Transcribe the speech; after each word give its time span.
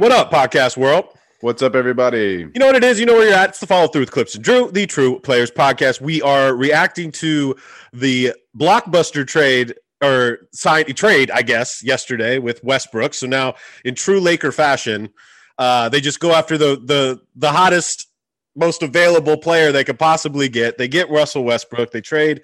What 0.00 0.12
up, 0.12 0.30
podcast 0.30 0.78
world? 0.78 1.08
What's 1.42 1.60
up, 1.60 1.74
everybody? 1.74 2.48
You 2.54 2.58
know 2.58 2.64
what 2.64 2.74
it 2.74 2.82
is? 2.82 2.98
You 2.98 3.04
know 3.04 3.12
where 3.12 3.28
you're 3.28 3.36
at. 3.36 3.50
It's 3.50 3.60
the 3.60 3.66
follow 3.66 3.86
through 3.86 4.00
with 4.00 4.10
Clipps 4.10 4.34
and 4.34 4.42
Drew, 4.42 4.70
the 4.70 4.86
True 4.86 5.20
Players 5.20 5.50
Podcast. 5.50 6.00
We 6.00 6.22
are 6.22 6.56
reacting 6.56 7.12
to 7.12 7.54
the 7.92 8.32
blockbuster 8.56 9.26
trade 9.26 9.74
or 10.02 10.38
sign 10.52 10.86
trade, 10.94 11.30
I 11.30 11.42
guess, 11.42 11.82
yesterday 11.84 12.38
with 12.38 12.64
Westbrook. 12.64 13.12
So 13.12 13.26
now, 13.26 13.56
in 13.84 13.94
true 13.94 14.20
Laker 14.20 14.52
fashion, 14.52 15.10
uh, 15.58 15.90
they 15.90 16.00
just 16.00 16.18
go 16.18 16.32
after 16.32 16.56
the 16.56 16.80
the 16.82 17.20
the 17.36 17.52
hottest, 17.52 18.08
most 18.56 18.82
available 18.82 19.36
player 19.36 19.70
they 19.70 19.84
could 19.84 19.98
possibly 19.98 20.48
get. 20.48 20.78
They 20.78 20.88
get 20.88 21.10
Russell 21.10 21.44
Westbrook. 21.44 21.90
They 21.90 22.00
trade, 22.00 22.40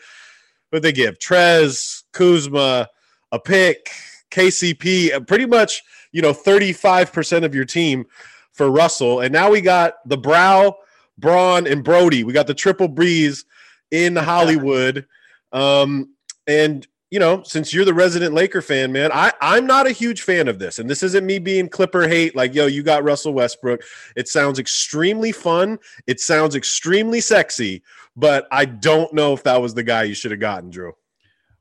but 0.70 0.82
they 0.82 0.92
give 0.92 1.18
Trez, 1.18 2.02
Kuzma, 2.12 2.88
a 3.32 3.40
pick, 3.40 3.88
KCP, 4.30 5.26
pretty 5.26 5.46
much 5.46 5.82
you 6.12 6.22
know 6.22 6.32
35% 6.32 7.44
of 7.44 7.54
your 7.54 7.64
team 7.64 8.06
for 8.52 8.70
Russell. 8.70 9.20
And 9.20 9.32
now 9.32 9.50
we 9.50 9.60
got 9.60 9.94
the 10.08 10.16
Brow, 10.16 10.76
Bron, 11.18 11.66
and 11.66 11.84
Brodie. 11.84 12.24
We 12.24 12.32
got 12.32 12.46
the 12.46 12.54
triple 12.54 12.88
breeze 12.88 13.44
in 13.90 14.16
Hollywood. 14.16 15.06
Um, 15.52 16.14
and 16.46 16.86
you 17.10 17.20
know, 17.20 17.42
since 17.44 17.72
you're 17.72 17.84
the 17.84 17.94
resident 17.94 18.34
Laker 18.34 18.60
fan, 18.60 18.90
man, 18.90 19.12
I, 19.12 19.32
I'm 19.40 19.64
not 19.64 19.86
a 19.86 19.92
huge 19.92 20.22
fan 20.22 20.48
of 20.48 20.58
this. 20.58 20.80
And 20.80 20.90
this 20.90 21.04
isn't 21.04 21.24
me 21.24 21.38
being 21.38 21.68
Clipper 21.68 22.08
hate, 22.08 22.34
like, 22.34 22.52
yo, 22.52 22.66
you 22.66 22.82
got 22.82 23.04
Russell 23.04 23.32
Westbrook. 23.32 23.82
It 24.16 24.28
sounds 24.28 24.58
extremely 24.58 25.30
fun. 25.30 25.78
It 26.08 26.18
sounds 26.20 26.56
extremely 26.56 27.20
sexy, 27.20 27.84
but 28.16 28.48
I 28.50 28.64
don't 28.64 29.12
know 29.14 29.32
if 29.32 29.44
that 29.44 29.62
was 29.62 29.72
the 29.72 29.84
guy 29.84 30.02
you 30.02 30.14
should 30.14 30.32
have 30.32 30.40
gotten, 30.40 30.70
Drew. 30.70 30.94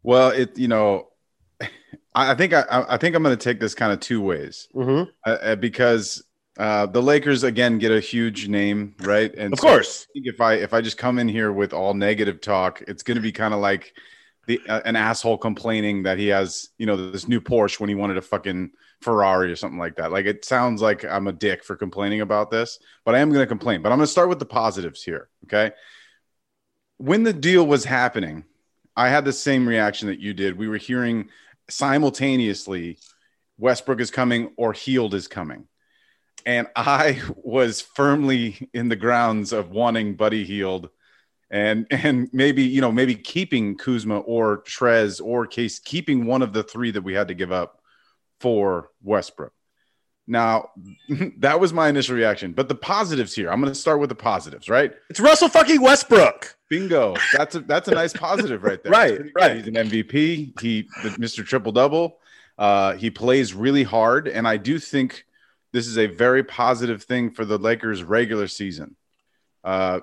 Well, 0.01 0.29
it, 0.29 0.57
you 0.57 0.67
know, 0.67 1.09
I 2.16 2.33
think 2.33 2.53
I, 2.53 2.63
I 2.71 2.97
think 2.97 3.16
I'm 3.16 3.23
going 3.23 3.38
to 3.38 3.44
take 3.44 3.59
this 3.59 3.75
kind 3.75 3.91
of 3.91 3.99
two 3.99 4.21
ways 4.21 4.69
mm-hmm. 4.73 5.09
uh, 5.25 5.55
because 5.58 6.23
uh, 6.57 6.85
the 6.85 7.02
Lakers 7.02 7.44
again 7.44 7.77
get 7.77 7.91
a 7.91 7.99
huge 7.99 8.47
name, 8.47 8.95
right? 9.02 9.33
And 9.35 9.53
of 9.53 9.59
so 9.59 9.67
course, 9.67 10.07
if 10.16 10.39
I 10.39 10.53
if 10.53 10.73
I 10.73 10.80
just 10.80 10.97
come 10.97 11.19
in 11.19 11.27
here 11.27 11.52
with 11.52 11.73
all 11.73 11.94
negative 11.94 12.39
talk, 12.39 12.81
it's 12.88 13.03
going 13.03 13.16
to 13.16 13.22
be 13.22 13.33
kind 13.33 13.53
of 13.53 13.59
like 13.59 13.94
the 14.47 14.61
uh, 14.69 14.81
an 14.85 14.95
asshole 14.95 15.38
complaining 15.38 16.03
that 16.03 16.17
he 16.17 16.27
has 16.27 16.69
you 16.77 16.85
know 16.85 17.11
this 17.11 17.27
new 17.27 17.41
Porsche 17.41 17.80
when 17.81 17.89
he 17.89 17.95
wanted 17.95 18.16
a 18.16 18.22
fucking 18.22 18.72
Ferrari 19.02 19.52
or 19.52 19.57
something 19.57 19.79
like 19.79 19.97
that. 19.97 20.13
Like 20.13 20.25
it 20.25 20.45
sounds 20.45 20.81
like 20.81 21.03
I'm 21.03 21.27
a 21.27 21.33
dick 21.33 21.66
for 21.66 21.75
complaining 21.75 22.22
about 22.22 22.50
this, 22.50 22.79
but 23.03 23.13
I 23.13 23.19
am 23.19 23.29
going 23.29 23.44
to 23.44 23.47
complain. 23.47 23.81
But 23.81 23.91
I'm 23.91 23.97
going 23.97 24.07
to 24.07 24.11
start 24.11 24.29
with 24.29 24.39
the 24.39 24.45
positives 24.45 25.03
here. 25.03 25.27
Okay, 25.45 25.72
when 26.97 27.23
the 27.23 27.33
deal 27.33 27.67
was 27.67 27.83
happening, 27.83 28.45
I 28.95 29.09
had 29.09 29.25
the 29.25 29.33
same 29.33 29.67
reaction 29.67 30.07
that 30.07 30.19
you 30.19 30.33
did. 30.33 30.57
We 30.57 30.69
were 30.69 30.77
hearing 30.77 31.27
simultaneously 31.69 32.97
Westbrook 33.58 33.99
is 33.99 34.11
coming 34.11 34.52
or 34.58 34.73
Hield 34.73 35.13
is 35.13 35.27
coming. 35.27 35.67
And 36.45 36.67
I 36.75 37.22
was 37.38 37.81
firmly 37.81 38.69
in 38.73 38.89
the 38.89 38.95
grounds 38.95 39.52
of 39.53 39.72
wanting 39.72 40.16
Buddy 40.16 40.44
Hield 40.44 40.89
and 41.52 41.88
and 41.91 42.27
maybe 42.33 42.63
you 42.63 42.81
know 42.81 42.91
maybe 42.91 43.16
keeping 43.16 43.77
Kuzma 43.77 44.19
or 44.19 44.63
Trez 44.63 45.22
or 45.23 45.47
Case 45.47 45.80
keeping 45.80 46.25
one 46.25 46.41
of 46.41 46.53
the 46.53 46.63
three 46.63 46.91
that 46.91 47.03
we 47.03 47.13
had 47.13 47.27
to 47.27 47.33
give 47.33 47.52
up 47.52 47.81
for 48.39 48.89
Westbrook. 49.02 49.53
Now, 50.27 50.71
that 51.37 51.59
was 51.59 51.73
my 51.73 51.89
initial 51.89 52.15
reaction. 52.15 52.53
But 52.53 52.67
the 52.67 52.75
positives 52.75 53.33
here, 53.33 53.51
I'm 53.51 53.61
going 53.61 53.71
to 53.71 53.79
start 53.79 53.99
with 53.99 54.09
the 54.09 54.15
positives, 54.15 54.69
right? 54.69 54.93
It's 55.09 55.19
Russell 55.19 55.49
fucking 55.49 55.81
Westbrook. 55.81 56.57
Bingo. 56.69 57.15
That's 57.37 57.55
a 57.55 57.59
that's 57.59 57.87
a 57.87 57.91
nice 57.91 58.13
positive 58.13 58.63
right 58.63 58.81
there. 58.81 58.91
right, 58.91 59.22
right. 59.35 59.57
He's 59.57 59.67
an 59.67 59.75
MVP. 59.75 60.59
He 60.59 60.83
Mr. 61.03 61.45
Triple 61.45 61.72
Double. 61.72 62.17
Uh, 62.57 62.94
he 62.94 63.11
plays 63.11 63.53
really 63.53 63.83
hard, 63.83 64.27
and 64.27 64.47
I 64.47 64.57
do 64.57 64.79
think 64.79 65.25
this 65.73 65.88
is 65.88 65.97
a 65.97 66.07
very 66.07 66.44
positive 66.44 67.03
thing 67.03 67.31
for 67.31 67.44
the 67.44 67.57
Lakers 67.57 68.01
regular 68.01 68.47
season. 68.47 68.95
Uh, 69.66 70.00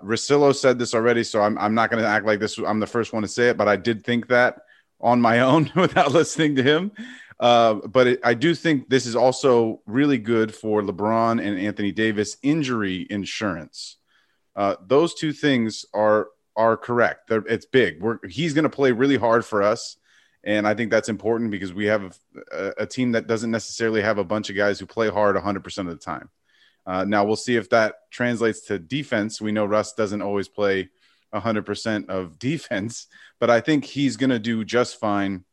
said 0.52 0.78
this 0.78 0.94
already, 0.94 1.24
so 1.24 1.40
I'm, 1.40 1.56
I'm 1.56 1.74
not 1.74 1.90
going 1.90 2.02
to 2.02 2.08
act 2.08 2.26
like 2.26 2.40
this. 2.40 2.58
I'm 2.58 2.80
the 2.80 2.86
first 2.86 3.12
one 3.12 3.22
to 3.22 3.28
say 3.28 3.48
it, 3.48 3.56
but 3.56 3.68
I 3.68 3.76
did 3.76 4.04
think 4.04 4.26
that 4.28 4.58
on 5.00 5.20
my 5.20 5.40
own 5.50 5.70
without 5.74 6.12
listening 6.12 6.56
to 6.56 6.62
him. 6.62 6.92
Uh, 7.42 7.74
but 7.88 8.06
it, 8.06 8.20
I 8.22 8.34
do 8.34 8.54
think 8.54 8.88
this 8.88 9.04
is 9.04 9.16
also 9.16 9.82
really 9.84 10.16
good 10.16 10.54
for 10.54 10.80
LeBron 10.80 11.44
and 11.44 11.58
Anthony 11.58 11.90
Davis 11.90 12.36
injury 12.40 13.04
insurance. 13.10 13.96
Uh, 14.54 14.76
those 14.86 15.14
two 15.14 15.32
things 15.32 15.84
are 15.92 16.28
are 16.54 16.76
correct. 16.76 17.28
They're, 17.28 17.44
it's 17.48 17.66
big. 17.66 18.00
We're, 18.00 18.18
he's 18.28 18.54
going 18.54 18.62
to 18.62 18.70
play 18.70 18.92
really 18.92 19.16
hard 19.16 19.44
for 19.44 19.60
us, 19.60 19.96
and 20.44 20.68
I 20.68 20.74
think 20.74 20.92
that's 20.92 21.08
important 21.08 21.50
because 21.50 21.74
we 21.74 21.86
have 21.86 22.16
a, 22.52 22.74
a, 22.78 22.86
team 22.86 23.12
that 23.12 23.26
doesn't 23.26 23.50
necessarily 23.50 24.02
have 24.02 24.18
a 24.18 24.24
bunch 24.24 24.48
of 24.48 24.54
guys 24.54 24.78
who 24.78 24.86
play 24.86 25.08
hard 25.08 25.34
100% 25.34 25.78
of 25.78 25.86
the 25.86 25.96
time. 25.96 26.28
Uh, 26.86 27.04
now 27.04 27.24
we'll 27.24 27.34
see 27.34 27.56
if 27.56 27.70
that 27.70 27.94
translates 28.12 28.60
to 28.66 28.78
defense. 28.78 29.40
We 29.40 29.50
know 29.50 29.64
Russ 29.64 29.94
doesn't 29.94 30.22
always 30.22 30.46
play 30.46 30.90
100% 31.34 32.08
of 32.08 32.38
defense, 32.38 33.06
but 33.40 33.50
I 33.50 33.60
think 33.60 33.84
he's 33.84 34.16
going 34.16 34.30
to 34.30 34.38
do 34.38 34.64
just 34.64 35.00
fine 35.00 35.44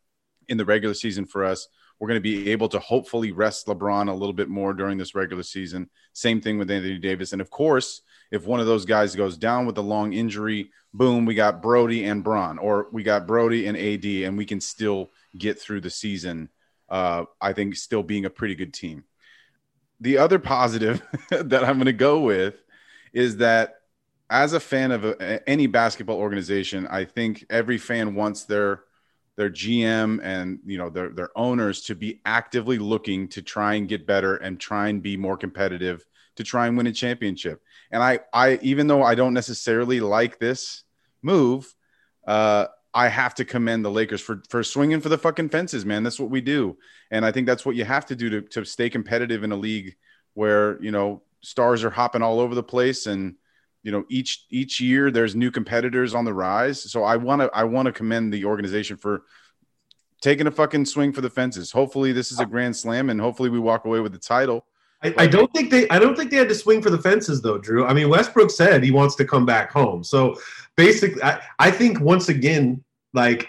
in 0.49 0.57
the 0.57 0.65
regular 0.65 0.93
season 0.93 1.25
for 1.25 1.45
us. 1.45 1.67
We're 1.99 2.07
going 2.07 2.17
to 2.17 2.21
be 2.21 2.51
able 2.51 2.69
to 2.69 2.79
hopefully 2.79 3.31
rest 3.31 3.67
LeBron 3.67 4.09
a 4.09 4.13
little 4.13 4.33
bit 4.33 4.47
more 4.47 4.73
during 4.73 4.97
this 4.97 5.15
regular 5.15 5.43
season. 5.43 5.89
Same 6.13 6.39
thing 6.39 6.57
with 6.57 6.71
Anthony 6.71 6.97
Davis. 6.97 7.33
And 7.33 7.41
of 7.41 7.49
course, 7.49 8.01
if 8.31 8.45
one 8.45 8.59
of 8.59 8.67
those 8.67 8.85
guys 8.85 9.15
goes 9.15 9.37
down 9.37 9.65
with 9.65 9.77
a 9.77 9.81
long 9.81 10.13
injury, 10.13 10.71
boom, 10.93 11.25
we 11.25 11.35
got 11.35 11.61
Brodie 11.61 12.05
and 12.05 12.23
Bron, 12.23 12.57
or 12.57 12.87
we 12.91 13.03
got 13.03 13.27
Brodie 13.27 13.67
and 13.67 13.77
AD, 13.77 14.05
and 14.05 14.37
we 14.37 14.45
can 14.45 14.61
still 14.61 15.11
get 15.37 15.59
through 15.59 15.81
the 15.81 15.89
season. 15.89 16.49
Uh, 16.87 17.25
I 17.41 17.53
think 17.53 17.75
still 17.75 18.03
being 18.03 18.25
a 18.25 18.29
pretty 18.29 18.55
good 18.55 18.73
team. 18.73 19.03
The 19.99 20.17
other 20.19 20.39
positive 20.39 21.01
that 21.29 21.63
I'm 21.63 21.75
going 21.75 21.85
to 21.85 21.93
go 21.93 22.21
with 22.21 22.63
is 23.13 23.37
that 23.37 23.75
as 24.29 24.53
a 24.53 24.59
fan 24.59 24.91
of 24.91 25.03
a, 25.03 25.49
any 25.49 25.67
basketball 25.67 26.17
organization, 26.17 26.87
I 26.87 27.05
think 27.05 27.45
every 27.49 27.77
fan 27.77 28.15
wants 28.15 28.43
their 28.43 28.83
their 29.39 29.49
GM 29.49 30.19
and 30.21 30.59
you 30.65 30.77
know 30.77 30.89
their 30.89 31.11
their 31.11 31.29
owners 31.33 31.83
to 31.83 31.95
be 31.95 32.19
actively 32.25 32.77
looking 32.77 33.29
to 33.29 33.41
try 33.41 33.75
and 33.75 33.87
get 33.87 34.05
better 34.05 34.35
and 34.35 34.59
try 34.59 34.89
and 34.89 35.01
be 35.01 35.15
more 35.15 35.37
competitive 35.37 36.05
to 36.35 36.43
try 36.43 36.67
and 36.67 36.75
win 36.75 36.87
a 36.87 36.91
championship. 36.91 37.61
And 37.89 38.03
I, 38.03 38.19
I 38.33 38.59
even 38.61 38.87
though 38.87 39.01
I 39.01 39.15
don't 39.15 39.33
necessarily 39.33 40.01
like 40.01 40.39
this 40.39 40.83
move, 41.21 41.73
uh, 42.27 42.65
I 42.93 43.07
have 43.07 43.33
to 43.35 43.45
commend 43.45 43.85
the 43.85 43.89
Lakers 43.89 44.19
for 44.19 44.43
for 44.49 44.61
swinging 44.61 44.99
for 44.99 45.07
the 45.07 45.17
fucking 45.17 45.47
fences, 45.47 45.85
man. 45.85 46.03
That's 46.03 46.19
what 46.19 46.29
we 46.29 46.41
do, 46.41 46.77
and 47.09 47.25
I 47.25 47.31
think 47.31 47.47
that's 47.47 47.65
what 47.65 47.77
you 47.77 47.85
have 47.85 48.05
to 48.07 48.17
do 48.17 48.29
to 48.29 48.41
to 48.41 48.65
stay 48.65 48.89
competitive 48.89 49.45
in 49.45 49.53
a 49.53 49.55
league 49.57 49.95
where 50.33 50.83
you 50.83 50.91
know 50.91 51.23
stars 51.39 51.85
are 51.85 51.89
hopping 51.89 52.21
all 52.21 52.41
over 52.41 52.55
the 52.55 52.61
place, 52.61 53.05
and 53.05 53.35
you 53.83 53.91
know 53.91 54.05
each 54.09 54.45
each 54.49 54.79
year 54.79 55.09
there's 55.09 55.35
new 55.35 55.51
competitors 55.51 56.13
on 56.13 56.25
the 56.25 56.33
rise. 56.33 56.91
So 56.91 57.03
I 57.03 57.15
want 57.15 57.41
to 57.41 57.49
I 57.53 57.63
want 57.63 57.85
to 57.87 57.91
commend 57.91 58.33
the 58.33 58.45
organization 58.45 58.97
for 58.97 59.23
taking 60.21 60.47
a 60.47 60.51
fucking 60.51 60.85
swing 60.85 61.13
for 61.13 61.21
the 61.21 61.29
fences. 61.29 61.71
Hopefully 61.71 62.11
this 62.11 62.31
is 62.31 62.39
a 62.39 62.45
grand 62.45 62.75
slam, 62.75 63.09
and 63.09 63.19
hopefully 63.19 63.49
we 63.49 63.59
walk 63.59 63.85
away 63.85 63.99
with 63.99 64.11
the 64.11 64.19
title. 64.19 64.65
I, 65.01 65.13
I, 65.17 65.27
don't 65.27 65.51
think 65.53 65.71
they. 65.71 65.87
I 65.89 65.97
don't 65.97 66.15
think 66.17 66.29
they 66.29 66.37
had 66.37 66.49
to 66.49 66.55
swing 66.55 66.81
for 66.81 66.89
the 66.89 66.97
fences, 66.97 67.41
though, 67.41 67.57
Drew. 67.57 67.85
I 67.85 67.93
mean, 67.93 68.09
Westbrook 68.09 68.51
said 68.51 68.83
he 68.83 68.91
wants 68.91 69.15
to 69.15 69.25
come 69.25 69.45
back 69.45 69.71
home. 69.71 70.03
So 70.03 70.35
basically, 70.75 71.23
I, 71.23 71.39
I 71.57 71.71
think 71.71 72.01
once 72.01 72.27
again, 72.27 72.83
like, 73.13 73.47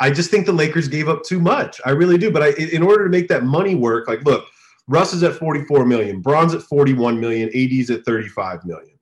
I 0.00 0.10
just 0.10 0.30
think 0.30 0.44
the 0.44 0.52
Lakers 0.52 0.88
gave 0.88 1.08
up 1.08 1.24
too 1.24 1.40
much. 1.40 1.80
I 1.86 1.90
really 1.90 2.18
do. 2.18 2.30
But 2.30 2.42
I, 2.42 2.48
in 2.50 2.82
order 2.82 3.04
to 3.04 3.10
make 3.10 3.28
that 3.28 3.44
money 3.44 3.74
work, 3.74 4.06
like, 4.06 4.22
look, 4.24 4.44
Russ 4.86 5.14
is 5.14 5.22
at 5.22 5.34
44 5.36 5.86
million, 5.86 6.20
Bron's 6.20 6.52
at 6.52 6.62
41 6.62 7.18
million, 7.18 7.48
AD's 7.54 7.88
at 7.88 8.04
35 8.04 8.66
million. 8.66 8.98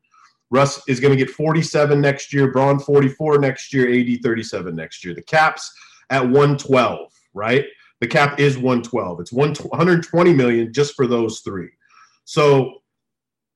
Russ 0.50 0.82
is 0.88 1.00
going 1.00 1.16
to 1.16 1.24
get 1.24 1.34
47 1.34 2.00
next 2.00 2.32
year, 2.32 2.50
Bron 2.50 2.78
44 2.78 3.38
next 3.38 3.72
year, 3.72 3.88
AD 3.88 4.22
37 4.22 4.74
next 4.74 5.04
year. 5.04 5.14
The 5.14 5.22
cap's 5.22 5.72
at 6.10 6.22
112, 6.22 7.12
right? 7.34 7.64
The 8.00 8.08
cap 8.08 8.40
is 8.40 8.56
112. 8.56 9.20
It's 9.20 9.32
120 9.32 10.32
million 10.32 10.72
just 10.72 10.94
for 10.94 11.06
those 11.06 11.40
three. 11.40 11.68
So 12.24 12.82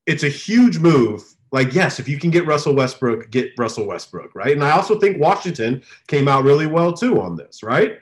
it's 0.07 0.23
a 0.23 0.29
huge 0.29 0.79
move. 0.79 1.25
Like, 1.51 1.73
yes, 1.73 1.99
if 1.99 2.09
you 2.09 2.19
can 2.19 2.31
get 2.31 2.47
Russell 2.47 2.75
Westbrook, 2.75 3.31
get 3.31 3.53
Russell 3.59 3.87
Westbrook, 3.87 4.35
right? 4.35 4.53
And 4.53 4.65
I 4.65 4.73
also 4.73 4.99
think 4.99 5.21
Washington 5.21 5.83
came 6.09 6.29
out 6.29 6.45
really 6.45 6.67
well 6.67 6.93
too 6.93 7.21
on 7.21 7.37
this, 7.37 7.63
right? 7.63 7.99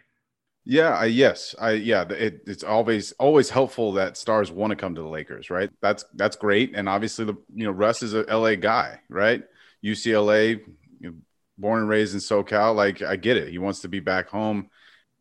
Yeah, 0.64 0.90
I, 0.96 1.06
yes, 1.06 1.54
I 1.60 1.72
yeah. 1.72 2.04
It, 2.10 2.42
it's 2.46 2.62
always 2.62 3.10
always 3.12 3.50
helpful 3.50 3.92
that 3.92 4.16
stars 4.16 4.52
want 4.52 4.70
to 4.70 4.76
come 4.76 4.94
to 4.94 5.00
the 5.02 5.08
Lakers, 5.08 5.50
right? 5.50 5.68
That's 5.80 6.04
that's 6.14 6.36
great, 6.36 6.72
and 6.76 6.88
obviously 6.88 7.24
the 7.24 7.34
you 7.52 7.64
know 7.64 7.72
Russ 7.72 8.02
is 8.02 8.14
a 8.14 8.24
LA 8.28 8.54
guy, 8.54 9.00
right? 9.08 9.42
UCLA, 9.80 10.60
you 11.00 11.10
know, 11.10 11.14
born 11.58 11.80
and 11.80 11.88
raised 11.88 12.14
in 12.14 12.20
SoCal. 12.20 12.76
Like 12.76 13.02
I 13.02 13.16
get 13.16 13.36
it, 13.36 13.48
he 13.48 13.58
wants 13.58 13.80
to 13.80 13.88
be 13.88 13.98
back 13.98 14.28
home. 14.28 14.70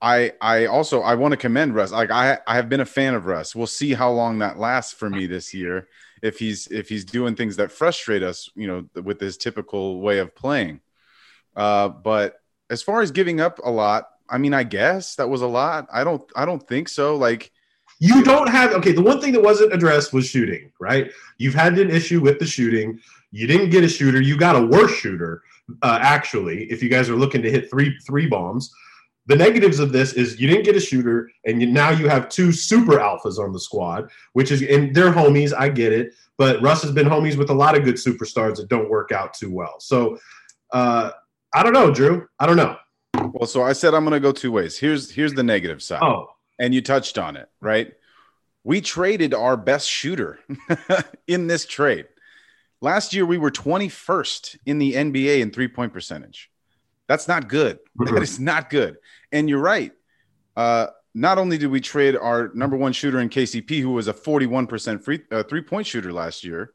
I 0.01 0.33
I 0.41 0.67
also 0.67 1.01
I 1.01 1.15
want 1.15 1.31
to 1.33 1.37
commend 1.37 1.73
Russ. 1.75 1.91
Like 1.91 2.11
I 2.11 2.37
I 2.47 2.55
have 2.55 2.69
been 2.69 2.81
a 2.81 2.85
fan 2.85 3.15
of 3.15 3.25
Russ. 3.25 3.55
We'll 3.55 3.67
see 3.67 3.93
how 3.93 4.11
long 4.11 4.39
that 4.39 4.59
lasts 4.59 4.93
for 4.93 5.09
me 5.09 5.25
this 5.27 5.53
year. 5.55 5.87
If 6.21 6.37
he's 6.37 6.67
if 6.67 6.87
he's 6.89 7.05
doing 7.05 7.35
things 7.35 7.57
that 7.57 7.71
frustrate 7.71 8.21
us, 8.23 8.47
you 8.55 8.67
know, 8.67 9.01
with 9.01 9.19
his 9.19 9.37
typical 9.37 10.01
way 10.01 10.19
of 10.19 10.35
playing. 10.35 10.81
Uh, 11.55 11.89
but 11.89 12.35
as 12.69 12.81
far 12.81 13.01
as 13.01 13.11
giving 13.11 13.41
up 13.41 13.59
a 13.63 13.69
lot, 13.71 14.05
I 14.31 14.37
mean, 14.37 14.53
I 14.53 14.63
guess 14.63 15.15
that 15.15 15.29
was 15.29 15.41
a 15.41 15.47
lot. 15.47 15.87
I 15.91 16.03
don't 16.03 16.23
I 16.35 16.45
don't 16.45 16.65
think 16.67 16.89
so. 16.89 17.17
Like 17.17 17.51
You 17.99 18.23
don't 18.23 18.49
have 18.49 18.71
okay. 18.73 18.93
The 18.93 19.01
one 19.01 19.21
thing 19.21 19.33
that 19.33 19.43
wasn't 19.43 19.73
addressed 19.73 20.13
was 20.13 20.25
shooting, 20.25 20.71
right? 20.79 21.11
You've 21.37 21.53
had 21.53 21.77
an 21.77 21.91
issue 21.91 22.21
with 22.21 22.39
the 22.39 22.45
shooting. 22.45 22.99
You 23.31 23.45
didn't 23.45 23.69
get 23.69 23.83
a 23.83 23.87
shooter. 23.87 24.21
You 24.21 24.37
got 24.37 24.55
a 24.55 24.65
worse 24.65 24.91
shooter, 24.91 25.43
uh, 25.83 25.99
actually. 26.01 26.63
If 26.71 26.81
you 26.81 26.89
guys 26.89 27.09
are 27.09 27.15
looking 27.15 27.41
to 27.43 27.51
hit 27.51 27.69
three 27.69 27.95
three 28.07 28.27
bombs, 28.27 28.73
the 29.27 29.35
negatives 29.35 29.79
of 29.79 29.91
this 29.91 30.13
is 30.13 30.39
you 30.39 30.47
didn't 30.47 30.65
get 30.65 30.75
a 30.75 30.79
shooter, 30.79 31.29
and 31.45 31.61
you, 31.61 31.67
now 31.67 31.91
you 31.91 32.09
have 32.09 32.27
two 32.27 32.51
super 32.51 32.97
alphas 32.97 33.37
on 33.37 33.53
the 33.53 33.59
squad, 33.59 34.09
which 34.33 34.51
is 34.51 34.61
and 34.63 34.95
they're 34.95 35.13
homies. 35.13 35.53
I 35.55 35.69
get 35.69 35.93
it, 35.93 36.13
but 36.37 36.61
Russ 36.61 36.81
has 36.81 36.91
been 36.91 37.07
homies 37.07 37.37
with 37.37 37.49
a 37.49 37.53
lot 37.53 37.77
of 37.77 37.83
good 37.83 37.95
superstars 37.95 38.55
that 38.55 38.67
don't 38.67 38.89
work 38.89 39.11
out 39.11 39.33
too 39.33 39.51
well. 39.53 39.79
So 39.79 40.17
uh, 40.73 41.11
I 41.53 41.63
don't 41.63 41.73
know, 41.73 41.91
Drew. 41.91 42.27
I 42.39 42.45
don't 42.47 42.57
know. 42.57 42.75
Well, 43.33 43.47
so 43.47 43.63
I 43.63 43.73
said 43.73 43.93
I'm 43.93 44.03
going 44.03 44.13
to 44.13 44.19
go 44.19 44.31
two 44.31 44.51
ways. 44.51 44.77
Here's 44.77 45.11
here's 45.11 45.33
the 45.33 45.43
negative 45.43 45.81
side. 45.81 46.01
Oh, 46.01 46.27
and 46.59 46.73
you 46.73 46.81
touched 46.81 47.17
on 47.17 47.35
it, 47.37 47.49
right? 47.59 47.93
We 48.63 48.81
traded 48.81 49.33
our 49.33 49.57
best 49.57 49.89
shooter 49.89 50.39
in 51.27 51.47
this 51.47 51.65
trade. 51.65 52.07
Last 52.79 53.13
year, 53.13 53.25
we 53.25 53.37
were 53.37 53.51
21st 53.51 54.57
in 54.65 54.77
the 54.79 54.93
NBA 54.93 55.39
in 55.41 55.51
three 55.51 55.67
point 55.67 55.93
percentage. 55.93 56.51
That's 57.07 57.27
not 57.27 57.47
good. 57.47 57.79
Mhm. 57.99 58.13
That 58.13 58.23
is 58.23 58.39
not 58.39 58.69
good. 58.69 58.97
And 59.31 59.49
you're 59.49 59.59
right. 59.59 59.91
Uh, 60.55 60.87
not 61.13 61.37
only 61.37 61.57
did 61.57 61.67
we 61.67 61.81
trade 61.81 62.15
our 62.15 62.51
number 62.53 62.77
one 62.77 62.93
shooter 62.93 63.19
in 63.19 63.29
KCP, 63.29 63.81
who 63.81 63.91
was 63.91 64.07
a 64.07 64.13
41% 64.13 65.03
free 65.03 65.19
uh, 65.31 65.43
three 65.43 65.61
point 65.61 65.85
shooter 65.87 66.13
last 66.13 66.43
year, 66.43 66.73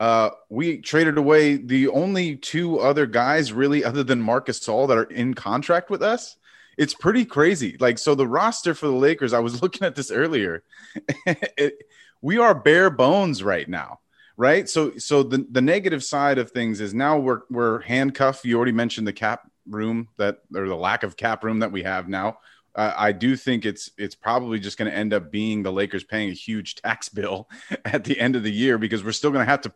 uh, 0.00 0.30
we 0.48 0.78
traded 0.78 1.18
away 1.18 1.56
the 1.56 1.88
only 1.88 2.34
two 2.34 2.80
other 2.80 3.04
guys, 3.04 3.52
really, 3.52 3.84
other 3.84 4.02
than 4.02 4.20
Marc 4.20 4.46
Gasol, 4.46 4.88
that 4.88 4.96
are 4.96 5.04
in 5.04 5.34
contract 5.34 5.90
with 5.90 6.02
us. 6.02 6.36
It's 6.78 6.94
pretty 6.94 7.26
crazy. 7.26 7.76
Like, 7.78 7.98
so 7.98 8.14
the 8.14 8.26
roster 8.26 8.74
for 8.74 8.86
the 8.86 8.94
Lakers, 8.94 9.34
I 9.34 9.40
was 9.40 9.60
looking 9.62 9.86
at 9.86 9.94
this 9.94 10.10
earlier. 10.10 10.62
it, 11.26 11.74
we 12.22 12.38
are 12.38 12.54
bare 12.54 12.88
bones 12.88 13.42
right 13.42 13.68
now, 13.68 14.00
right? 14.38 14.66
So, 14.66 14.96
so 14.96 15.22
the, 15.22 15.46
the 15.50 15.60
negative 15.60 16.02
side 16.02 16.38
of 16.38 16.50
things 16.50 16.80
is 16.80 16.94
now 16.94 17.18
we're 17.18 17.42
we're 17.50 17.80
handcuffed. 17.80 18.46
You 18.46 18.56
already 18.56 18.72
mentioned 18.72 19.06
the 19.06 19.12
cap 19.12 19.50
room 19.68 20.08
that 20.16 20.38
or 20.54 20.66
the 20.66 20.76
lack 20.76 21.02
of 21.02 21.18
cap 21.18 21.44
room 21.44 21.58
that 21.58 21.72
we 21.72 21.82
have 21.82 22.08
now. 22.08 22.38
I 22.76 23.12
do 23.12 23.36
think 23.36 23.64
it's 23.64 23.90
it's 23.98 24.14
probably 24.14 24.60
just 24.60 24.78
going 24.78 24.90
to 24.90 24.96
end 24.96 25.12
up 25.12 25.30
being 25.30 25.62
the 25.62 25.72
Lakers 25.72 26.04
paying 26.04 26.30
a 26.30 26.34
huge 26.34 26.76
tax 26.76 27.08
bill 27.08 27.48
at 27.84 28.04
the 28.04 28.18
end 28.18 28.36
of 28.36 28.42
the 28.42 28.52
year 28.52 28.78
because 28.78 29.02
we're 29.02 29.12
still 29.12 29.30
going 29.30 29.44
to 29.44 29.50
have 29.50 29.62
to 29.62 29.72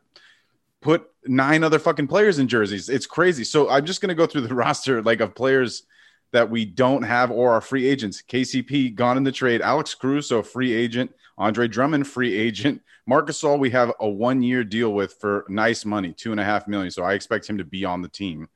put 0.81 1.11
nine 1.25 1.65
other 1.65 1.79
fucking 1.79 2.07
players 2.07 2.39
in 2.39 2.47
jerseys. 2.47 2.89
It's 2.89 3.07
crazy. 3.07 3.43
So 3.43 3.69
I'm 3.71 3.85
just 3.87 4.01
going 4.01 4.11
to 4.11 4.15
go 4.15 4.27
through 4.27 4.43
the 4.43 4.55
roster 4.55 5.03
like 5.03 5.21
of 5.21 5.35
players 5.35 5.85
that 6.33 6.51
we 6.51 6.65
don't 6.65 7.03
have 7.03 7.31
or 7.31 7.53
are 7.53 7.61
free 7.61 7.87
agents. 7.87 8.23
KCP 8.23 8.95
gone 8.95 9.17
in 9.17 9.25
the 9.25 9.33
trade. 9.33 9.63
Alex 9.63 9.95
Caruso 9.95 10.43
free 10.43 10.73
agent. 10.73 11.13
Andre 11.39 11.67
Drummond 11.67 12.07
free 12.07 12.35
agent. 12.37 12.81
Marc 13.07 13.29
Gasol 13.29 13.59
we 13.59 13.71
have 13.71 13.93
a 14.01 14.09
one 14.09 14.43
year 14.43 14.65
deal 14.65 14.93
with 14.93 15.15
for 15.15 15.45
nice 15.49 15.85
money, 15.85 16.13
two 16.13 16.31
and 16.31 16.41
a 16.41 16.45
half 16.45 16.69
million. 16.69 16.91
So 16.91 17.03
I 17.03 17.15
expect 17.15 17.49
him 17.49 17.59
to 17.59 17.65
be 17.65 17.85
on 17.85 18.03
the 18.03 18.09
team. 18.09 18.49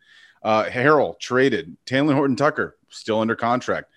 Uh, 0.42 0.64
Harrell 0.64 1.18
traded. 1.18 1.76
Talen 1.86 2.14
Horton 2.14 2.36
Tucker 2.36 2.76
still 2.88 3.20
under 3.20 3.34
contract. 3.34 3.90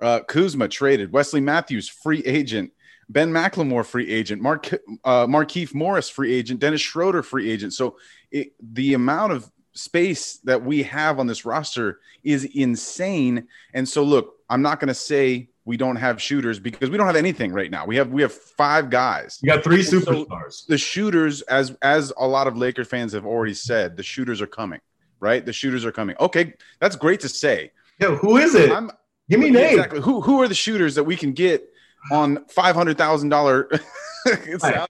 Uh, 0.00 0.20
Kuzma 0.20 0.68
traded. 0.68 1.12
Wesley 1.12 1.40
Matthews 1.40 1.88
free 1.88 2.22
agent. 2.24 2.72
Ben 3.08 3.30
McLemore 3.32 3.84
free 3.84 4.10
agent. 4.10 4.40
Mark 4.42 4.72
uh, 5.04 5.26
Markieff 5.26 5.74
Morris 5.74 6.08
free 6.08 6.32
agent. 6.34 6.60
Dennis 6.60 6.80
Schroeder 6.80 7.22
free 7.22 7.50
agent. 7.50 7.72
So 7.74 7.96
it, 8.30 8.52
the 8.60 8.94
amount 8.94 9.32
of 9.32 9.50
space 9.72 10.36
that 10.44 10.62
we 10.64 10.82
have 10.84 11.18
on 11.18 11.26
this 11.26 11.44
roster 11.44 12.00
is 12.22 12.44
insane. 12.44 13.46
And 13.74 13.88
so 13.88 14.02
look, 14.02 14.36
I'm 14.48 14.62
not 14.62 14.80
going 14.80 14.88
to 14.88 14.94
say 14.94 15.48
we 15.66 15.76
don't 15.76 15.96
have 15.96 16.20
shooters 16.20 16.58
because 16.58 16.90
we 16.90 16.96
don't 16.96 17.06
have 17.06 17.16
anything 17.16 17.52
right 17.52 17.70
now. 17.70 17.84
We 17.86 17.96
have 17.96 18.08
we 18.10 18.22
have 18.22 18.32
five 18.32 18.90
guys. 18.90 19.38
you 19.42 19.50
got 19.50 19.62
three 19.64 19.76
And 19.80 19.84
so- 19.86 20.00
superstars. 20.00 20.66
The 20.66 20.78
shooters, 20.78 21.42
as 21.42 21.76
as 21.82 22.12
a 22.18 22.26
lot 22.26 22.46
of 22.46 22.56
Laker 22.56 22.84
fans 22.84 23.12
have 23.12 23.26
already 23.26 23.54
said, 23.54 23.96
the 23.96 24.02
shooters 24.02 24.40
are 24.40 24.46
coming. 24.46 24.80
Right, 25.20 25.46
the 25.46 25.52
shooters 25.54 25.86
are 25.86 25.92
coming. 25.92 26.16
Okay, 26.20 26.52
that's 26.80 26.96
great 26.96 27.20
to 27.20 27.28
say. 27.30 27.70
Yeah, 27.98 28.14
who 28.16 28.36
is 28.36 28.54
it? 28.54 28.70
I'm 28.70 28.90
Give 29.28 29.40
me 29.40 29.50
names. 29.50 29.72
Exactly. 29.72 30.00
Who 30.00 30.20
who 30.20 30.42
are 30.42 30.48
the 30.48 30.54
shooters 30.54 30.94
that 30.96 31.04
we 31.04 31.16
can 31.16 31.32
get 31.32 31.68
on 32.10 32.44
five 32.46 32.74
hundred 32.74 32.98
thousand 32.98 33.30
dollar? 33.30 33.70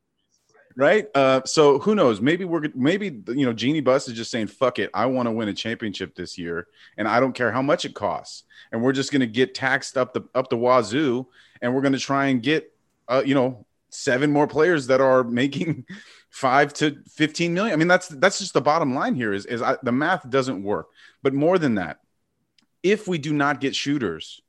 Right. 0.76 1.06
Uh, 1.14 1.40
so 1.44 1.78
who 1.78 1.94
knows? 1.94 2.20
Maybe 2.20 2.44
we're 2.44 2.68
maybe 2.74 3.22
you 3.28 3.46
know 3.46 3.52
Jeanie 3.52 3.80
Buss 3.80 4.08
is 4.08 4.14
just 4.14 4.30
saying 4.30 4.48
fuck 4.48 4.80
it. 4.80 4.90
I 4.92 5.06
want 5.06 5.26
to 5.26 5.32
win 5.32 5.48
a 5.48 5.54
championship 5.54 6.16
this 6.16 6.36
year, 6.36 6.66
and 6.96 7.06
I 7.06 7.20
don't 7.20 7.32
care 7.32 7.52
how 7.52 7.62
much 7.62 7.84
it 7.84 7.94
costs. 7.94 8.42
And 8.72 8.82
we're 8.82 8.92
just 8.92 9.12
going 9.12 9.20
to 9.20 9.28
get 9.28 9.54
taxed 9.54 9.96
up 9.96 10.14
the 10.14 10.22
up 10.34 10.50
the 10.50 10.56
wazoo, 10.56 11.28
and 11.62 11.72
we're 11.72 11.80
going 11.80 11.92
to 11.92 12.00
try 12.00 12.26
and 12.26 12.42
get 12.42 12.72
uh, 13.06 13.22
you 13.24 13.36
know 13.36 13.66
seven 13.90 14.32
more 14.32 14.48
players 14.48 14.88
that 14.88 15.00
are 15.00 15.22
making 15.22 15.86
five 16.30 16.74
to 16.74 16.96
fifteen 17.08 17.54
million. 17.54 17.72
I 17.72 17.76
mean 17.76 17.88
that's 17.88 18.08
that's 18.08 18.40
just 18.40 18.54
the 18.54 18.60
bottom 18.60 18.96
line 18.96 19.14
here. 19.14 19.32
Is 19.32 19.46
is 19.46 19.62
I, 19.62 19.76
the 19.84 19.92
math 19.92 20.28
doesn't 20.28 20.60
work. 20.60 20.88
But 21.22 21.34
more 21.34 21.56
than 21.56 21.76
that, 21.76 22.00
if 22.84 23.08
we 23.08 23.18
do 23.18 23.32
not 23.32 23.60
get 23.60 23.74
shooters, 23.74 24.42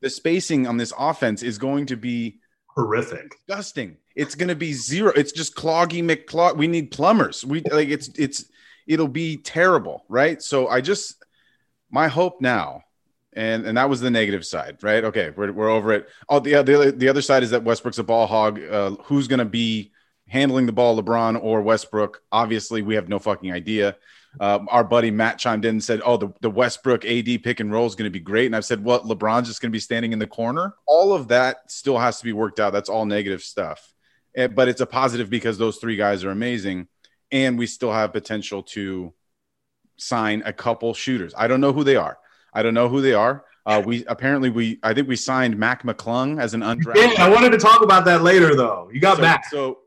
the 0.00 0.10
spacing 0.10 0.66
on 0.66 0.78
this 0.78 0.92
offense 0.98 1.44
is 1.44 1.58
going 1.58 1.86
to 1.86 1.96
be 1.96 2.40
Horrific. 2.66 3.36
disgusting. 3.46 3.98
It's 4.16 4.34
going 4.34 4.48
to 4.48 4.56
be 4.56 4.72
zero. 4.72 5.12
It's 5.14 5.30
just 5.30 5.54
cloggy 5.54 6.02
McClog. 6.02 6.56
We 6.56 6.66
need 6.66 6.90
plumbers. 6.90 7.44
We 7.44 7.62
like 7.70 7.88
it's 7.88 8.08
it's 8.18 8.46
it'll 8.86 9.06
be 9.06 9.36
terrible, 9.36 10.04
right? 10.08 10.42
So 10.42 10.66
I 10.66 10.80
just 10.80 11.22
my 11.90 12.08
hope 12.08 12.40
now, 12.40 12.82
and 13.34 13.66
and 13.66 13.76
that 13.76 13.88
was 13.88 14.00
the 14.00 14.10
negative 14.10 14.44
side, 14.44 14.78
right? 14.82 15.04
Okay, 15.04 15.30
we're, 15.36 15.52
we're 15.52 15.70
over 15.70 15.92
it. 15.92 16.08
Oh, 16.28 16.40
the 16.40 16.62
the 16.62 16.74
other, 16.74 16.90
the 16.90 17.08
other 17.08 17.22
side 17.22 17.42
is 17.42 17.50
that 17.50 17.64
Westbrook's 17.64 17.98
a 17.98 18.04
ball 18.04 18.26
hog. 18.26 18.60
Uh, 18.60 18.92
who's 19.04 19.28
going 19.28 19.38
to 19.38 19.44
be 19.44 19.92
handling 20.26 20.66
the 20.66 20.72
ball, 20.72 21.00
LeBron 21.00 21.42
or 21.42 21.60
Westbrook? 21.60 22.22
Obviously, 22.32 22.82
we 22.82 22.94
have 22.94 23.08
no 23.08 23.18
fucking 23.18 23.52
idea. 23.52 23.96
Uh, 24.40 24.60
our 24.68 24.84
buddy 24.84 25.10
Matt 25.10 25.38
chimed 25.38 25.64
in 25.64 25.76
and 25.76 25.84
said, 25.84 26.00
"Oh, 26.04 26.16
the, 26.16 26.32
the 26.40 26.50
Westbrook 26.50 27.04
AD 27.04 27.42
pick 27.42 27.60
and 27.60 27.70
roll 27.70 27.86
is 27.86 27.94
going 27.94 28.10
to 28.10 28.10
be 28.10 28.20
great." 28.20 28.46
And 28.46 28.56
I've 28.56 28.64
said, 28.64 28.82
"What? 28.82 29.04
LeBron's 29.04 29.48
just 29.48 29.60
going 29.60 29.70
to 29.70 29.76
be 29.76 29.80
standing 29.80 30.12
in 30.12 30.18
the 30.18 30.26
corner." 30.26 30.74
All 30.86 31.12
of 31.12 31.28
that 31.28 31.70
still 31.70 31.98
has 31.98 32.18
to 32.18 32.24
be 32.24 32.32
worked 32.32 32.58
out. 32.58 32.72
That's 32.72 32.88
all 32.88 33.04
negative 33.04 33.42
stuff, 33.42 33.92
Eh, 34.34 34.46
but 34.46 34.68
it's 34.68 34.80
a 34.80 34.86
positive 34.86 35.28
because 35.28 35.58
those 35.58 35.76
three 35.76 35.96
guys 35.96 36.24
are 36.24 36.30
amazing, 36.30 36.88
and 37.30 37.58
we 37.58 37.66
still 37.66 37.92
have 37.92 38.12
potential 38.12 38.62
to 38.62 39.12
sign 39.98 40.42
a 40.46 40.52
couple 40.52 40.94
shooters. 40.94 41.34
I 41.36 41.46
don't 41.46 41.60
know 41.60 41.72
who 41.72 41.84
they 41.84 41.96
are. 41.96 42.18
I 42.54 42.62
don't 42.62 42.74
know 42.74 42.88
who 42.88 43.00
they 43.00 43.14
are. 43.14 43.44
Uh, 43.64 43.82
we 43.84 44.04
apparently 44.06 44.50
we 44.50 44.78
I 44.82 44.92
think 44.94 45.08
we 45.08 45.16
signed 45.16 45.56
Mac 45.56 45.84
McClung 45.84 46.40
as 46.40 46.54
an 46.54 46.62
undrafted. 46.62 47.14
Yeah, 47.14 47.26
I 47.26 47.28
wanted 47.28 47.50
to 47.50 47.58
talk 47.58 47.82
about 47.82 48.04
that 48.06 48.22
later, 48.22 48.56
though. 48.56 48.90
You 48.92 49.00
got 49.00 49.16
so, 49.16 49.22
back. 49.22 49.44
So 49.50 49.78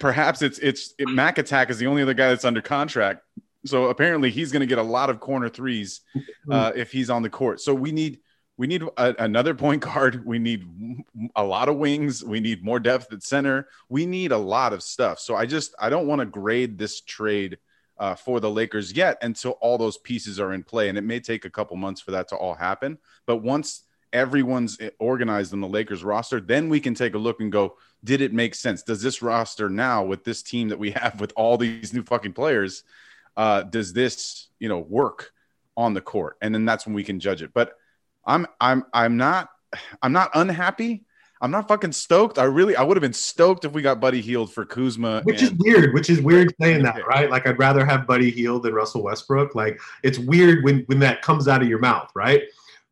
perhaps 0.00 0.42
it's 0.42 0.58
it's 0.58 0.94
it, 0.98 1.08
Mac 1.08 1.38
Attack 1.38 1.70
is 1.70 1.78
the 1.78 1.86
only 1.86 2.02
other 2.02 2.14
guy 2.14 2.28
that's 2.28 2.44
under 2.44 2.62
contract. 2.62 3.22
So 3.64 3.88
apparently 3.88 4.30
he's 4.30 4.52
going 4.52 4.60
to 4.60 4.66
get 4.66 4.78
a 4.78 4.82
lot 4.82 5.10
of 5.10 5.20
corner 5.20 5.48
threes 5.48 6.00
uh, 6.50 6.72
if 6.74 6.92
he's 6.92 7.10
on 7.10 7.22
the 7.22 7.30
court. 7.30 7.60
So 7.60 7.74
we 7.74 7.92
need 7.92 8.20
we 8.56 8.66
need 8.66 8.82
a, 8.82 9.14
another 9.18 9.54
point 9.54 9.82
guard. 9.82 10.24
We 10.24 10.38
need 10.38 10.66
a 11.34 11.44
lot 11.44 11.68
of 11.68 11.76
wings. 11.76 12.22
We 12.22 12.40
need 12.40 12.64
more 12.64 12.78
depth 12.78 13.12
at 13.12 13.22
center. 13.22 13.68
We 13.88 14.06
need 14.06 14.32
a 14.32 14.38
lot 14.38 14.72
of 14.72 14.82
stuff. 14.82 15.18
So 15.18 15.34
I 15.34 15.46
just 15.46 15.74
I 15.78 15.90
don't 15.90 16.06
want 16.06 16.20
to 16.20 16.26
grade 16.26 16.78
this 16.78 17.00
trade 17.00 17.58
uh, 17.98 18.14
for 18.14 18.40
the 18.40 18.50
Lakers 18.50 18.92
yet 18.92 19.18
until 19.22 19.52
all 19.60 19.78
those 19.78 19.98
pieces 19.98 20.40
are 20.40 20.52
in 20.52 20.62
play, 20.62 20.88
and 20.88 20.98
it 20.98 21.04
may 21.04 21.20
take 21.20 21.44
a 21.44 21.50
couple 21.50 21.76
months 21.76 22.00
for 22.00 22.10
that 22.12 22.28
to 22.28 22.36
all 22.36 22.54
happen. 22.54 22.98
But 23.26 23.38
once 23.38 23.84
everyone's 24.12 24.78
organized 24.98 25.52
on 25.52 25.60
the 25.60 25.68
Lakers 25.68 26.04
roster, 26.04 26.40
then 26.40 26.68
we 26.68 26.80
can 26.80 26.94
take 26.94 27.14
a 27.14 27.18
look 27.18 27.40
and 27.40 27.50
go, 27.50 27.76
did 28.04 28.20
it 28.20 28.32
make 28.32 28.54
sense? 28.54 28.82
Does 28.82 29.02
this 29.02 29.22
roster 29.22 29.68
now 29.68 30.04
with 30.04 30.24
this 30.24 30.42
team 30.42 30.68
that 30.68 30.78
we 30.78 30.90
have 30.92 31.20
with 31.20 31.32
all 31.36 31.58
these 31.58 31.92
new 31.92 32.02
fucking 32.02 32.32
players, 32.32 32.84
uh, 33.36 33.62
does 33.62 33.92
this 33.92 34.48
you 34.58 34.68
know 34.68 34.78
work 34.78 35.32
on 35.76 35.94
the 35.94 36.00
court? 36.00 36.36
And 36.40 36.54
then 36.54 36.64
that's 36.64 36.86
when 36.86 36.94
we 36.94 37.04
can 37.04 37.20
judge 37.20 37.42
it. 37.42 37.52
But 37.54 37.76
I'm 38.26 38.46
I'm 38.60 38.84
I'm 38.92 39.16
not 39.16 39.50
I'm 40.02 40.12
not 40.12 40.30
unhappy. 40.34 41.04
I'm 41.40 41.50
not 41.50 41.68
fucking 41.68 41.92
stoked. 41.92 42.38
I 42.38 42.44
really 42.44 42.74
I 42.76 42.82
would 42.82 42.96
have 42.96 43.02
been 43.02 43.12
stoked 43.12 43.64
if 43.64 43.72
we 43.72 43.82
got 43.82 44.00
Buddy 44.00 44.20
Hield 44.20 44.52
for 44.52 44.64
Kuzma. 44.64 45.22
Which 45.24 45.42
is 45.42 45.52
weird. 45.58 45.92
Which 45.92 46.08
is 46.08 46.20
weird 46.20 46.54
saying 46.60 46.82
that, 46.84 47.06
right? 47.06 47.28
Like 47.30 47.46
I'd 47.46 47.58
rather 47.58 47.84
have 47.84 48.06
Buddy 48.06 48.30
Hield 48.30 48.62
than 48.62 48.72
Russell 48.72 49.02
Westbrook. 49.02 49.54
Like 49.54 49.80
it's 50.02 50.18
weird 50.18 50.64
when 50.64 50.84
when 50.86 50.98
that 51.00 51.22
comes 51.22 51.48
out 51.48 51.60
of 51.60 51.68
your 51.68 51.80
mouth, 51.80 52.10
right? 52.14 52.42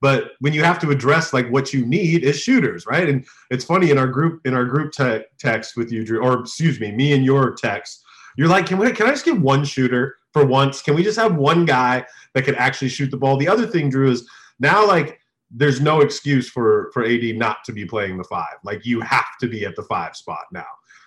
But 0.03 0.33
when 0.41 0.53
you 0.53 0.65
have 0.65 0.81
to 0.81 0.91
address 0.91 1.33
like 1.33 1.49
what 1.49 1.73
you 1.73 1.87
need 1.87 2.25
is 2.25 2.41
shooters, 2.41 2.87
right? 2.87 3.09
And 3.09 3.25
it's 3.51 3.65
funny 3.65 3.91
in 3.91 3.99
our 3.99 4.09
group 4.09 4.45
in 4.45 4.53
our 4.53 4.65
group 4.65 4.93
te- 4.93 5.23
text 5.39 5.77
with 5.77 5.93
you, 5.93 6.05
Drew, 6.05 6.23
or 6.23 6.41
excuse 6.41 6.81
me, 6.81 6.91
me 6.91 7.13
and 7.13 7.25
your 7.25 7.55
text. 7.55 8.03
You're 8.37 8.49
like, 8.49 8.67
can 8.67 8.79
we? 8.79 8.91
Can 8.91 9.07
I 9.07 9.11
just 9.11 9.25
get 9.25 9.39
one 9.39 9.65
shooter 9.65 10.17
for 10.33 10.45
once? 10.45 10.83
Can 10.83 10.95
we 10.95 11.03
just 11.03 11.19
have 11.19 11.37
one 11.37 11.65
guy 11.65 12.05
that 12.35 12.45
can 12.45 12.55
actually 12.55 12.89
shoot 12.89 13.11
the 13.11 13.17
ball? 13.17 13.37
The 13.37 13.49
other 13.49 13.67
thing, 13.67 13.91
Drew, 13.91 14.11
is 14.11 14.29
now 14.61 14.87
like 14.87 15.21
there's 15.51 15.81
no 15.81 16.01
excuse 16.01 16.49
for 16.49 16.91
for 16.95 17.05
AD 17.05 17.37
not 17.37 17.65
to 17.65 17.73
be 17.73 17.85
playing 17.85 18.19
the 18.19 18.25
five. 18.25 18.55
Like 18.65 18.85
you 18.87 19.01
have 19.01 19.37
to 19.41 19.49
be 19.49 19.65
at 19.65 19.77
the 19.77 19.83
five 19.83 20.17
spot 20.17 20.45
now. 20.53 20.65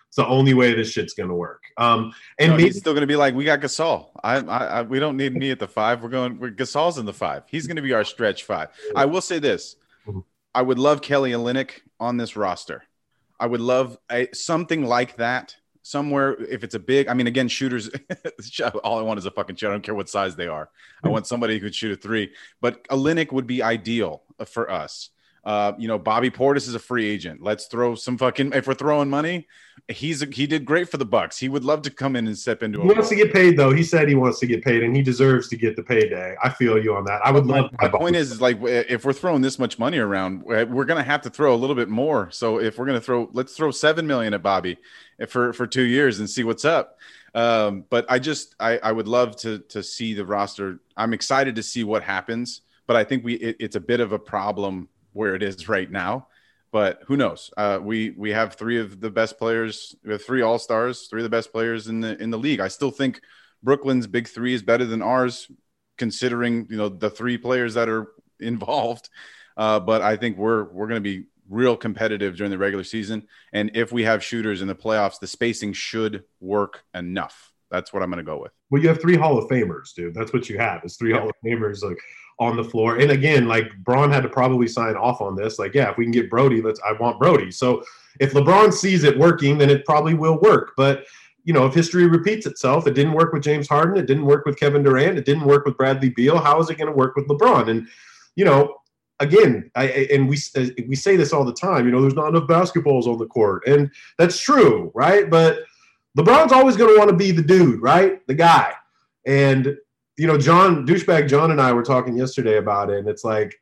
It's 0.08 0.18
the 0.18 0.28
only 0.28 0.54
way 0.54 0.74
this 0.74 0.92
shit's 0.92 1.14
gonna 1.14 1.36
work. 1.36 1.64
Um, 1.78 2.14
and 2.40 2.52
No, 2.52 2.58
maybe 2.58 2.70
he's 2.70 2.78
still 2.78 2.94
to 3.02 3.08
be 3.08 3.16
like, 3.16 3.34
we 3.34 3.44
got 3.44 3.60
Gasol. 3.60 4.12
I, 4.24 4.38
I, 4.38 4.66
I, 4.66 4.82
we 4.84 5.00
don't 5.00 5.18
need 5.18 5.36
me 5.36 5.52
at 5.52 5.60
the 5.60 5.68
five. 5.68 6.02
We're 6.02 6.10
going. 6.10 6.40
We're 6.40 6.52
Gasol's 6.52 6.98
in 6.98 7.06
the 7.06 7.14
five. 7.14 7.44
He's 7.48 7.68
to 7.78 7.82
be 7.82 7.94
our 7.94 8.04
stretch 8.04 8.44
five. 8.44 8.70
I 8.96 9.06
will 9.06 9.22
say 9.22 9.40
this: 9.40 9.76
Mhm. 10.08 10.24
I 10.54 10.62
would 10.62 10.80
love 10.80 11.02
Kelly 11.02 11.32
Olynyk 11.32 11.82
on 12.00 12.18
this 12.18 12.38
roster. 12.38 12.84
I 13.40 13.48
would 13.48 13.60
love 13.60 13.98
a, 14.10 14.30
something 14.34 14.86
like 14.86 15.18
that 15.18 15.58
somewhere. 15.86 16.34
If 16.42 16.64
it's 16.64 16.74
a 16.74 16.80
big, 16.80 17.08
I 17.08 17.14
mean, 17.14 17.28
again, 17.28 17.48
shooters. 17.48 17.90
all 18.84 19.00
I 19.00 19.04
want 19.04 19.20
is 19.20 19.26
a 19.26 19.32
fucking 19.32 19.56
shot. 19.56 19.70
I 19.70 19.74
don't 19.74 19.84
care 19.84 19.96
what 19.96 20.10
size 20.10 20.36
they 20.36 20.48
are. 20.48 20.70
I 21.04 21.08
hmm. 21.08 21.14
want 21.14 21.28
somebody 21.28 21.54
who 21.54 21.66
could 21.66 21.76
shoot 21.76 21.92
a 21.92 21.96
three. 21.96 22.34
But 22.60 22.86
a 22.90 22.96
Olynyk 22.96 23.32
would 23.32 23.48
be 23.48 23.62
ideal 23.62 24.24
for 24.48 24.70
us. 24.70 25.10
Uh, 25.46 25.74
you 25.78 25.88
know, 25.88 26.00
Bobby 26.00 26.32
Portis 26.32 26.68
is 26.68 26.74
a 26.74 26.80
free 26.80 27.08
agent. 27.08 27.40
Let's 27.40 27.68
throw 27.68 27.94
some 27.94 28.18
fucking. 28.18 28.54
If 28.54 28.66
we're 28.66 28.74
throwing 28.74 29.12
money, 29.12 29.48
he's 29.88 30.24
a, 30.24 30.26
he 30.26 30.48
did 30.48 30.66
great 30.66 30.90
for 30.90 30.98
the 30.98 31.06
Bucks. 31.06 31.38
He 31.38 31.50
would 31.50 31.64
love 31.64 31.84
to 31.84 31.92
come 31.92 32.16
in 32.16 32.26
and 32.26 32.36
step 32.36 32.64
into. 32.64 32.82
He 32.82 32.88
wants 32.88 33.10
to 33.10 33.16
get 33.16 33.32
paid 33.32 33.56
though. 33.56 33.72
He 33.72 33.84
said 33.84 34.08
he 34.08 34.16
wants 34.16 34.40
to 34.40 34.48
get 34.48 34.64
paid, 34.64 34.82
and 34.82 34.96
he 34.96 35.04
deserves 35.04 35.48
to 35.50 35.56
get 35.56 35.76
the 35.76 35.84
payday. 35.84 36.36
I 36.44 36.50
feel 36.50 36.84
you 36.84 36.96
on 36.96 37.06
that. 37.06 37.22
I 37.24 37.30
would 37.30 37.46
love. 37.46 37.72
My, 37.80 37.90
my 37.90 37.98
point 37.98 38.16
is, 38.16 38.32
is 38.32 38.42
like 38.42 38.58
if 38.64 39.06
we're 39.06 39.14
throwing 39.14 39.44
this 39.44 39.60
much 39.60 39.78
money 39.78 40.00
around, 40.00 40.42
we're 40.42 40.86
gonna 40.86 41.04
have 41.04 41.22
to 41.22 41.30
throw 41.30 41.54
a 41.54 41.58
little 41.58 41.76
bit 41.76 41.90
more. 41.90 42.32
So 42.32 42.60
if 42.60 42.80
we're 42.80 42.88
gonna 42.88 43.00
throw, 43.00 43.30
let's 43.34 43.56
throw 43.56 43.70
seven 43.70 44.08
million 44.08 44.34
at 44.34 44.42
Bobby 44.42 44.78
for 45.28 45.54
for 45.54 45.68
two 45.68 45.84
years 45.84 46.20
and 46.20 46.28
see 46.28 46.44
what's 46.44 46.66
up. 46.66 46.98
Um, 47.36 47.84
but 47.92 48.08
I 48.10 48.18
just 48.18 48.56
I, 48.60 48.80
I 48.80 48.92
would 48.92 49.08
love 49.08 49.36
to 49.42 49.60
to 49.60 49.84
see 49.84 50.16
the 50.16 50.26
roster. 50.26 50.80
I'm 50.98 51.14
excited 51.14 51.56
to 51.58 51.64
see 51.64 51.84
what 51.84 52.02
happens, 52.02 52.62
but 52.88 52.96
I 52.96 53.04
think 53.04 53.24
we 53.24 53.36
it, 53.36 53.58
it's 53.60 53.76
a 53.76 53.80
bit 53.82 54.00
of 54.00 54.12
a 54.12 54.18
problem 54.18 54.90
where 55.16 55.34
it 55.34 55.42
is 55.42 55.68
right 55.70 55.90
now. 55.90 56.28
But 56.72 57.00
who 57.08 57.16
knows? 57.16 57.52
Uh, 57.56 57.80
we 57.82 58.10
we 58.12 58.32
have 58.32 58.56
three 58.56 58.80
of 58.80 59.00
the 59.00 59.10
best 59.10 59.38
players. 59.40 59.96
We 60.04 60.12
have 60.12 60.24
three 60.24 60.42
All 60.42 60.60
Stars, 60.60 61.08
three 61.08 61.22
of 61.22 61.24
the 61.24 61.30
best 61.30 61.54
players 61.54 61.88
in 61.88 62.02
the 62.02 62.22
in 62.22 62.32
the 62.32 62.38
league. 62.38 62.60
I 62.60 62.68
still 62.68 62.92
think 62.92 63.22
Brooklyn's 63.64 64.08
big 64.08 64.28
three 64.28 64.54
is 64.54 64.62
better 64.62 64.84
than 64.84 65.02
ours, 65.02 65.50
considering 65.98 66.68
you 66.70 66.76
know 66.76 66.90
the 66.90 67.10
three 67.10 67.38
players 67.38 67.76
that 67.76 67.88
are 67.88 68.08
involved. 68.40 69.10
Uh, 69.56 69.80
but 69.80 70.02
I 70.02 70.18
think 70.18 70.38
we're 70.38 70.66
we're 70.66 70.88
going 70.88 71.02
to 71.02 71.10
be 71.10 71.28
real 71.48 71.78
competitive 71.78 72.36
during 72.36 72.52
the 72.52 72.58
regular 72.58 72.84
season. 72.84 73.26
And 73.54 73.72
if 73.74 73.94
we 73.94 74.04
have 74.04 74.22
shooters 74.22 74.62
in 74.62 74.68
the 74.68 74.76
playoffs, 74.76 75.20
the 75.20 75.28
spacing 75.28 75.72
should 75.72 76.24
work 76.42 76.84
enough. 76.94 77.54
That's 77.72 77.94
what 77.94 78.04
I'm 78.04 78.10
going 78.10 78.24
to 78.24 78.30
go 78.30 78.42
with. 78.42 78.52
Well, 78.70 78.82
you 78.82 78.88
have 78.90 79.00
three 79.00 79.16
Hall 79.16 79.38
of 79.38 79.50
Famers, 79.50 79.94
dude. 79.94 80.14
That's 80.14 80.34
what 80.34 80.50
you 80.50 80.58
have. 80.58 80.84
Is 80.84 80.98
three 80.98 81.14
Hall 81.14 81.30
of 81.30 81.36
Famers. 81.46 81.84
Like 81.84 81.98
on 82.40 82.58
the 82.58 82.64
floor. 82.64 82.98
And 82.98 83.12
again, 83.12 83.48
like 83.48 83.72
Bron 83.80 84.12
had 84.12 84.24
to 84.24 84.30
probably 84.30 84.68
sign 84.68 84.96
off 84.96 85.22
on 85.22 85.36
this. 85.36 85.58
Like, 85.58 85.74
yeah, 85.74 85.90
if 85.92 85.98
we 85.98 86.06
can 86.06 86.12
get 86.12 86.30
Brodie, 86.30 86.62
let's 86.62 86.80
I 86.86 86.94
want 86.94 87.20
Brodie. 87.20 87.52
So 87.52 87.84
if 88.20 88.34
LeBron 88.34 88.74
sees 88.74 89.04
it 89.04 89.18
working, 89.18 89.58
then 89.58 89.70
it 89.70 89.86
probably 89.86 90.14
will 90.14 90.40
work. 90.40 90.74
But 90.76 91.06
you 91.44 91.54
know, 91.54 91.66
if 91.66 91.74
history 91.74 92.08
repeats 92.08 92.48
itself, 92.48 92.88
it 92.88 92.96
didn't 92.96 93.14
work 93.14 93.32
with 93.32 93.44
James 93.44 93.68
Harden, 93.68 93.98
it 93.98 94.08
didn't 94.08 94.26
work 94.26 94.46
with 94.46 94.60
Kevin 94.60 94.82
Durant, 94.82 95.18
it 95.18 95.26
didn't 95.26 95.46
work 95.46 95.66
with 95.66 95.78
Bradley 95.78 96.10
Beal. 96.10 96.40
How 96.40 96.60
is 96.60 96.70
it 96.70 96.78
going 96.78 96.92
to 96.92 96.98
work 96.98 97.16
with 97.16 97.28
LeBron? 97.28 97.70
And 97.70 97.88
you 98.36 98.46
know, 98.46 98.78
again, 99.20 99.72
I 99.76 100.08
and 100.12 100.28
we 100.28 100.38
uh, 100.58 100.66
we 100.88 100.96
say 100.96 101.16
this 101.16 101.32
all 101.34 101.46
the 101.46 101.54
time. 101.54 101.86
You 101.86 101.92
know, 101.92 102.02
there's 102.02 102.16
not 102.16 102.30
enough 102.30 102.48
basketballs 102.48 103.06
on 103.06 103.18
the 103.18 103.28
court, 103.28 103.64
and 103.68 103.92
that's 104.18 104.40
true, 104.40 104.92
right? 104.96 105.30
But 105.30 105.60
LeBron's 106.18 106.52
always 106.52 106.78
going 106.78 106.94
to 106.94 106.98
want 106.98 107.10
to 107.10 107.16
be 107.16 107.32
the 107.32 107.44
dude, 107.44 107.82
right? 107.82 108.26
The 108.28 108.34
guy. 108.34 108.74
And 109.26 109.78
you 110.18 110.28
know, 110.28 110.38
John, 110.38 110.86
douchebag 110.86 111.28
John 111.28 111.52
and 111.52 111.62
I 111.62 111.74
were 111.74 111.84
talking 111.84 112.16
yesterday 112.16 112.58
about 112.58 112.90
it, 112.90 113.00
and 113.00 113.08
it's 113.08 113.24
like 113.24 113.60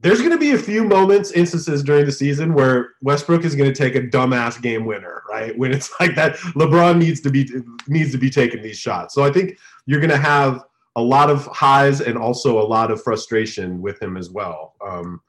there's 0.00 0.18
going 0.18 0.32
to 0.32 0.38
be 0.38 0.50
a 0.50 0.58
few 0.58 0.84
moments, 0.84 1.30
instances 1.30 1.82
during 1.82 2.04
the 2.04 2.12
season 2.12 2.54
where 2.54 2.94
Westbrook 3.02 3.44
is 3.44 3.54
going 3.54 3.72
to 3.72 3.76
take 3.76 3.94
a 3.94 4.02
dumbass 4.02 4.60
game 4.60 4.84
winner, 4.84 5.22
right? 5.30 5.56
When 5.56 5.72
it's 5.72 5.90
like 6.00 6.14
that, 6.16 6.36
LeBron 6.54 6.98
needs 6.98 7.20
to 7.22 7.30
be 7.30 7.48
needs 7.86 8.12
to 8.12 8.18
be 8.18 8.28
taking 8.28 8.62
these 8.62 8.78
shots. 8.78 9.14
So 9.14 9.22
I 9.22 9.30
think 9.30 9.58
you're 9.86 10.00
going 10.00 10.10
to 10.10 10.16
have 10.16 10.64
a 10.96 11.02
lot 11.02 11.30
of 11.30 11.46
highs 11.46 12.02
and 12.02 12.18
also 12.18 12.60
a 12.60 12.66
lot 12.66 12.90
of 12.90 13.02
frustration 13.02 13.80
with 13.80 14.02
him 14.02 14.16
as 14.16 14.28
well. 14.28 14.74
Um, 14.84 15.20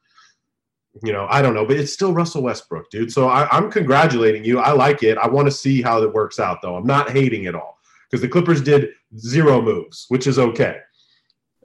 you 1.03 1.13
know, 1.13 1.27
I 1.29 1.41
don't 1.41 1.53
know, 1.53 1.65
but 1.65 1.77
it's 1.77 1.93
still 1.93 2.13
Russell 2.13 2.43
Westbrook, 2.43 2.89
dude. 2.91 3.11
So 3.11 3.29
I, 3.29 3.47
I'm 3.49 3.71
congratulating 3.71 4.43
you. 4.43 4.59
I 4.59 4.73
like 4.73 5.01
it. 5.01 5.17
I 5.17 5.27
want 5.27 5.47
to 5.47 5.51
see 5.51 5.81
how 5.81 6.01
it 6.03 6.13
works 6.13 6.39
out, 6.39 6.61
though. 6.61 6.75
I'm 6.75 6.85
not 6.85 7.09
hating 7.11 7.45
it 7.45 7.55
all 7.55 7.79
because 8.13 8.21
the 8.21 8.29
Clippers 8.29 8.61
did 8.61 8.89
zero 9.17 9.59
moves, 9.59 10.05
which 10.09 10.27
is 10.27 10.37
okay. 10.37 10.77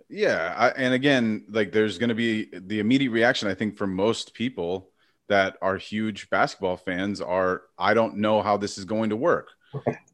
Yeah, 0.09 0.55
I, 0.57 0.69
and 0.69 0.95
again, 0.95 1.45
like 1.51 1.73
there's 1.73 1.99
going 1.99 2.09
to 2.09 2.15
be 2.15 2.49
the 2.51 2.81
immediate 2.81 3.11
reaction. 3.11 3.49
I 3.49 3.55
think 3.55 3.77
for 3.77 3.87
most 3.87 4.33
people 4.33 4.89
that 5.29 5.59
are 5.61 5.77
huge 5.77 6.31
basketball 6.31 6.79
fans 6.79 7.21
are, 7.21 7.65
I 7.79 7.93
don't 7.93 8.17
know 8.17 8.41
how 8.41 8.57
this 8.57 8.79
is 8.79 8.87
going 8.87 9.11
to 9.11 9.17
work. 9.17 9.51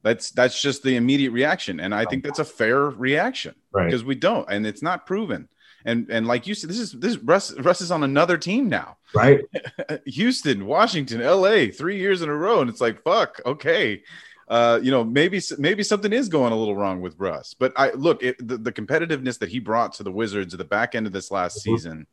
That's 0.02 0.32
that's 0.32 0.60
just 0.60 0.82
the 0.82 0.96
immediate 0.96 1.30
reaction, 1.30 1.78
and 1.78 1.94
I 1.94 2.04
think 2.04 2.24
that's 2.24 2.40
a 2.40 2.44
fair 2.44 2.80
reaction 2.80 3.54
right. 3.70 3.84
because 3.84 4.02
we 4.02 4.16
don't, 4.16 4.50
and 4.50 4.66
it's 4.66 4.82
not 4.82 5.06
proven. 5.06 5.48
And 5.84 6.10
and 6.10 6.26
like 6.26 6.48
you 6.48 6.56
said, 6.56 6.68
this 6.68 6.80
is 6.80 6.90
this 6.90 7.16
Russ 7.18 7.56
Russ 7.60 7.80
is 7.80 7.92
on 7.92 8.02
another 8.02 8.38
team 8.38 8.68
now, 8.68 8.96
right? 9.14 9.40
Houston, 10.06 10.66
Washington, 10.66 11.22
L.A. 11.22 11.70
three 11.70 11.98
years 12.00 12.22
in 12.22 12.28
a 12.28 12.34
row, 12.34 12.60
and 12.60 12.68
it's 12.68 12.80
like 12.80 13.04
fuck, 13.04 13.40
okay 13.46 14.02
uh, 14.48 14.78
you 14.82 14.90
know, 14.90 15.04
maybe 15.04 15.40
maybe 15.58 15.82
something 15.82 16.12
is 16.12 16.28
going 16.28 16.52
a 16.52 16.56
little 16.56 16.76
wrong 16.76 17.00
with 17.00 17.18
Russ. 17.18 17.54
But 17.54 17.72
I 17.76 17.92
look 17.92 18.22
it, 18.22 18.36
the, 18.46 18.58
the, 18.58 18.72
competitiveness 18.72 19.38
that 19.38 19.48
he 19.48 19.58
brought 19.58 19.94
to 19.94 20.02
the 20.02 20.12
Wizards 20.12 20.52
at 20.52 20.58
the 20.58 20.64
back 20.64 20.94
end 20.94 21.06
of 21.06 21.12
this 21.12 21.30
last 21.30 21.58
mm-hmm. 21.58 21.74
season 21.74 22.06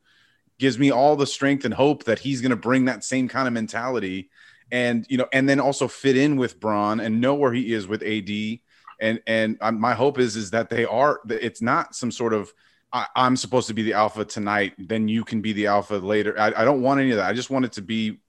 gives 0.60 0.80
me 0.80 0.92
all 0.92 1.16
the 1.16 1.28
strength 1.28 1.66
and 1.66 1.74
hope 1.74 2.04
that 2.06 2.20
he's 2.20 2.40
going 2.40 2.52
to 2.52 2.56
bring 2.56 2.86
that 2.86 3.04
same 3.04 3.28
kind 3.28 3.48
of 3.48 3.54
mentality, 3.54 4.30
and 4.72 5.06
you 5.10 5.18
know, 5.18 5.28
and 5.34 5.48
then 5.50 5.60
also 5.60 5.88
fit 5.88 6.16
in 6.16 6.38
with 6.38 6.60
Bron 6.60 7.00
and 7.00 7.20
know 7.20 7.36
where 7.36 7.54
he 7.54 7.74
is 7.74 7.88
with 7.88 8.02
AD. 8.04 8.60
And 9.02 9.20
and 9.28 9.58
my 9.80 9.94
hope 9.94 10.20
is 10.20 10.36
is 10.36 10.52
that 10.52 10.70
they 10.70 10.86
are. 10.86 11.20
It's 11.28 11.62
not 11.62 11.96
some 11.96 12.12
sort 12.12 12.34
of 12.34 12.54
I, 12.94 13.08
am 13.16 13.36
supposed 13.36 13.68
to 13.68 13.74
be 13.74 13.84
the 13.84 13.94
alpha 13.94 14.26
tonight, 14.26 14.74
then 14.78 15.08
you 15.08 15.24
can 15.24 15.42
be 15.42 15.54
the 15.54 15.68
alpha 15.68 15.96
later. 15.96 16.38
I, 16.40 16.48
I, 16.56 16.66
don't 16.66 16.82
want 16.82 17.00
any 17.00 17.12
of 17.12 17.18
that. 17.18 17.30
I 17.30 17.34
just 17.34 17.50
want 17.50 17.66
it 17.66 17.72
to 17.74 17.82
be 17.82 18.20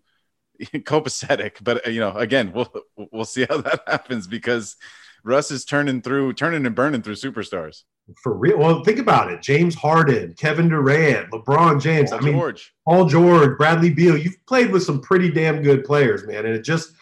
copacetic. 0.62 1.62
But 1.62 1.86
uh, 1.86 1.90
you 1.90 2.00
know, 2.00 2.12
again, 2.12 2.52
we'll 2.52 2.72
we'll 3.12 3.24
see 3.24 3.46
how 3.48 3.56
that 3.62 3.82
happens 3.86 4.26
because 4.26 4.76
Russ 5.24 5.50
is 5.50 5.64
turning 5.64 6.02
through, 6.02 6.34
turning 6.34 6.66
and 6.66 6.74
burning 6.74 7.02
through 7.02 7.14
superstars. 7.14 7.82
For 8.22 8.34
real. 8.34 8.58
Well, 8.58 8.82
think 8.82 8.98
about 8.98 9.30
it. 9.30 9.40
James 9.42 9.76
Harden, 9.76 10.34
Kevin 10.34 10.68
Durant, 10.68 11.30
LeBron 11.30 11.80
James. 11.80 12.10
Paul 12.10 12.18
I 12.18 12.22
mean, 12.22 12.34
George. 12.34 12.74
Paul 12.84 13.06
George, 13.06 13.56
Bradley 13.56 13.90
Beal. 13.90 14.16
You've 14.16 14.44
played 14.46 14.72
with 14.72 14.82
some 14.82 15.00
pretty 15.00 15.30
damn 15.30 15.62
good 15.62 15.84
players, 15.84 16.26
man. 16.26 16.44
And 16.44 16.54
it 16.54 16.64
just 16.64 16.92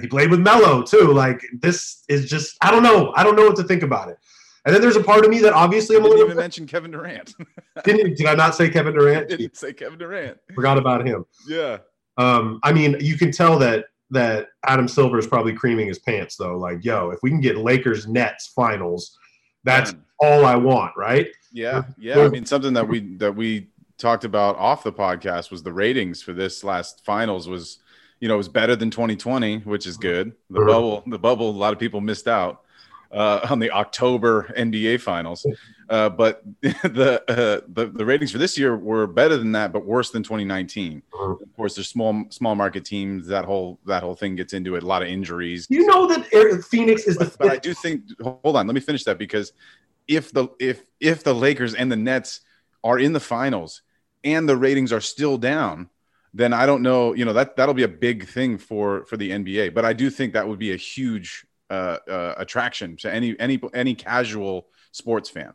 he 0.00 0.06
played 0.06 0.30
with 0.30 0.40
Melo 0.40 0.82
too. 0.82 1.12
Like 1.12 1.40
this 1.60 2.04
is 2.08 2.28
just 2.28 2.56
I 2.60 2.70
don't 2.70 2.82
know. 2.82 3.12
I 3.16 3.22
don't 3.22 3.36
know 3.36 3.46
what 3.46 3.56
to 3.56 3.64
think 3.64 3.82
about 3.82 4.08
it. 4.08 4.18
And 4.66 4.74
then 4.74 4.80
there's 4.80 4.96
a 4.96 5.02
part 5.02 5.24
of 5.24 5.30
me 5.30 5.40
that 5.40 5.52
obviously 5.52 5.96
I'm 5.96 6.04
a 6.04 6.08
little. 6.08 6.24
Even 6.24 6.36
mention 6.36 6.66
Kevin 6.66 6.90
Durant. 6.90 7.34
didn't 7.84 8.16
did 8.16 8.26
I 8.26 8.34
not 8.34 8.54
say 8.54 8.68
Kevin 8.68 8.94
Durant? 8.94 9.32
I 9.32 9.36
didn't 9.36 9.56
say 9.56 9.72
Kevin 9.72 9.98
Durant. 9.98 10.38
Forgot 10.54 10.78
about 10.78 11.06
him. 11.06 11.24
Yeah. 11.46 11.78
Um, 12.16 12.60
I 12.62 12.72
mean, 12.72 12.96
you 13.00 13.16
can 13.16 13.32
tell 13.32 13.58
that 13.58 13.86
that 14.10 14.48
Adam 14.64 14.86
Silver 14.86 15.18
is 15.18 15.26
probably 15.26 15.52
creaming 15.52 15.88
his 15.88 15.98
pants 15.98 16.36
though. 16.36 16.56
Like, 16.56 16.84
yo, 16.84 17.10
if 17.10 17.18
we 17.22 17.30
can 17.30 17.40
get 17.40 17.58
Lakers 17.58 18.06
Nets 18.06 18.52
finals, 18.54 19.16
that's 19.64 19.92
Man. 19.92 20.02
all 20.20 20.44
I 20.44 20.56
want, 20.56 20.92
right? 20.96 21.28
Yeah, 21.52 21.82
yeah. 21.98 22.20
I 22.20 22.28
mean, 22.28 22.46
something 22.46 22.74
that 22.74 22.86
we 22.86 23.16
that 23.16 23.34
we 23.34 23.68
talked 23.98 24.24
about 24.24 24.56
off 24.56 24.84
the 24.84 24.92
podcast 24.92 25.50
was 25.50 25.62
the 25.62 25.72
ratings 25.72 26.22
for 26.22 26.32
this 26.32 26.64
last 26.64 27.04
finals 27.04 27.48
was, 27.48 27.78
you 28.20 28.28
know, 28.28 28.34
it 28.34 28.38
was 28.38 28.48
better 28.48 28.76
than 28.76 28.90
2020, 28.90 29.58
which 29.58 29.86
is 29.86 29.96
good. 29.96 30.32
The 30.50 30.60
uh-huh. 30.60 30.66
bubble, 30.66 31.02
the 31.06 31.18
bubble, 31.18 31.50
a 31.50 31.52
lot 31.52 31.72
of 31.72 31.78
people 31.78 32.00
missed 32.00 32.28
out 32.28 32.63
uh, 33.14 33.46
on 33.48 33.60
the 33.60 33.70
October 33.70 34.52
NBA 34.56 35.00
finals. 35.00 35.46
Uh, 35.88 36.08
but 36.08 36.42
the, 36.60 37.22
uh, 37.28 37.64
the 37.68 37.86
the 37.86 38.04
ratings 38.04 38.32
for 38.32 38.38
this 38.38 38.58
year 38.58 38.76
were 38.76 39.06
better 39.06 39.36
than 39.36 39.52
that, 39.52 39.72
but 39.72 39.84
worse 39.84 40.10
than 40.10 40.22
2019. 40.22 41.02
Uh-huh. 41.12 41.32
Of 41.32 41.56
course, 41.56 41.76
there's 41.76 41.88
small 41.88 42.24
small 42.30 42.54
market 42.54 42.84
teams. 42.84 43.26
That 43.28 43.44
whole 43.44 43.78
that 43.86 44.02
whole 44.02 44.14
thing 44.14 44.34
gets 44.34 44.52
into 44.52 44.76
it. 44.76 44.82
A 44.82 44.86
lot 44.86 45.02
of 45.02 45.08
injuries. 45.08 45.66
You 45.70 45.86
know 45.86 46.06
that 46.06 46.26
Phoenix 46.68 47.04
is 47.04 47.16
the. 47.16 47.26
But, 47.26 47.38
but 47.38 47.50
I 47.50 47.56
do 47.56 47.72
think. 47.74 48.02
Hold 48.20 48.56
on, 48.56 48.66
let 48.66 48.74
me 48.74 48.80
finish 48.80 49.04
that 49.04 49.18
because 49.18 49.52
if 50.08 50.32
the 50.32 50.48
if 50.58 50.84
if 51.00 51.22
the 51.22 51.34
Lakers 51.34 51.74
and 51.74 51.90
the 51.90 51.96
Nets 51.96 52.40
are 52.82 52.98
in 52.98 53.12
the 53.12 53.20
finals 53.20 53.82
and 54.24 54.48
the 54.48 54.56
ratings 54.56 54.92
are 54.92 55.00
still 55.00 55.38
down, 55.38 55.88
then 56.32 56.52
I 56.52 56.66
don't 56.66 56.82
know. 56.82 57.14
You 57.14 57.24
know 57.24 57.34
that 57.34 57.56
that'll 57.56 57.74
be 57.74 57.84
a 57.84 57.88
big 57.88 58.26
thing 58.26 58.58
for 58.58 59.04
for 59.04 59.16
the 59.16 59.30
NBA. 59.30 59.74
But 59.74 59.84
I 59.84 59.92
do 59.92 60.10
think 60.10 60.32
that 60.32 60.48
would 60.48 60.58
be 60.58 60.72
a 60.72 60.76
huge 60.76 61.46
uh, 61.70 61.98
uh, 62.08 62.34
attraction 62.36 62.96
to 62.98 63.12
any 63.12 63.38
any 63.38 63.60
any 63.74 63.94
casual 63.94 64.66
sports 64.92 65.30
fan. 65.30 65.52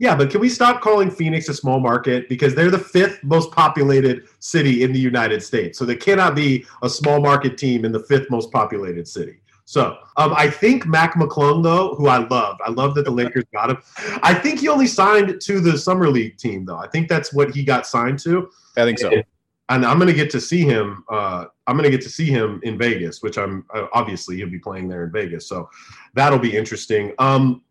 Yeah, 0.00 0.16
but 0.16 0.30
can 0.30 0.40
we 0.40 0.48
stop 0.48 0.80
calling 0.80 1.10
Phoenix 1.10 1.48
a 1.48 1.54
small 1.54 1.78
market 1.78 2.28
because 2.28 2.54
they're 2.54 2.70
the 2.70 2.78
fifth 2.78 3.22
most 3.22 3.52
populated 3.52 4.24
city 4.40 4.82
in 4.82 4.92
the 4.92 4.98
United 4.98 5.42
States? 5.42 5.78
So 5.78 5.84
they 5.84 5.94
cannot 5.94 6.34
be 6.34 6.66
a 6.82 6.90
small 6.90 7.20
market 7.20 7.56
team 7.56 7.84
in 7.84 7.92
the 7.92 8.00
fifth 8.00 8.28
most 8.28 8.50
populated 8.50 9.06
city. 9.06 9.36
So 9.66 9.96
um, 10.16 10.34
I 10.36 10.50
think 10.50 10.84
Mac 10.84 11.14
McClung, 11.14 11.62
though, 11.62 11.94
who 11.94 12.08
I 12.08 12.18
love, 12.18 12.58
I 12.66 12.70
love 12.70 12.94
that 12.96 13.04
the 13.04 13.10
Lakers 13.10 13.44
got 13.52 13.70
him. 13.70 13.78
I 14.22 14.34
think 14.34 14.60
he 14.60 14.68
only 14.68 14.86
signed 14.86 15.40
to 15.40 15.60
the 15.60 15.78
summer 15.78 16.08
league 16.10 16.36
team, 16.36 16.66
though. 16.66 16.76
I 16.76 16.88
think 16.88 17.08
that's 17.08 17.32
what 17.32 17.54
he 17.54 17.64
got 17.64 17.86
signed 17.86 18.18
to. 18.20 18.50
I 18.76 18.84
think 18.84 18.98
so. 18.98 19.10
And, 19.10 19.24
and 19.68 19.84
I'm 19.84 19.98
going 19.98 20.08
to 20.08 20.14
get 20.14 20.30
to 20.30 20.40
see 20.40 20.62
him. 20.62 21.04
Uh, 21.10 21.46
I'm 21.66 21.76
going 21.76 21.84
to 21.84 21.96
get 21.96 22.02
to 22.02 22.10
see 22.10 22.26
him 22.26 22.60
in 22.62 22.76
Vegas, 22.76 23.22
which 23.22 23.38
I'm 23.38 23.64
uh, 23.74 23.86
obviously 23.92 24.36
he'll 24.36 24.50
be 24.50 24.58
playing 24.58 24.88
there 24.88 25.04
in 25.04 25.12
Vegas, 25.12 25.48
so 25.48 25.68
that'll 26.14 26.38
be 26.38 26.56
interesting. 26.56 27.12
Um, 27.18 27.62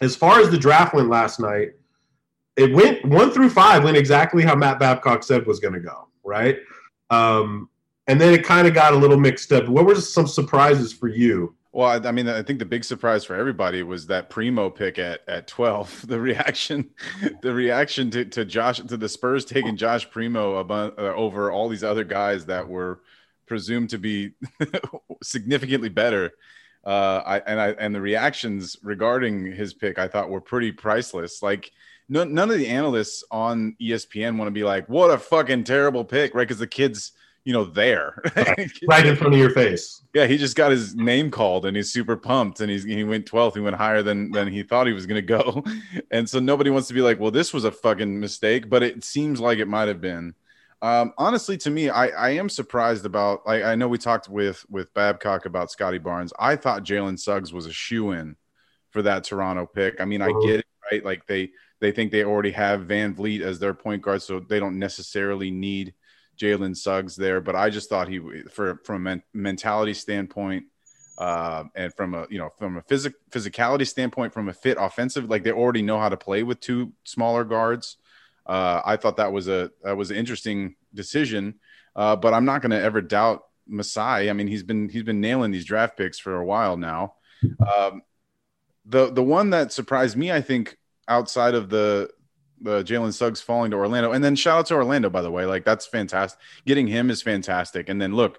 as 0.00 0.16
far 0.16 0.40
as 0.40 0.50
the 0.50 0.58
draft 0.58 0.94
went 0.94 1.08
last 1.08 1.40
night, 1.40 1.70
it 2.56 2.72
went 2.72 3.04
one 3.04 3.30
through 3.30 3.50
five 3.50 3.84
went 3.84 3.96
exactly 3.96 4.42
how 4.42 4.54
Matt 4.54 4.78
Babcock 4.78 5.22
said 5.22 5.46
was 5.46 5.60
going 5.60 5.74
to 5.74 5.80
go, 5.80 6.08
right? 6.24 6.58
Um, 7.10 7.68
and 8.06 8.20
then 8.20 8.34
it 8.34 8.44
kind 8.44 8.66
of 8.66 8.74
got 8.74 8.92
a 8.92 8.96
little 8.96 9.18
mixed 9.18 9.52
up. 9.52 9.68
What 9.68 9.86
were 9.86 9.94
some 9.94 10.26
surprises 10.26 10.92
for 10.92 11.08
you? 11.08 11.54
Well, 11.72 11.88
I, 11.88 12.08
I 12.08 12.12
mean, 12.12 12.28
I 12.28 12.42
think 12.42 12.58
the 12.58 12.64
big 12.64 12.84
surprise 12.84 13.24
for 13.24 13.36
everybody 13.36 13.82
was 13.84 14.06
that 14.08 14.28
Primo 14.28 14.70
pick 14.70 14.98
at 14.98 15.20
at 15.28 15.46
twelve. 15.46 16.04
The 16.08 16.18
reaction, 16.18 16.90
the 17.42 17.54
reaction 17.54 18.10
to, 18.10 18.24
to 18.24 18.44
Josh 18.44 18.78
to 18.78 18.96
the 18.96 19.08
Spurs 19.08 19.44
taking 19.44 19.76
Josh 19.76 20.10
Primo 20.10 20.56
above, 20.56 20.94
uh, 20.98 21.14
over 21.14 21.52
all 21.52 21.68
these 21.68 21.84
other 21.84 22.04
guys 22.04 22.46
that 22.46 22.68
were 22.68 23.00
presumed 23.46 23.90
to 23.90 23.98
be 23.98 24.32
significantly 25.22 25.88
better. 25.88 26.32
Uh, 26.84 27.22
I 27.24 27.38
and 27.40 27.60
I 27.60 27.68
and 27.70 27.94
the 27.94 28.00
reactions 28.00 28.76
regarding 28.82 29.52
his 29.52 29.72
pick, 29.72 29.98
I 29.98 30.08
thought 30.08 30.30
were 30.30 30.40
pretty 30.40 30.72
priceless. 30.72 31.40
Like 31.42 31.70
none, 32.08 32.34
none 32.34 32.50
of 32.50 32.58
the 32.58 32.66
analysts 32.66 33.22
on 33.30 33.76
ESPN 33.80 34.38
want 34.38 34.48
to 34.48 34.52
be 34.52 34.64
like, 34.64 34.88
"What 34.88 35.10
a 35.10 35.18
fucking 35.18 35.64
terrible 35.64 36.04
pick," 36.04 36.34
right? 36.34 36.48
Because 36.48 36.58
the 36.58 36.66
kid's 36.66 37.12
you 37.44 37.52
know 37.52 37.64
there 37.64 38.22
right. 38.36 38.70
right 38.88 39.06
in 39.06 39.16
front 39.16 39.34
of 39.34 39.40
your 39.40 39.50
face. 39.50 40.02
Yeah, 40.14 40.26
he 40.26 40.36
just 40.36 40.56
got 40.56 40.70
his 40.70 40.94
name 40.94 41.30
called 41.30 41.66
and 41.66 41.76
he's 41.76 41.92
super 41.92 42.16
pumped 42.16 42.60
and 42.60 42.70
he's 42.70 42.84
he 42.84 43.04
went 43.04 43.30
12th. 43.30 43.54
He 43.54 43.60
went 43.60 43.76
higher 43.76 44.02
than 44.02 44.30
than 44.30 44.48
he 44.48 44.62
thought 44.62 44.86
he 44.86 44.92
was 44.92 45.06
going 45.06 45.16
to 45.16 45.22
go. 45.22 45.64
And 46.12 46.28
so 46.28 46.40
nobody 46.40 46.70
wants 46.70 46.88
to 46.88 46.94
be 46.94 47.02
like, 47.02 47.20
"Well, 47.20 47.30
this 47.30 47.54
was 47.54 47.64
a 47.64 47.70
fucking 47.70 48.18
mistake," 48.18 48.68
but 48.68 48.82
it 48.82 49.04
seems 49.04 49.38
like 49.38 49.58
it 49.58 49.68
might 49.68 49.86
have 49.86 50.00
been. 50.00 50.34
Um, 50.82 51.12
honestly, 51.18 51.56
to 51.58 51.70
me, 51.70 51.88
I, 51.88 52.08
I 52.08 52.30
am 52.30 52.48
surprised 52.48 53.04
about. 53.04 53.42
I, 53.46 53.62
I 53.62 53.74
know 53.76 53.86
we 53.86 53.98
talked 53.98 54.28
with 54.28 54.66
with 54.68 54.92
Babcock 54.92 55.46
about 55.46 55.70
Scottie 55.70 55.98
Barnes. 55.98 56.32
I 56.38 56.56
thought 56.56 56.84
Jalen 56.84 57.18
Suggs 57.18 57.52
was 57.52 57.66
a 57.66 57.72
shoe 57.72 58.10
in 58.10 58.36
for 58.90 59.02
that 59.02 59.24
Toronto 59.24 59.66
pick. 59.66 60.00
I 60.00 60.04
mean, 60.04 60.20
I 60.20 60.30
uh-huh. 60.30 60.46
get 60.46 60.60
it, 60.60 60.66
right? 60.90 61.04
Like 61.04 61.26
they 61.26 61.50
they 61.80 61.92
think 61.92 62.10
they 62.10 62.24
already 62.24 62.50
have 62.50 62.82
VanVleet 62.82 63.40
as 63.40 63.58
their 63.58 63.74
point 63.74 64.02
guard, 64.02 64.22
so 64.22 64.40
they 64.40 64.58
don't 64.58 64.78
necessarily 64.78 65.50
need 65.50 65.94
Jalen 66.40 66.76
Suggs 66.76 67.16
there. 67.16 67.40
But 67.40 67.54
I 67.54 67.70
just 67.70 67.88
thought 67.88 68.08
he, 68.08 68.20
for 68.50 68.80
from 68.84 69.06
a 69.06 69.20
mentality 69.34 69.94
standpoint, 69.94 70.64
uh, 71.18 71.64
and 71.74 71.94
from 71.94 72.14
a 72.14 72.26
you 72.30 72.38
know 72.38 72.50
from 72.58 72.78
a 72.78 72.82
physic 72.82 73.14
physicality 73.30 73.86
standpoint, 73.86 74.32
from 74.32 74.48
a 74.48 74.52
fit 74.52 74.78
offensive, 74.80 75.28
like 75.28 75.42
they 75.42 75.52
already 75.52 75.82
know 75.82 75.98
how 75.98 76.08
to 76.08 76.16
play 76.16 76.42
with 76.42 76.60
two 76.60 76.92
smaller 77.04 77.44
guards. 77.44 77.98
Uh, 78.46 78.80
I 78.84 78.96
thought 78.96 79.18
that 79.18 79.32
was 79.32 79.48
a 79.48 79.70
that 79.84 79.96
was 79.96 80.10
an 80.10 80.16
interesting 80.16 80.76
decision, 80.94 81.60
uh, 81.94 82.16
but 82.16 82.32
I'm 82.32 82.46
not 82.46 82.62
going 82.62 82.70
to 82.70 82.80
ever 82.80 83.02
doubt 83.02 83.44
Masai. 83.66 84.30
I 84.30 84.32
mean, 84.32 84.46
he's 84.46 84.62
been 84.62 84.88
he's 84.88 85.02
been 85.02 85.20
nailing 85.20 85.50
these 85.50 85.66
draft 85.66 85.96
picks 85.96 86.18
for 86.18 86.36
a 86.36 86.44
while 86.44 86.76
now. 86.76 87.14
Um, 87.60 88.02
the 88.86 89.12
the 89.12 89.22
one 89.22 89.50
that 89.50 89.72
surprised 89.72 90.16
me, 90.16 90.32
I 90.32 90.40
think, 90.40 90.78
outside 91.06 91.54
of 91.54 91.68
the 91.68 92.10
the 92.60 92.82
Jalen 92.82 93.12
Suggs 93.12 93.40
falling 93.40 93.70
to 93.70 93.76
Orlando, 93.76 94.12
and 94.12 94.22
then 94.22 94.36
shout 94.36 94.58
out 94.58 94.66
to 94.66 94.74
Orlando 94.74 95.10
by 95.10 95.22
the 95.22 95.30
way, 95.30 95.46
like 95.46 95.64
that's 95.64 95.86
fantastic. 95.86 96.40
Getting 96.66 96.86
him 96.86 97.10
is 97.10 97.22
fantastic, 97.22 97.88
and 97.88 98.00
then 98.00 98.14
look, 98.14 98.38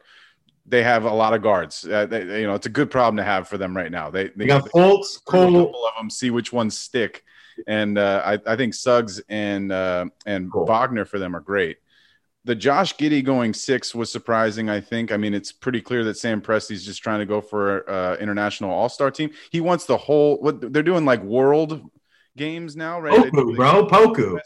they 0.65 0.83
have 0.83 1.05
a 1.05 1.13
lot 1.13 1.33
of 1.33 1.41
guards. 1.41 1.85
Uh, 1.85 2.05
they, 2.05 2.41
you 2.41 2.47
know, 2.47 2.53
it's 2.53 2.67
a 2.67 2.69
good 2.69 2.91
problem 2.91 3.17
to 3.17 3.23
have 3.23 3.47
for 3.47 3.57
them 3.57 3.75
right 3.75 3.91
now. 3.91 4.09
They, 4.09 4.29
they, 4.35 4.45
got 4.45 4.69
Fultz, 4.69 5.23
Cole, 5.25 5.69
of 5.69 5.95
them, 5.97 6.09
see 6.09 6.29
which 6.29 6.53
ones 6.53 6.77
stick, 6.77 7.23
and 7.67 7.97
uh, 7.97 8.21
I, 8.25 8.39
I 8.45 8.55
think 8.55 8.73
Suggs 8.73 9.21
and 9.29 9.71
uh, 9.71 10.05
and 10.25 10.51
cool. 10.51 10.65
Wagner 10.65 11.05
for 11.05 11.19
them 11.19 11.35
are 11.35 11.41
great. 11.41 11.77
The 12.43 12.55
Josh 12.55 12.95
Giddey 12.95 13.23
going 13.23 13.53
six 13.53 13.93
was 13.93 14.11
surprising. 14.11 14.69
I 14.69 14.81
think. 14.81 15.11
I 15.11 15.17
mean, 15.17 15.33
it's 15.33 15.51
pretty 15.51 15.81
clear 15.81 16.03
that 16.05 16.17
Sam 16.17 16.41
Presti's 16.41 16.85
just 16.85 17.03
trying 17.03 17.19
to 17.19 17.25
go 17.25 17.41
for 17.41 17.89
uh, 17.89 18.17
international 18.17 18.71
All 18.71 18.89
Star 18.89 19.11
team. 19.11 19.31
He 19.51 19.61
wants 19.61 19.85
the 19.85 19.97
whole. 19.97 20.39
What 20.39 20.73
they're 20.73 20.83
doing, 20.83 21.05
like 21.05 21.21
world 21.23 21.89
games 22.37 22.75
now, 22.75 22.99
right? 22.99 23.31
Poku, 23.31 23.55
bro, 23.55 23.87
Poku 23.87 24.39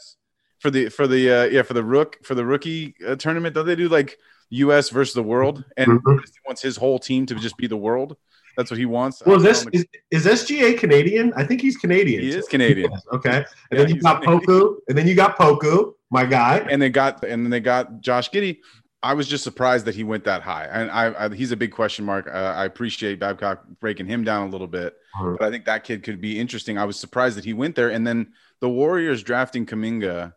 for 0.58 0.70
the 0.70 0.88
for 0.88 1.06
the 1.06 1.30
uh, 1.30 1.44
yeah 1.44 1.62
for 1.62 1.74
the 1.74 1.84
rook 1.84 2.18
for 2.24 2.34
the 2.34 2.44
rookie 2.44 2.94
uh, 3.06 3.16
tournament. 3.16 3.54
Don't 3.54 3.66
they 3.66 3.76
do 3.76 3.88
like 3.88 4.18
U.S. 4.50 4.90
versus 4.90 5.14
the 5.14 5.22
world? 5.22 5.64
And 5.76 5.88
mm-hmm. 5.88 6.18
he 6.18 6.40
wants 6.46 6.62
his 6.62 6.76
whole 6.76 6.98
team 6.98 7.26
to 7.26 7.34
just 7.36 7.56
be 7.56 7.66
the 7.66 7.76
world. 7.76 8.16
That's 8.56 8.70
what 8.70 8.78
he 8.78 8.86
wants. 8.86 9.22
Well, 9.26 9.36
is, 9.36 9.64
this, 9.64 9.66
is, 9.72 9.86
is 10.10 10.42
SGA 10.42 10.78
Canadian? 10.78 11.32
I 11.36 11.44
think 11.44 11.60
he's 11.60 11.76
Canadian. 11.76 12.22
He 12.22 12.30
is 12.30 12.46
Canadian. 12.46 12.90
okay, 13.12 13.36
and 13.38 13.46
yeah, 13.70 13.78
then 13.78 13.88
you 13.94 14.00
got 14.00 14.22
Canadian. 14.22 14.46
Poku, 14.46 14.76
and 14.88 14.96
then 14.96 15.06
you 15.06 15.14
got 15.14 15.36
Poku, 15.36 15.92
my 16.10 16.24
guy, 16.24 16.66
and 16.70 16.80
they 16.80 16.88
got 16.88 17.22
and 17.22 17.44
then 17.44 17.50
they 17.50 17.60
got 17.60 18.00
Josh 18.00 18.30
Giddey. 18.30 18.58
I 19.02 19.12
was 19.12 19.28
just 19.28 19.44
surprised 19.44 19.84
that 19.84 19.94
he 19.94 20.04
went 20.04 20.24
that 20.24 20.42
high, 20.42 20.64
and 20.64 20.90
I, 20.90 21.26
I 21.26 21.34
he's 21.34 21.52
a 21.52 21.56
big 21.56 21.70
question 21.70 22.04
mark. 22.04 22.26
Uh, 22.26 22.54
I 22.56 22.64
appreciate 22.64 23.20
Babcock 23.20 23.64
breaking 23.78 24.06
him 24.06 24.24
down 24.24 24.48
a 24.48 24.50
little 24.50 24.66
bit, 24.66 24.96
but 25.20 25.42
I 25.42 25.50
think 25.50 25.64
that 25.64 25.84
kid 25.84 26.02
could 26.02 26.20
be 26.20 26.38
interesting. 26.38 26.78
I 26.78 26.84
was 26.84 26.98
surprised 26.98 27.36
that 27.36 27.44
he 27.44 27.52
went 27.52 27.74
there, 27.76 27.90
and 27.90 28.06
then 28.06 28.32
the 28.60 28.68
Warriors 28.68 29.22
drafting 29.22 29.66
Kuminga, 29.66 30.32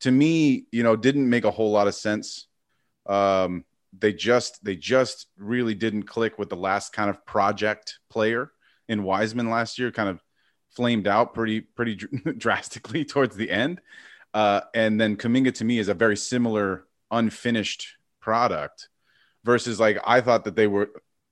to 0.00 0.10
me, 0.10 0.66
you 0.72 0.82
know, 0.82 0.96
didn't 0.96 1.28
make 1.28 1.44
a 1.44 1.50
whole 1.50 1.70
lot 1.70 1.88
of 1.88 1.94
sense. 1.94 2.46
Um, 3.06 3.64
they 3.98 4.12
just 4.12 4.64
they 4.64 4.76
just 4.76 5.26
really 5.36 5.74
didn't 5.74 6.04
click 6.04 6.38
with 6.38 6.48
the 6.48 6.56
last 6.56 6.92
kind 6.92 7.10
of 7.10 7.24
project 7.26 7.98
player 8.08 8.50
in 8.88 9.02
Wiseman 9.02 9.50
last 9.50 9.78
year. 9.78 9.90
Kind 9.90 10.08
of 10.08 10.22
flamed 10.70 11.06
out 11.06 11.34
pretty 11.34 11.60
pretty 11.60 11.96
drastically 12.38 13.04
towards 13.06 13.36
the 13.36 13.50
end, 13.50 13.80
uh, 14.34 14.62
and 14.74 15.00
then 15.00 15.16
Kuminga 15.16 15.54
to 15.54 15.64
me 15.64 15.78
is 15.78 15.88
a 15.88 15.94
very 15.94 16.16
similar 16.16 16.86
unfinished 17.10 17.96
product 18.20 18.88
versus 19.44 19.78
like 19.78 19.98
I 20.04 20.20
thought 20.20 20.44
that 20.44 20.56
they 20.56 20.66
were 20.66 20.90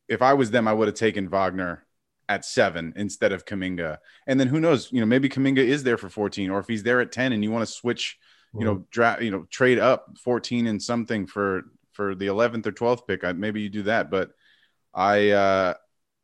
if 0.09 0.23
I 0.23 0.35
was 0.35 0.51
them, 0.51 0.67
I 0.67 0.73
would 0.73 0.89
have 0.89 0.97
taken 0.97 1.29
Wagner 1.29 1.87
at 2.31 2.45
seven 2.45 2.93
instead 2.95 3.33
of 3.33 3.45
Kuminga. 3.45 3.99
And 4.29 4.39
then 4.39 4.47
who 4.47 4.61
knows, 4.61 4.91
you 4.93 5.01
know, 5.01 5.07
maybe 5.07 5.29
Kuminga 5.29 5.59
is 5.59 5.83
there 5.83 5.99
for 5.99 6.09
14, 6.09 6.49
or 6.49 6.61
if 6.61 6.69
he's 6.69 6.85
there 6.85 7.01
at 7.01 7.11
10 7.11 7.33
and 7.33 7.43
you 7.43 7.51
want 7.51 7.67
to 7.67 7.75
switch, 7.75 8.19
you 8.55 8.65
know, 8.65 8.87
draft, 8.91 9.21
you 9.21 9.33
know, 9.33 9.47
trade 9.51 9.81
up 9.81 10.17
14 10.23 10.69
and 10.69 10.81
something 10.81 11.27
for 11.27 11.65
for 11.93 12.15
the 12.15 12.29
11th 12.29 12.67
or 12.67 12.73
12th 12.73 13.07
pick, 13.07 13.25
I, 13.25 13.33
maybe 13.33 13.61
you 13.61 13.69
do 13.69 13.83
that. 13.83 14.11
But 14.11 14.31
I 14.95 15.31
uh 15.31 15.75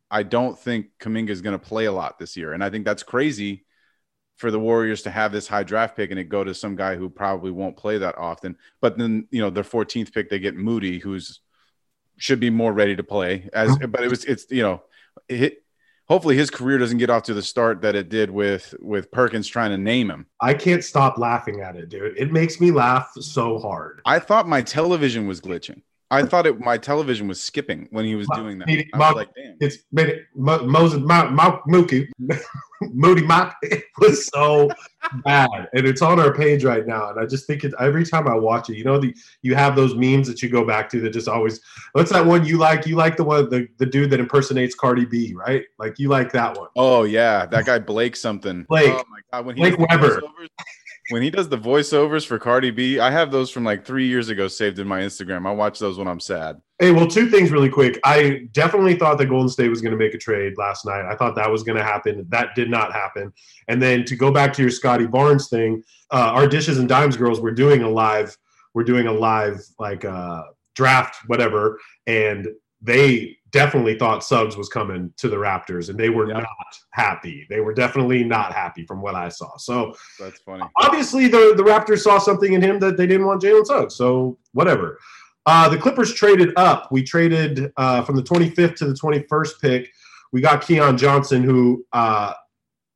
I 0.08 0.22
don't 0.22 0.56
think 0.56 0.86
Kuminga 1.00 1.30
is 1.30 1.42
going 1.42 1.58
to 1.58 1.66
play 1.66 1.86
a 1.86 1.92
lot 1.92 2.20
this 2.20 2.36
year. 2.36 2.52
And 2.52 2.62
I 2.62 2.70
think 2.70 2.84
that's 2.84 3.02
crazy 3.02 3.64
for 4.36 4.52
the 4.52 4.60
Warriors 4.60 5.02
to 5.02 5.10
have 5.10 5.32
this 5.32 5.48
high 5.48 5.64
draft 5.64 5.96
pick 5.96 6.12
and 6.12 6.20
it 6.20 6.28
go 6.28 6.44
to 6.44 6.54
some 6.54 6.76
guy 6.76 6.94
who 6.94 7.10
probably 7.10 7.50
won't 7.50 7.76
play 7.76 7.98
that 7.98 8.16
often. 8.16 8.56
But 8.80 8.96
then, 8.96 9.26
you 9.32 9.40
know, 9.40 9.50
their 9.50 9.64
14th 9.64 10.12
pick, 10.12 10.30
they 10.30 10.38
get 10.38 10.54
Moody, 10.54 11.00
who's 11.00 11.40
should 12.16 12.38
be 12.38 12.50
more 12.50 12.72
ready 12.72 12.94
to 12.94 13.02
play. 13.02 13.50
As 13.52 13.76
but 13.76 14.04
it 14.04 14.08
was, 14.08 14.24
it's 14.24 14.46
you 14.50 14.62
know, 14.62 14.82
it, 15.28 15.64
hopefully 16.08 16.36
his 16.36 16.50
career 16.50 16.78
doesn't 16.78 16.98
get 16.98 17.10
off 17.10 17.24
to 17.24 17.34
the 17.34 17.42
start 17.42 17.80
that 17.82 17.94
it 17.94 18.08
did 18.08 18.30
with 18.30 18.74
with 18.80 19.10
Perkins 19.10 19.48
trying 19.48 19.70
to 19.70 19.78
name 19.78 20.10
him. 20.10 20.26
I 20.40 20.54
can't 20.54 20.84
stop 20.84 21.18
laughing 21.18 21.60
at 21.60 21.76
it, 21.76 21.88
dude. 21.88 22.16
It 22.16 22.32
makes 22.32 22.60
me 22.60 22.70
laugh 22.70 23.10
so 23.20 23.58
hard. 23.58 24.00
I 24.04 24.18
thought 24.18 24.48
my 24.48 24.62
television 24.62 25.26
was 25.26 25.40
glitching. 25.40 25.82
I 26.10 26.22
thought 26.24 26.46
it 26.46 26.60
my 26.60 26.78
television 26.78 27.26
was 27.26 27.42
skipping 27.42 27.88
when 27.90 28.04
he 28.04 28.14
was 28.14 28.28
doing 28.34 28.58
that. 28.58 28.68
I 28.68 28.98
was 28.98 29.14
like, 29.16 29.34
damn. 29.34 29.56
It's 29.60 29.78
Moses 30.34 31.00
Mookie 31.00 32.08
Moody 32.82 33.22
Mock. 33.22 33.56
It 33.98 34.08
was 34.10 34.26
so 34.26 34.68
bad, 35.24 35.68
and 35.72 35.86
it's 35.86 36.02
on 36.02 36.20
our 36.20 36.34
page 36.34 36.64
right 36.64 36.86
now. 36.86 37.10
And 37.10 37.18
I 37.18 37.24
just 37.24 37.46
think 37.46 37.64
it 37.64 37.72
every 37.80 38.04
time 38.04 38.28
I 38.28 38.34
watch 38.34 38.68
it. 38.68 38.76
You 38.76 38.84
know, 38.84 38.98
the 38.98 39.14
you 39.40 39.54
have 39.54 39.74
those 39.74 39.94
memes 39.94 40.28
that 40.28 40.42
you 40.42 40.50
go 40.50 40.66
back 40.66 40.90
to 40.90 41.00
that 41.00 41.10
just 41.10 41.28
always. 41.28 41.60
What's 41.92 42.12
that 42.12 42.26
one 42.26 42.44
you 42.44 42.58
like? 42.58 42.86
You 42.86 42.96
like 42.96 43.16
the 43.16 43.24
one 43.24 43.48
the, 43.48 43.66
the 43.78 43.86
dude 43.86 44.10
that 44.10 44.20
impersonates 44.20 44.74
Cardi 44.74 45.06
B, 45.06 45.34
right? 45.34 45.64
Like 45.78 45.98
you 45.98 46.08
like 46.08 46.30
that 46.32 46.58
one. 46.58 46.68
Oh 46.76 47.04
yeah, 47.04 47.46
that 47.46 47.64
guy 47.64 47.78
Blake 47.78 48.16
something. 48.16 48.64
Blake. 48.64 48.92
Oh 48.92 49.04
my 49.08 49.20
god, 49.32 49.46
when 49.46 49.56
he 49.56 49.62
Blake 49.62 49.78
Weber 49.78 50.20
when 51.10 51.22
he 51.22 51.30
does 51.30 51.48
the 51.48 51.58
voiceovers 51.58 52.26
for 52.26 52.38
Cardi 52.38 52.70
B, 52.70 52.98
I 52.98 53.10
have 53.10 53.30
those 53.30 53.50
from 53.50 53.64
like 53.64 53.84
three 53.84 54.06
years 54.06 54.28
ago 54.28 54.48
saved 54.48 54.78
in 54.78 54.88
my 54.88 55.00
Instagram. 55.00 55.46
I 55.46 55.52
watch 55.52 55.78
those 55.78 55.98
when 55.98 56.08
I'm 56.08 56.20
sad. 56.20 56.60
Hey, 56.78 56.90
well, 56.90 57.06
two 57.06 57.30
things 57.30 57.50
really 57.50 57.70
quick. 57.70 57.98
I 58.04 58.48
definitely 58.52 58.96
thought 58.96 59.18
that 59.18 59.26
Golden 59.26 59.48
State 59.48 59.68
was 59.68 59.80
going 59.80 59.92
to 59.92 59.98
make 59.98 60.14
a 60.14 60.18
trade 60.18 60.54
last 60.58 60.84
night. 60.84 61.04
I 61.06 61.14
thought 61.16 61.34
that 61.36 61.50
was 61.50 61.62
going 61.62 61.78
to 61.78 61.84
happen. 61.84 62.26
That 62.28 62.54
did 62.54 62.68
not 62.68 62.92
happen. 62.92 63.32
And 63.68 63.80
then 63.80 64.04
to 64.04 64.16
go 64.16 64.30
back 64.30 64.52
to 64.54 64.62
your 64.62 64.70
Scottie 64.70 65.06
Barnes 65.06 65.48
thing, 65.48 65.82
uh, 66.10 66.32
our 66.34 66.46
dishes 66.46 66.78
and 66.78 66.88
dimes 66.88 67.16
girls 67.16 67.40
were 67.40 67.52
doing 67.52 67.82
a 67.82 67.88
live. 67.88 68.36
We're 68.74 68.84
doing 68.84 69.06
a 69.06 69.12
live 69.12 69.60
like 69.78 70.04
uh, 70.04 70.42
draft, 70.74 71.16
whatever, 71.28 71.78
and 72.06 72.46
they 72.82 73.38
definitely 73.56 73.98
thought 73.98 74.22
Suggs 74.22 74.56
was 74.56 74.68
coming 74.68 75.12
to 75.16 75.28
the 75.28 75.36
Raptors, 75.36 75.88
and 75.88 75.98
they 75.98 76.10
were 76.10 76.26
not 76.26 76.46
happy. 76.90 77.46
They 77.48 77.60
were 77.60 77.74
definitely 77.74 78.22
not 78.22 78.52
happy 78.52 78.84
from 78.84 79.00
what 79.00 79.14
I 79.14 79.28
saw. 79.30 79.56
So 79.56 79.94
that's 80.18 80.40
funny. 80.40 80.64
Obviously, 80.78 81.26
the 81.28 81.54
the 81.56 81.62
Raptors 81.62 82.00
saw 82.00 82.18
something 82.18 82.52
in 82.52 82.60
him 82.60 82.78
that 82.80 82.96
they 82.96 83.06
didn't 83.06 83.26
want 83.26 83.42
Jalen 83.42 83.66
Suggs. 83.66 83.94
So 83.94 84.38
whatever. 84.52 84.98
Uh, 85.46 85.68
the 85.68 85.78
Clippers 85.78 86.12
traded 86.12 86.52
up. 86.56 86.88
We 86.90 87.02
traded 87.02 87.72
uh, 87.76 88.02
from 88.02 88.16
the 88.16 88.22
25th 88.22 88.74
to 88.76 88.86
the 88.86 88.94
21st 88.94 89.60
pick. 89.60 89.92
We 90.32 90.40
got 90.40 90.66
Keon 90.66 90.98
Johnson, 90.98 91.44
who, 91.44 91.86
uh, 91.92 92.34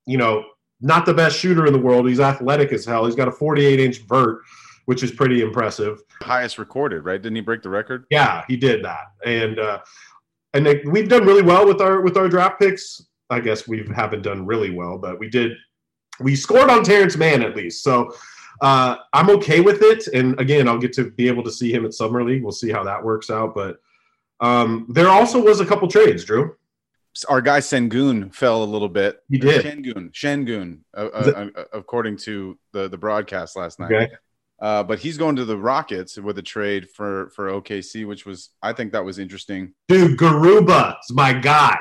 you 0.05 0.19
know, 0.19 0.45
not 0.81 1.07
the 1.07 1.15
best 1.15 1.39
shooter 1.39 1.67
in 1.67 1.73
the 1.73 1.79
world. 1.79 2.09
He's 2.09 2.19
athletic 2.19 2.73
as 2.73 2.85
hell. 2.85 3.07
He's 3.07 3.15
got 3.15 3.29
a 3.29 3.33
48 3.33 3.79
inch 3.79 3.99
vert, 4.09 4.43
which 4.87 5.05
is 5.05 5.13
pretty 5.13 5.43
impressive. 5.43 6.03
Highest 6.23 6.59
recorded, 6.59 7.05
right? 7.05 7.23
Didn't 7.23 7.37
he 7.37 7.43
break 7.43 7.63
the 7.63 7.71
record? 7.71 8.05
Yeah, 8.11 8.45
he 8.49 8.57
did 8.57 8.85
that. 8.85 9.13
And 9.25 9.61
uh, 9.61 9.79
and 10.55 10.67
they, 10.67 10.83
we've 10.85 11.09
done 11.09 11.25
really 11.25 11.43
well 11.43 11.67
with 11.67 11.81
our 11.81 12.01
with 12.01 12.17
our 12.17 12.29
draft 12.29 12.61
picks. 12.61 13.03
I 13.31 13.41
guess 13.41 13.69
we 13.69 13.87
haven't 13.95 14.23
done 14.23 14.45
really 14.45 14.71
well, 14.71 14.99
but 14.99 15.19
we 15.19 15.29
did. 15.29 15.53
We 16.19 16.37
scored 16.37 16.69
on 16.69 16.83
Terance 16.83 17.17
Mann 17.17 17.43
at 17.43 17.57
least. 17.57 17.83
So 17.83 18.13
uh, 18.61 18.97
I'm 19.13 19.31
okay 19.31 19.61
with 19.61 19.83
it. 19.83 20.07
And 20.09 20.39
again, 20.41 20.69
I'll 20.69 20.79
get 20.79 20.93
to 20.95 21.11
be 21.13 21.29
able 21.29 21.45
to 21.45 21.53
see 21.53 21.73
him 21.73 21.87
at 21.87 21.95
Summer 21.95 22.25
League. 22.25 22.43
We'll 22.43 22.53
see 22.53 22.71
how 22.71 22.85
that 22.85 23.03
works 23.03 23.31
out. 23.31 23.55
But 23.55 23.79
um, 24.41 24.87
there 24.89 25.09
also 25.09 25.41
was 25.43 25.61
a 25.61 25.67
couple 25.67 25.89
trades, 25.89 26.25
Drew. 26.25 26.57
Our 27.29 27.41
guy 27.41 27.59
Sengun 27.59 28.33
fell 28.33 28.63
a 28.63 28.65
little 28.65 28.89
bit. 28.89 29.21
He 29.29 29.39
did. 29.39 29.65
Shengun, 29.65 30.13
Shengun, 30.13 30.79
uh, 30.97 31.09
uh, 31.13 31.49
uh, 31.57 31.65
according 31.73 32.19
to 32.19 32.57
the 32.73 32.89
the 32.89 32.99
broadcast 32.99 33.57
last 33.57 33.81
night. 33.81 33.93
Okay. 33.93 34.13
Uh, 34.61 34.83
but 34.83 34.99
he's 34.99 35.17
going 35.17 35.37
to 35.37 35.45
the 35.45 35.57
Rockets 35.57 36.19
with 36.19 36.39
a 36.39 36.43
trade 36.43 36.91
for 36.91 37.31
for 37.31 37.49
OKC, 37.51 38.07
which 38.07 38.27
was 38.27 38.51
I 38.63 38.73
think 38.73 38.93
that 38.93 39.05
was 39.05 39.19
interesting. 39.19 39.73
Dude, 39.89 40.19
Garuba's 40.19 41.11
my 41.13 41.33
guy. 41.33 41.79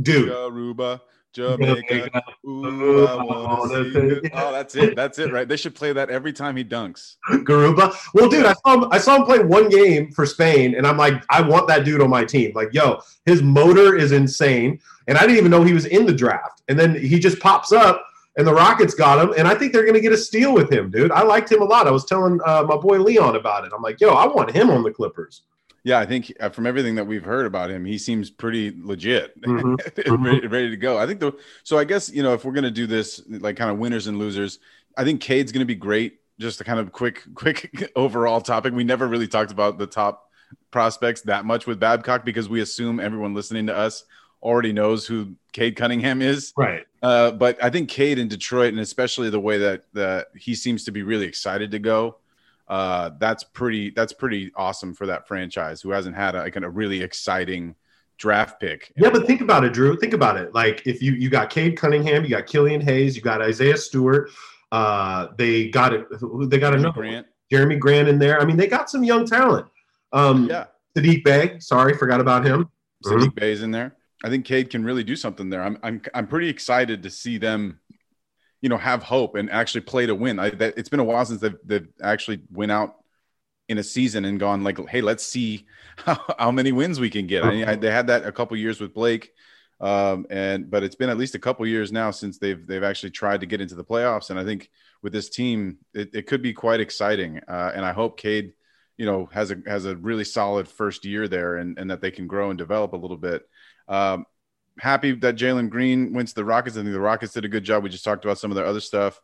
Dude. 0.00 0.28
Garuba, 0.30 1.00
Jamaica. 1.32 2.22
Ooh, 2.46 3.06
I 3.06 3.14
wanna 3.16 3.42
wanna 3.44 3.84
see 3.84 3.92
take 3.92 4.02
you. 4.02 4.20
it. 4.24 4.32
Oh, 4.34 4.52
that's 4.52 4.74
it. 4.74 4.94
That's 4.94 5.18
it, 5.18 5.32
right? 5.32 5.48
They 5.48 5.56
should 5.56 5.74
play 5.74 5.92
that 5.92 6.10
every 6.10 6.32
time 6.32 6.56
he 6.56 6.64
dunks. 6.64 7.16
Garuba. 7.30 7.94
Well, 8.14 8.28
dude, 8.28 8.44
I 8.44 8.52
saw 8.52 8.74
him. 8.74 8.88
I 8.92 8.98
saw 8.98 9.16
him 9.16 9.24
play 9.24 9.38
one 9.38 9.68
game 9.70 10.10
for 10.12 10.26
Spain, 10.26 10.74
and 10.74 10.86
I'm 10.86 10.98
like, 10.98 11.22
I 11.30 11.40
want 11.40 11.66
that 11.68 11.84
dude 11.84 12.02
on 12.02 12.10
my 12.10 12.24
team. 12.24 12.52
Like, 12.54 12.74
yo, 12.74 13.00
his 13.24 13.42
motor 13.42 13.96
is 13.96 14.12
insane, 14.12 14.80
and 15.08 15.16
I 15.16 15.22
didn't 15.22 15.38
even 15.38 15.50
know 15.50 15.62
he 15.62 15.72
was 15.72 15.86
in 15.86 16.04
the 16.04 16.12
draft. 16.12 16.62
And 16.68 16.78
then 16.78 16.94
he 16.94 17.18
just 17.18 17.40
pops 17.40 17.72
up, 17.72 18.04
and 18.36 18.46
the 18.46 18.54
Rockets 18.54 18.94
got 18.94 19.18
him, 19.22 19.34
and 19.36 19.46
I 19.46 19.54
think 19.54 19.72
they're 19.72 19.84
gonna 19.86 20.00
get 20.00 20.12
a 20.12 20.16
steal 20.16 20.54
with 20.54 20.72
him, 20.72 20.90
dude. 20.90 21.10
I 21.12 21.22
liked 21.22 21.50
him 21.52 21.60
a 21.62 21.64
lot. 21.64 21.86
I 21.86 21.90
was 21.90 22.04
telling 22.04 22.40
uh, 22.46 22.64
my 22.66 22.76
boy 22.76 22.98
Leon 22.98 23.36
about 23.36 23.64
it. 23.64 23.72
I'm 23.74 23.82
like, 23.82 24.00
yo, 24.00 24.10
I 24.10 24.26
want 24.26 24.50
him 24.50 24.70
on 24.70 24.82
the 24.82 24.90
Clippers. 24.90 25.42
Yeah, 25.84 25.98
I 25.98 26.06
think 26.06 26.32
uh, 26.38 26.48
from 26.48 26.66
everything 26.66 26.94
that 26.94 27.06
we've 27.06 27.24
heard 27.24 27.44
about 27.44 27.68
him, 27.70 27.84
he 27.84 27.98
seems 27.98 28.30
pretty 28.30 28.72
legit, 28.80 29.40
Mhm. 29.42 30.24
ready, 30.24 30.46
ready 30.46 30.70
to 30.70 30.76
go. 30.76 30.96
I 30.96 31.06
think 31.06 31.18
the 31.20 31.32
so 31.64 31.76
I 31.78 31.84
guess 31.84 32.08
you 32.10 32.22
know 32.22 32.32
if 32.34 32.44
we're 32.44 32.52
gonna 32.52 32.70
do 32.70 32.86
this 32.86 33.20
like 33.28 33.56
kind 33.56 33.70
of 33.70 33.78
winners 33.78 34.06
and 34.06 34.18
losers, 34.18 34.60
I 34.96 35.04
think 35.04 35.20
Cade's 35.20 35.52
gonna 35.52 35.64
be 35.64 35.74
great. 35.74 36.20
Just 36.38 36.60
a 36.60 36.64
kind 36.64 36.80
of 36.80 36.92
quick, 36.92 37.22
quick 37.34 37.92
overall 37.96 38.40
topic. 38.40 38.72
We 38.72 38.84
never 38.84 39.06
really 39.08 39.28
talked 39.28 39.52
about 39.52 39.76
the 39.78 39.86
top 39.86 40.30
prospects 40.70 41.22
that 41.22 41.44
much 41.44 41.66
with 41.66 41.78
Babcock 41.80 42.24
because 42.24 42.48
we 42.48 42.60
assume 42.60 43.00
everyone 43.00 43.34
listening 43.34 43.66
to 43.66 43.76
us 43.76 44.04
already 44.42 44.72
knows 44.72 45.06
who 45.06 45.34
Cade 45.52 45.76
Cunningham 45.76 46.20
is. 46.20 46.52
Right. 46.56 46.84
Uh, 47.02 47.30
but 47.32 47.62
I 47.62 47.70
think 47.70 47.88
Cade 47.88 48.18
in 48.18 48.28
Detroit, 48.28 48.68
and 48.68 48.80
especially 48.80 49.30
the 49.30 49.40
way 49.40 49.58
that 49.58 49.84
that 49.92 50.28
he 50.36 50.54
seems 50.54 50.84
to 50.84 50.92
be 50.92 51.02
really 51.02 51.26
excited 51.26 51.70
to 51.72 51.78
go, 51.78 52.16
uh, 52.68 53.10
that's 53.18 53.44
pretty 53.44 53.90
that's 53.90 54.12
pretty 54.12 54.52
awesome 54.56 54.94
for 54.94 55.06
that 55.06 55.26
franchise 55.26 55.80
who 55.82 55.90
hasn't 55.90 56.16
had 56.16 56.34
a, 56.34 56.40
like 56.40 56.56
a 56.56 56.68
really 56.68 57.02
exciting 57.02 57.74
draft 58.18 58.60
pick. 58.60 58.92
Yeah, 58.96 59.10
but 59.10 59.26
think 59.26 59.40
about 59.40 59.64
it, 59.64 59.72
Drew. 59.72 59.96
Think 59.96 60.14
about 60.14 60.36
it. 60.36 60.54
Like 60.54 60.86
if 60.86 61.02
you 61.02 61.12
you 61.12 61.28
got 61.28 61.50
Cade 61.50 61.76
Cunningham, 61.76 62.24
you 62.24 62.30
got 62.30 62.46
Killian 62.46 62.80
Hayes, 62.80 63.16
you 63.16 63.22
got 63.22 63.42
Isaiah 63.42 63.76
Stewart. 63.76 64.30
Uh, 64.70 65.28
they 65.36 65.68
got 65.68 65.92
it. 65.92 66.06
They 66.48 66.58
got 66.58 66.74
another 66.74 67.02
Grant, 67.02 67.26
Jerami 67.52 67.78
Grant 67.78 68.08
in 68.08 68.18
there. 68.18 68.40
I 68.40 68.44
mean, 68.44 68.56
they 68.56 68.66
got 68.66 68.88
some 68.88 69.04
young 69.04 69.26
talent. 69.26 69.66
Um, 70.12 70.48
yeah, 70.48 70.66
Sadiq 70.96 71.24
Bey. 71.24 71.58
Sorry, 71.58 71.94
forgot 71.94 72.20
about 72.20 72.46
him. 72.46 72.70
Sadiq 73.04 73.34
Bey's 73.34 73.62
in 73.62 73.70
there. 73.70 73.96
I 74.24 74.28
think 74.28 74.44
Cade 74.44 74.70
can 74.70 74.84
really 74.84 75.04
do 75.04 75.16
something 75.16 75.50
there. 75.50 75.62
I'm 75.62 75.78
I'm 75.82 76.02
I'm 76.14 76.26
pretty 76.26 76.48
excited 76.48 77.02
to 77.02 77.10
see 77.10 77.38
them, 77.38 77.80
you 78.60 78.68
know, 78.68 78.78
have 78.78 79.02
hope 79.02 79.34
and 79.34 79.50
actually 79.50 79.82
play 79.82 80.06
to 80.06 80.14
win. 80.14 80.38
I, 80.38 80.50
that, 80.50 80.74
it's 80.76 80.88
been 80.88 81.00
a 81.00 81.04
while 81.04 81.24
since 81.24 81.40
they've 81.40 81.56
they've 81.64 81.88
actually 82.02 82.42
went 82.50 82.72
out 82.72 82.96
in 83.68 83.78
a 83.78 83.82
season 83.82 84.24
and 84.24 84.38
gone 84.38 84.62
like, 84.62 84.78
hey, 84.88 85.00
let's 85.00 85.24
see 85.24 85.66
how, 85.96 86.20
how 86.38 86.50
many 86.50 86.72
wins 86.72 87.00
we 87.00 87.10
can 87.10 87.26
get. 87.26 87.44
I, 87.44 87.72
I, 87.72 87.74
they 87.74 87.90
had 87.90 88.06
that 88.08 88.26
a 88.26 88.32
couple 88.32 88.56
years 88.56 88.80
with 88.80 88.94
Blake, 88.94 89.32
um, 89.80 90.26
and 90.30 90.70
but 90.70 90.84
it's 90.84 90.94
been 90.94 91.10
at 91.10 91.18
least 91.18 91.34
a 91.34 91.40
couple 91.40 91.66
years 91.66 91.90
now 91.90 92.12
since 92.12 92.38
they've 92.38 92.64
they've 92.66 92.84
actually 92.84 93.10
tried 93.10 93.40
to 93.40 93.46
get 93.46 93.60
into 93.60 93.74
the 93.74 93.84
playoffs. 93.84 94.30
And 94.30 94.38
I 94.38 94.44
think 94.44 94.70
with 95.02 95.12
this 95.12 95.28
team, 95.28 95.78
it, 95.94 96.10
it 96.14 96.26
could 96.28 96.42
be 96.42 96.52
quite 96.52 96.80
exciting. 96.80 97.40
Uh, 97.48 97.72
and 97.74 97.84
I 97.84 97.92
hope 97.92 98.18
Cade, 98.18 98.52
you 98.96 99.06
know, 99.06 99.28
has 99.32 99.50
a 99.50 99.56
has 99.66 99.84
a 99.84 99.96
really 99.96 100.24
solid 100.24 100.68
first 100.68 101.04
year 101.04 101.26
there, 101.26 101.56
and 101.56 101.76
and 101.78 101.90
that 101.90 102.00
they 102.00 102.12
can 102.12 102.28
grow 102.28 102.50
and 102.50 102.58
develop 102.58 102.92
a 102.92 102.96
little 102.96 103.16
bit. 103.16 103.42
Um, 103.92 104.24
happy 104.78 105.12
that 105.12 105.36
Jalen 105.36 105.68
Green 105.68 106.14
went 106.14 106.28
to 106.28 106.34
the 106.34 106.44
Rockets. 106.44 106.76
I 106.76 106.80
think 106.80 106.92
the 106.92 107.00
Rockets 107.00 107.34
did 107.34 107.44
a 107.44 107.48
good 107.48 107.62
job. 107.62 107.82
We 107.82 107.90
just 107.90 108.04
talked 108.04 108.24
about 108.24 108.38
some 108.38 108.50
of 108.50 108.56
their 108.56 108.64
other 108.64 108.80
stuff. 108.80 109.20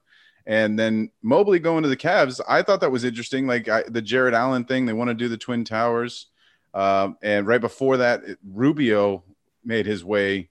And 0.47 0.79
then 0.79 1.11
Mobley 1.23 1.59
going 1.59 1.83
to 1.83 1.89
the 1.89 1.97
Cavs, 1.97 2.41
I 2.47 2.63
thought 2.63 2.81
that 2.81 2.93
was 2.93 3.05
interesting. 3.05 3.47
Like 3.47 3.69
I, 3.69 3.83
the 3.83 4.03
Jarrett 4.03 4.35
Allen 4.35 4.65
thing, 4.65 4.85
they 4.85 4.93
want 4.93 5.09
to 5.09 5.15
do 5.15 5.29
the 5.29 5.39
Twin 5.39 5.65
Towers. 5.65 6.27
Um, 6.75 7.17
and 7.23 7.47
right 7.47 7.61
before 7.61 7.99
that, 7.99 8.23
Rubio 8.47 9.25
made 9.65 9.87
his 9.87 10.05
way 10.05 10.51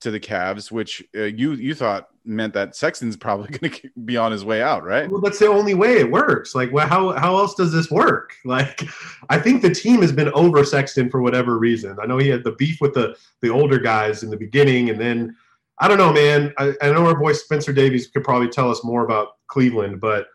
to 0.00 0.10
the 0.10 0.20
Cavs, 0.20 0.70
which 0.70 1.02
uh, 1.16 1.22
you 1.22 1.52
you 1.52 1.74
thought 1.74 2.08
meant 2.24 2.54
that 2.54 2.76
Sexton's 2.76 3.16
probably 3.16 3.48
going 3.58 3.72
to 3.72 3.90
be 4.04 4.16
on 4.16 4.32
his 4.32 4.44
way 4.44 4.62
out, 4.62 4.84
right? 4.84 5.10
Well, 5.10 5.20
that's 5.20 5.38
the 5.38 5.48
only 5.48 5.74
way 5.74 5.98
it 5.98 6.10
works. 6.10 6.54
Like, 6.54 6.72
well, 6.72 6.86
how 6.86 7.12
how 7.12 7.36
else 7.36 7.54
does 7.54 7.72
this 7.72 7.90
work? 7.90 8.32
Like, 8.44 8.84
I 9.28 9.40
think 9.40 9.60
the 9.60 9.74
team 9.74 10.02
has 10.02 10.12
been 10.12 10.30
over 10.30 10.64
Sexton 10.64 11.10
for 11.10 11.20
whatever 11.20 11.58
reason. 11.58 11.96
I 12.00 12.06
know 12.06 12.16
he 12.16 12.28
had 12.28 12.44
the 12.44 12.52
beef 12.52 12.80
with 12.80 12.94
the 12.94 13.16
the 13.42 13.50
older 13.50 13.78
guys 13.78 14.22
in 14.22 14.30
the 14.30 14.36
beginning, 14.36 14.88
and 14.90 15.00
then 15.00 15.36
I 15.78 15.88
don't 15.88 15.98
know, 15.98 16.12
man. 16.12 16.54
I, 16.58 16.74
I 16.80 16.92
know 16.92 17.06
our 17.06 17.18
boy 17.18 17.32
Spencer 17.32 17.72
Davies 17.72 18.06
could 18.06 18.24
probably 18.24 18.48
tell 18.48 18.70
us 18.70 18.84
more 18.84 19.04
about 19.04 19.28
Cleveland, 19.48 20.00
but 20.00 20.28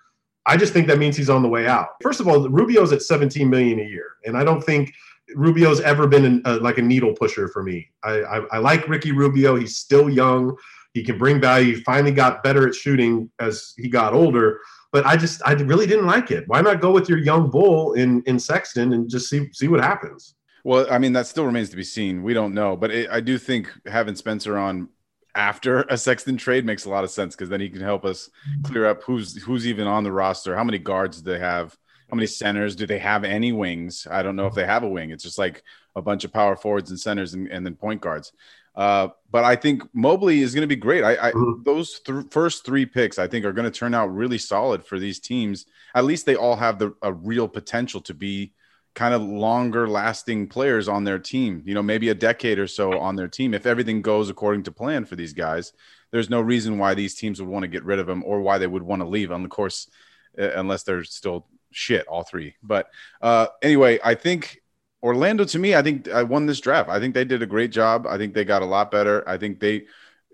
I 0.46 0.58
just 0.58 0.74
think 0.74 0.88
that 0.88 0.98
means 0.98 1.16
he's 1.16 1.30
on 1.30 1.42
the 1.42 1.50
way 1.50 1.68
out. 1.68 1.90
First 2.02 2.20
of 2.20 2.28
all, 2.28 2.50
Rubio's 2.50 2.92
at 2.92 3.02
17 3.02 3.50
million 3.50 3.80
a 3.80 3.84
year, 3.84 4.16
and 4.26 4.38
I 4.38 4.44
don't 4.44 4.62
think 4.62 4.94
Rubio's 5.36 5.82
ever 5.82 6.08
been 6.08 6.26
an, 6.26 6.42
uh, 6.46 6.60
like 6.62 6.78
a 6.78 6.82
needle 6.82 7.14
pusher 7.14 7.48
for 7.48 7.64
me. 7.64 7.90
I, 8.04 8.22
I 8.22 8.38
I 8.54 8.58
like 8.58 8.88
Ricky 8.88 9.12
Rubio. 9.12 9.56
He's 9.56 9.78
still 9.78 10.10
young. 10.10 10.56
He 10.94 11.04
can 11.04 11.18
bring 11.18 11.40
value. 11.40 11.76
He 11.76 11.84
finally 11.84 12.12
got 12.12 12.44
better 12.44 12.68
at 12.68 12.76
shooting 12.76 13.30
as 13.40 13.74
he 13.78 13.90
got 13.90 14.14
older. 14.14 14.60
But 14.92 15.06
I 15.06 15.16
just 15.16 15.42
I 15.46 15.54
really 15.54 15.88
didn't 15.88 16.08
like 16.08 16.32
it. 16.32 16.44
Why 16.48 16.62
not 16.62 16.82
go 16.82 16.92
with 16.92 17.08
your 17.08 17.18
young 17.18 17.50
bull 17.50 17.94
in 17.94 18.22
in 18.26 18.40
Sexton 18.40 18.94
and 18.94 19.10
just 19.10 19.30
see 19.30 19.50
see 19.54 19.68
what 19.68 19.80
happens? 19.82 20.36
Well, 20.64 20.86
I 20.92 21.00
mean, 21.00 21.14
that 21.14 21.28
still 21.28 21.46
remains 21.46 21.70
to 21.70 21.76
be 21.76 21.84
seen. 21.84 22.24
We 22.24 22.34
don't 22.34 22.54
know, 22.54 22.76
but 22.76 22.92
it, 22.92 23.10
I 23.10 23.20
do 23.20 23.38
think 23.38 23.72
having 23.88 24.16
Spencer 24.16 24.58
on 24.58 24.90
after 25.34 25.82
a 25.84 25.98
Sexton 25.98 26.38
trade 26.38 26.66
makes 26.66 26.86
a 26.86 26.90
lot 26.90 27.04
of 27.04 27.10
sense 27.10 27.36
because 27.36 27.50
then 27.50 27.62
he 27.62 27.70
can 27.70 27.82
help 27.82 28.04
us 28.06 28.30
clear 28.64 28.86
up 28.86 29.04
who's 29.04 29.42
who's 29.44 29.66
even 29.66 29.88
on 29.88 30.04
the 30.04 30.12
roster. 30.12 30.56
How 30.56 30.64
many 30.64 30.78
guards 30.78 31.22
do 31.22 31.32
they 31.32 31.40
have? 31.40 31.78
How 32.12 32.16
many 32.16 32.28
centers 32.28 32.76
do 32.76 32.86
they 32.86 33.00
have? 33.00 33.24
Any 33.24 33.54
wings? 33.54 34.06
I 34.10 34.22
don't 34.22 34.36
know 34.36 34.48
if 34.48 34.54
they 34.54 34.66
have 34.66 34.84
a 34.84 34.88
wing. 34.90 35.12
It's 35.12 35.24
just 35.24 35.38
like 35.38 35.64
a 35.96 36.02
bunch 36.02 36.26
of 36.26 36.34
power 36.34 36.56
forwards 36.58 36.90
and 36.90 37.00
centers 37.00 37.34
and, 37.34 37.48
and 37.48 37.66
then 37.66 37.76
point 37.76 38.02
guards. 38.02 38.34
Uh, 38.76 39.10
but 39.30 39.44
I 39.46 39.56
think 39.56 39.84
Mobley 39.94 40.42
is 40.42 40.54
going 40.54 40.62
to 40.64 40.68
be 40.68 40.76
great. 40.78 41.04
I, 41.04 41.30
I 41.30 41.32
Mhm. 41.32 41.64
those 41.64 42.00
th- 42.02 42.26
first 42.32 42.66
three 42.66 42.86
picks 42.86 43.18
I 43.20 43.28
think 43.28 43.46
are 43.46 43.54
going 43.54 43.70
to 43.70 43.78
turn 43.80 43.94
out 43.94 44.14
really 44.14 44.38
solid 44.38 44.86
for 44.86 45.00
these 45.00 45.20
teams. 45.20 45.66
At 45.96 46.06
least 46.06 46.26
they 46.26 46.36
all 46.36 46.56
have 46.58 46.80
the 46.80 46.94
a 47.02 47.14
real 47.14 47.48
potential 47.48 48.02
to 48.02 48.14
be 48.14 48.54
kind 48.94 49.14
of 49.14 49.22
longer 49.22 49.88
lasting 49.88 50.48
players 50.48 50.90
on 50.90 51.06
their 51.06 51.20
team. 51.20 51.64
You 51.66 51.74
know, 51.74 51.84
maybe 51.84 52.10
a 52.10 52.14
decade 52.16 52.60
or 52.60 52.68
so 52.68 53.00
on 53.00 53.16
their 53.16 53.28
team 53.30 53.54
if 53.54 53.66
everything 53.66 54.02
goes 54.02 54.30
according 54.30 54.64
to 54.64 54.72
plan 54.72 55.06
for 55.06 55.16
these 55.16 55.34
guys. 55.34 55.72
There's 56.12 56.30
no 56.30 56.42
reason 56.42 56.78
why 56.78 56.94
these 56.94 57.16
teams 57.16 57.40
would 57.42 57.50
want 57.50 57.64
to 57.64 57.70
get 57.70 57.86
rid 57.86 58.00
of 58.00 58.08
them 58.08 58.22
or 58.26 58.42
why 58.42 58.58
they 58.58 58.68
would 58.68 58.84
want 58.84 59.02
to 59.02 59.08
leave. 59.08 59.32
on 59.32 59.44
the 59.44 59.50
course, 59.50 59.90
uh, 60.38 60.52
unless 60.56 60.84
they're 60.84 61.06
still 61.06 61.48
shit, 61.72 62.08
all 62.08 62.24
three. 62.24 62.56
But 62.62 62.88
uh, 63.22 63.48
anyway, 63.62 64.00
I 64.04 64.16
think 64.16 64.62
Orlando 65.04 65.46
to 65.46 65.60
me, 65.60 65.76
I 65.76 65.82
think 65.82 66.10
I 66.10 66.24
won 66.24 66.46
this 66.46 66.60
draft. 66.60 66.90
I 66.90 67.00
think 67.00 67.14
they 67.14 67.26
did 67.26 67.42
a 67.42 67.48
great 67.48 67.72
job. 67.72 68.06
I 68.08 68.18
think 68.18 68.34
they 68.34 68.46
got 68.46 68.62
a 68.62 68.66
lot 68.66 68.92
better. 68.92 69.28
I 69.28 69.38
think 69.38 69.60
they 69.60 69.86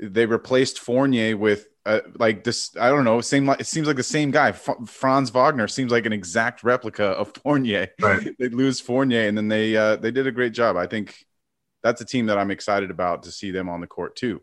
they 0.02 0.26
replaced 0.26 0.80
Fournier 0.80 1.38
with 1.38 1.68
uh, 1.86 2.02
like 2.20 2.44
this. 2.44 2.76
I 2.80 2.90
don't 2.90 3.06
know. 3.06 3.22
Same 3.22 3.46
like 3.46 3.62
it 3.62 3.68
seems 3.68 3.88
like 3.88 3.96
the 3.96 4.04
same 4.04 4.32
guy. 4.32 4.50
F- 4.50 4.70
Franz 4.86 5.30
Wagner 5.30 5.68
seems 5.68 5.92
like 5.92 6.06
an 6.06 6.14
exact 6.14 6.64
replica 6.64 7.06
of 7.06 7.34
Fournier. 7.44 7.90
Right. 8.02 8.36
they 8.40 8.50
lose 8.50 8.82
Fournier, 8.82 9.28
and 9.28 9.38
then 9.38 9.48
they 9.48 9.76
uh, 9.78 9.96
they 9.96 10.12
did 10.12 10.28
a 10.28 10.32
great 10.32 10.54
job. 10.54 10.76
I 10.76 10.88
think 10.88 11.26
that's 11.82 12.02
a 12.02 12.06
team 12.06 12.26
that 12.26 12.38
I'm 12.38 12.52
excited 12.52 12.92
about 12.92 13.24
to 13.24 13.32
see 13.32 13.52
them 13.52 13.70
on 13.70 13.80
the 13.80 13.88
court 13.88 14.18
too. 14.18 14.42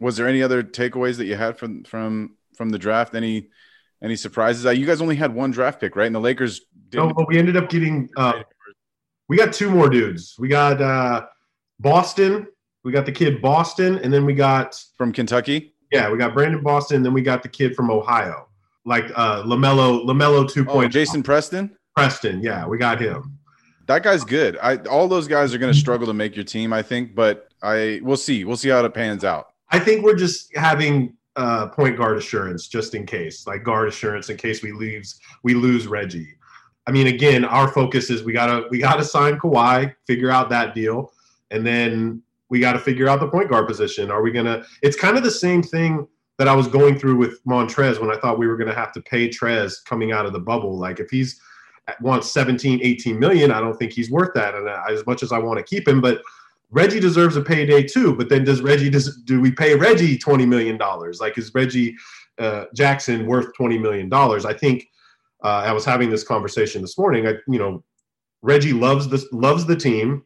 Was 0.00 0.16
there 0.16 0.26
any 0.26 0.42
other 0.42 0.62
takeaways 0.62 1.18
that 1.18 1.26
you 1.26 1.36
had 1.36 1.58
from 1.58 1.84
from 1.84 2.36
from 2.56 2.70
the 2.70 2.78
draft? 2.78 3.14
Any 3.14 3.50
any 4.02 4.16
surprises? 4.16 4.66
Uh, 4.66 4.70
you 4.70 4.86
guys 4.86 5.00
only 5.00 5.16
had 5.16 5.34
one 5.34 5.50
draft 5.50 5.80
pick, 5.80 5.96
right? 5.96 6.06
And 6.06 6.14
the 6.14 6.20
Lakers 6.20 6.62
No, 6.92 7.12
but 7.12 7.28
we 7.28 7.38
ended 7.38 7.56
up 7.56 7.68
getting 7.68 8.08
uh, 8.16 8.42
we 9.28 9.36
got 9.36 9.52
two 9.52 9.70
more 9.70 9.88
dudes. 9.88 10.36
We 10.38 10.48
got 10.48 10.80
uh, 10.80 11.26
Boston. 11.80 12.46
We 12.84 12.92
got 12.92 13.06
the 13.06 13.12
kid 13.12 13.42
Boston, 13.42 13.98
and 13.98 14.12
then 14.12 14.24
we 14.24 14.34
got 14.34 14.80
from 14.96 15.12
Kentucky. 15.12 15.74
yeah, 15.92 16.10
we 16.10 16.18
got 16.18 16.34
Brandon 16.34 16.62
Boston. 16.62 16.96
And 16.98 17.04
then 17.06 17.12
we 17.12 17.22
got 17.22 17.42
the 17.42 17.48
kid 17.48 17.74
from 17.74 17.90
Ohio, 17.90 18.48
like 18.84 19.10
uh, 19.16 19.42
Lamelo 19.42 20.04
Lamelo 20.04 20.48
2.0. 20.48 20.66
Oh, 20.68 20.86
Jason 20.88 21.22
Preston. 21.22 21.76
Preston. 21.96 22.40
Yeah, 22.42 22.66
we 22.66 22.78
got 22.78 23.00
him. 23.00 23.38
That 23.86 24.02
guy's 24.02 24.24
good. 24.24 24.58
I 24.62 24.76
all 24.76 25.08
those 25.08 25.26
guys 25.26 25.54
are 25.54 25.58
going 25.58 25.72
to 25.72 25.78
struggle 25.78 26.06
to 26.06 26.14
make 26.14 26.36
your 26.36 26.44
team, 26.44 26.72
I 26.72 26.82
think, 26.82 27.14
but 27.14 27.48
I 27.62 28.00
we'll 28.02 28.16
see. 28.16 28.44
We'll 28.44 28.56
see 28.56 28.68
how 28.68 28.84
it 28.84 28.94
pans 28.94 29.24
out. 29.24 29.48
I 29.70 29.78
think 29.80 30.04
we're 30.04 30.14
just 30.14 30.54
having 30.56 31.16
uh, 31.36 31.68
point 31.68 31.96
guard 31.96 32.16
assurance 32.16 32.68
just 32.68 32.94
in 32.94 33.06
case, 33.06 33.46
like 33.46 33.62
guard 33.62 33.88
assurance 33.88 34.30
in 34.30 34.36
case 34.36 34.62
we 34.62 34.72
lose 34.72 35.20
we 35.42 35.54
lose 35.54 35.86
Reggie. 35.86 36.34
I 36.86 36.92
mean, 36.92 37.08
again, 37.08 37.44
our 37.44 37.68
focus 37.68 38.10
is 38.10 38.22
we 38.22 38.32
gotta 38.32 38.66
we 38.70 38.78
gotta 38.78 39.04
sign 39.04 39.38
Kawhi, 39.38 39.94
figure 40.06 40.30
out 40.30 40.48
that 40.50 40.74
deal, 40.74 41.12
and 41.50 41.66
then 41.66 42.22
we 42.48 42.60
got 42.60 42.74
to 42.74 42.78
figure 42.78 43.08
out 43.08 43.20
the 43.20 43.28
point 43.28 43.50
guard 43.50 43.66
position. 43.66 44.10
Are 44.10 44.22
we 44.22 44.30
gonna? 44.30 44.64
It's 44.82 44.96
kind 44.96 45.16
of 45.16 45.22
the 45.24 45.30
same 45.30 45.62
thing 45.62 46.06
that 46.38 46.48
I 46.48 46.54
was 46.54 46.68
going 46.68 46.98
through 46.98 47.16
with 47.16 47.42
Montrezl 47.44 48.00
when 48.00 48.10
I 48.10 48.18
thought 48.18 48.38
we 48.38 48.46
were 48.46 48.58
to 48.58 48.74
have 48.74 48.92
to 48.92 49.00
pay 49.00 49.28
Trez 49.28 49.84
coming 49.84 50.12
out 50.12 50.26
of 50.26 50.32
the 50.32 50.38
bubble. 50.38 50.78
Like 50.78 51.00
if 51.00 51.10
he's 51.10 51.40
wants 52.00 52.32
17, 52.32 52.80
18 52.82 53.18
million, 53.18 53.50
I 53.50 53.60
don't 53.60 53.76
think 53.76 53.92
he's 53.92 54.10
worth 54.10 54.34
that. 54.34 54.54
And 54.54 54.68
as 54.68 55.06
much 55.06 55.22
as 55.22 55.32
I 55.32 55.38
want 55.38 55.58
to 55.58 55.64
keep 55.64 55.86
him, 55.86 56.00
but 56.00 56.20
Reggie 56.70 57.00
deserves 57.00 57.36
a 57.36 57.42
payday 57.42 57.82
too. 57.82 58.14
But 58.14 58.28
then 58.28 58.44
does 58.44 58.60
Reggie 58.60 58.90
does 58.90 59.16
do 59.24 59.40
we 59.40 59.50
pay 59.50 59.74
Reggie 59.74 60.18
twenty 60.18 60.46
million 60.46 60.76
dollars? 60.76 61.20
Like 61.20 61.38
is 61.38 61.54
Reggie 61.54 61.96
uh, 62.38 62.64
Jackson 62.74 63.26
worth 63.26 63.54
twenty 63.54 63.78
million 63.78 64.08
dollars? 64.08 64.44
I 64.44 64.52
think 64.52 64.86
uh, 65.44 65.62
I 65.66 65.72
was 65.72 65.84
having 65.84 66.10
this 66.10 66.24
conversation 66.24 66.82
this 66.82 66.98
morning. 66.98 67.26
I 67.26 67.34
you 67.48 67.58
know 67.58 67.84
Reggie 68.42 68.72
loves 68.72 69.08
the 69.08 69.24
loves 69.32 69.66
the 69.66 69.76
team, 69.76 70.24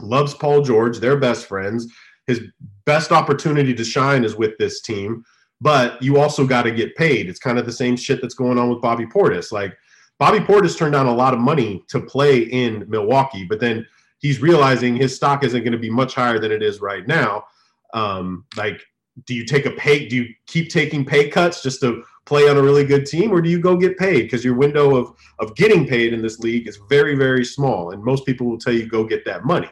loves 0.00 0.34
Paul 0.34 0.62
George. 0.62 0.98
They're 0.98 1.16
best 1.16 1.46
friends. 1.46 1.86
His 2.26 2.42
best 2.84 3.10
opportunity 3.10 3.74
to 3.74 3.84
shine 3.84 4.24
is 4.24 4.36
with 4.36 4.56
this 4.58 4.82
team 4.82 5.24
but 5.60 6.02
you 6.02 6.18
also 6.18 6.46
got 6.46 6.62
to 6.62 6.70
get 6.70 6.96
paid. 6.96 7.28
It's 7.28 7.38
kind 7.38 7.58
of 7.58 7.66
the 7.66 7.72
same 7.72 7.96
shit 7.96 8.20
that's 8.20 8.34
going 8.34 8.58
on 8.58 8.70
with 8.70 8.80
Bobby 8.80 9.06
Portis. 9.06 9.52
Like 9.52 9.76
Bobby 10.18 10.38
Portis 10.38 10.76
turned 10.76 10.92
down 10.92 11.06
a 11.06 11.14
lot 11.14 11.34
of 11.34 11.40
money 11.40 11.84
to 11.88 12.00
play 12.00 12.40
in 12.40 12.84
Milwaukee, 12.88 13.44
but 13.44 13.60
then 13.60 13.86
he's 14.20 14.40
realizing 14.40 14.96
his 14.96 15.14
stock 15.14 15.42
isn't 15.44 15.62
going 15.62 15.72
to 15.72 15.78
be 15.78 15.90
much 15.90 16.14
higher 16.14 16.38
than 16.38 16.52
it 16.52 16.62
is 16.62 16.80
right 16.80 17.06
now. 17.06 17.44
Um, 17.92 18.44
like, 18.56 18.80
do 19.26 19.34
you 19.34 19.44
take 19.44 19.66
a 19.66 19.72
pay? 19.72 20.08
Do 20.08 20.16
you 20.16 20.26
keep 20.46 20.70
taking 20.70 21.04
pay 21.04 21.28
cuts 21.28 21.62
just 21.62 21.80
to 21.80 22.04
play 22.24 22.48
on 22.48 22.56
a 22.56 22.62
really 22.62 22.84
good 22.84 23.06
team, 23.06 23.32
or 23.32 23.42
do 23.42 23.50
you 23.50 23.60
go 23.60 23.76
get 23.76 23.98
paid? 23.98 24.22
Because 24.22 24.44
your 24.44 24.54
window 24.54 24.96
of 24.96 25.12
of 25.40 25.56
getting 25.56 25.86
paid 25.86 26.12
in 26.12 26.22
this 26.22 26.38
league 26.38 26.68
is 26.68 26.78
very 26.88 27.16
very 27.16 27.44
small, 27.44 27.90
and 27.90 28.02
most 28.02 28.24
people 28.24 28.46
will 28.46 28.58
tell 28.58 28.72
you 28.72 28.86
go 28.86 29.04
get 29.04 29.24
that 29.24 29.44
money. 29.44 29.70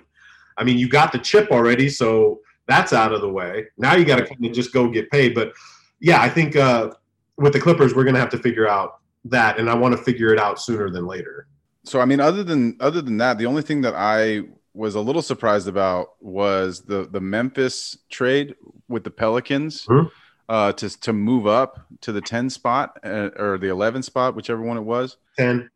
I 0.57 0.65
mean, 0.65 0.77
you 0.77 0.89
got 0.89 1.13
the 1.13 1.19
chip 1.19 1.51
already, 1.53 1.89
so 1.89 2.41
that's 2.67 2.93
out 2.93 3.13
of 3.13 3.21
the 3.21 3.29
way. 3.29 3.67
Now 3.79 3.95
you 3.95 4.05
got 4.05 4.17
to 4.17 4.27
kind 4.27 4.45
of 4.45 4.53
just 4.53 4.73
go 4.73 4.89
get 4.89 5.09
paid, 5.11 5.35
but 5.35 5.53
yeah, 6.01 6.21
I 6.21 6.29
think 6.29 6.57
uh, 6.57 6.91
with 7.37 7.53
the 7.53 7.61
Clippers, 7.61 7.95
we're 7.95 8.05
going 8.05 8.15
to 8.15 8.21
have 8.21 8.31
to 8.31 8.39
figure 8.39 8.69
out 8.69 9.01
that, 9.25 9.59
and 9.59 9.71
I 9.71 9.75
want 9.75 9.97
to 9.97 10.03
figure 10.03 10.33
it 10.33 10.39
out 10.39 10.61
sooner 10.61 10.91
than 10.91 11.07
later. 11.07 11.47
So, 11.85 12.01
I 12.01 12.05
mean, 12.05 12.21
other 12.21 12.45
than 12.45 12.77
other 12.81 13.01
than 13.01 13.19
that, 13.19 13.39
the 13.39 13.47
only 13.47 13.63
thing 13.63 13.83
that 13.83 13.95
I 13.95 14.43
was 14.75 14.95
a 14.95 15.01
little 15.01 15.23
surprised 15.23 15.69
about 15.69 16.11
was 16.21 16.83
the 16.83 17.09
the 17.11 17.21
Memphis 17.21 17.99
trade 18.11 18.55
with 18.89 19.05
the 19.05 19.11
Pelicans 19.11 19.87
mm-hmm. 19.87 20.09
uh, 20.49 20.73
to 20.73 21.01
to 21.01 21.13
move 21.13 21.47
up 21.47 21.87
to 22.03 22.13
the 22.13 22.21
ten 22.21 22.51
spot 22.51 22.99
uh, 23.05 23.31
or 23.37 23.59
the 23.59 23.69
eleven 23.69 24.03
spot, 24.03 24.35
whichever 24.35 24.63
one 24.63 24.77
it 24.77 24.83
was. 24.83 25.17
Ten, 25.37 25.71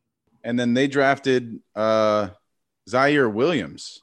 and 0.44 0.58
then 0.58 0.74
they 0.74 0.86
drafted 0.86 1.60
uh, 1.74 2.28
Ziaire 2.88 3.32
Williams, 3.32 4.02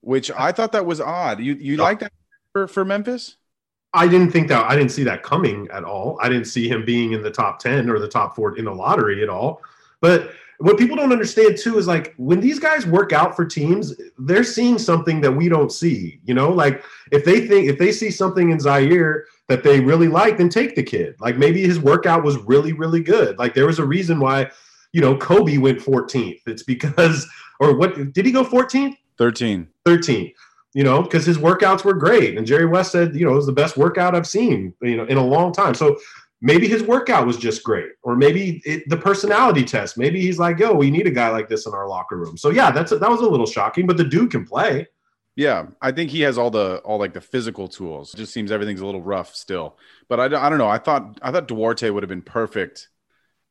which 0.00 0.30
I 0.30 0.52
thought 0.52 0.72
that 0.72 0.86
was 0.86 1.00
odd. 1.00 1.40
You 1.40 1.54
you 1.54 1.76
like 1.76 2.00
that 2.00 2.12
for, 2.52 2.66
for 2.66 2.84
Memphis? 2.84 3.36
I 3.92 4.08
didn't 4.08 4.30
think 4.30 4.48
that 4.48 4.64
I 4.70 4.76
didn't 4.76 4.90
see 4.90 5.04
that 5.04 5.22
coming 5.22 5.68
at 5.72 5.84
all. 5.84 6.18
I 6.20 6.28
didn't 6.28 6.46
see 6.46 6.68
him 6.68 6.84
being 6.84 7.12
in 7.12 7.22
the 7.22 7.30
top 7.30 7.58
10 7.60 7.88
or 7.88 7.98
the 7.98 8.08
top 8.08 8.36
four 8.36 8.58
in 8.58 8.66
the 8.66 8.74
lottery 8.74 9.22
at 9.22 9.30
all. 9.30 9.62
But 10.02 10.32
what 10.58 10.78
people 10.78 10.96
don't 10.96 11.12
understand 11.12 11.58
too 11.58 11.78
is 11.78 11.86
like 11.86 12.14
when 12.16 12.40
these 12.40 12.58
guys 12.58 12.86
work 12.86 13.12
out 13.12 13.36
for 13.36 13.44
teams, 13.44 13.94
they're 14.18 14.44
seeing 14.44 14.78
something 14.78 15.20
that 15.20 15.32
we 15.32 15.48
don't 15.48 15.70
see. 15.70 16.20
You 16.24 16.34
know, 16.34 16.50
like 16.50 16.82
if 17.12 17.24
they 17.24 17.46
think 17.46 17.68
if 17.68 17.78
they 17.78 17.92
see 17.92 18.10
something 18.10 18.50
in 18.50 18.58
Ziaire 18.58 19.22
that 19.48 19.62
they 19.62 19.80
really 19.80 20.08
like, 20.08 20.38
then 20.38 20.48
take 20.48 20.74
the 20.74 20.82
kid. 20.82 21.14
Like 21.20 21.36
maybe 21.36 21.62
his 21.62 21.78
workout 21.78 22.24
was 22.24 22.36
really, 22.38 22.72
really 22.72 23.02
good. 23.02 23.38
Like 23.38 23.54
there 23.54 23.66
was 23.66 23.78
a 23.78 23.84
reason 23.84 24.18
why, 24.18 24.50
you 24.92 25.00
know, 25.00 25.16
Kobe 25.16 25.58
went 25.58 25.78
14th. 25.78 26.40
It's 26.46 26.62
because 26.62 27.26
or 27.60 27.76
what 27.76 28.12
did 28.12 28.26
he 28.26 28.32
go 28.32 28.44
14th? 28.44 28.96
13. 29.18 29.68
13 29.84 30.32
you 30.76 30.84
know, 30.84 31.00
because 31.00 31.24
his 31.24 31.38
workouts 31.38 31.84
were 31.84 31.94
great. 31.94 32.36
And 32.36 32.46
Jerry 32.46 32.66
West 32.66 32.92
said, 32.92 33.16
you 33.16 33.24
know, 33.24 33.32
it 33.32 33.36
was 33.36 33.46
the 33.46 33.52
best 33.52 33.78
workout 33.78 34.14
I've 34.14 34.26
seen, 34.26 34.74
you 34.82 34.94
know, 34.94 35.06
in 35.06 35.16
a 35.16 35.24
long 35.24 35.50
time. 35.50 35.72
So 35.72 35.96
maybe 36.40 36.68
his 36.68 36.82
workout 36.82 37.26
was 37.26 37.36
just 37.36 37.62
great, 37.62 37.90
or 38.02 38.16
maybe 38.16 38.62
it, 38.64 38.88
the 38.88 38.96
personality 38.96 39.64
test. 39.64 39.98
Maybe 39.98 40.20
he's 40.20 40.38
like, 40.38 40.58
yo, 40.58 40.72
we 40.72 40.90
need 40.90 41.06
a 41.06 41.10
guy 41.10 41.28
like 41.28 41.48
this 41.48 41.66
in 41.66 41.74
our 41.74 41.88
locker 41.88 42.16
room. 42.16 42.36
So 42.36 42.50
yeah, 42.50 42.70
that's 42.70 42.92
a, 42.92 42.98
that 42.98 43.10
was 43.10 43.20
a 43.20 43.26
little 43.26 43.46
shocking, 43.46 43.86
but 43.86 43.96
the 43.96 44.04
dude 44.04 44.30
can 44.30 44.44
play. 44.44 44.86
Yeah, 45.34 45.66
I 45.82 45.92
think 45.92 46.10
he 46.10 46.22
has 46.22 46.38
all 46.38 46.50
the 46.50 46.78
all 46.78 46.98
like 46.98 47.12
the 47.12 47.20
physical 47.20 47.68
tools. 47.68 48.14
It 48.14 48.16
just 48.16 48.32
seems 48.32 48.50
everything's 48.50 48.80
a 48.80 48.86
little 48.86 49.02
rough 49.02 49.34
still. 49.34 49.76
But 50.08 50.18
I, 50.18 50.24
I 50.24 50.48
don't 50.48 50.58
know. 50.58 50.68
I 50.68 50.78
thought 50.78 51.18
I 51.20 51.30
thought 51.30 51.48
Duarte 51.48 51.90
would 51.90 52.02
have 52.02 52.08
been 52.08 52.22
perfect 52.22 52.88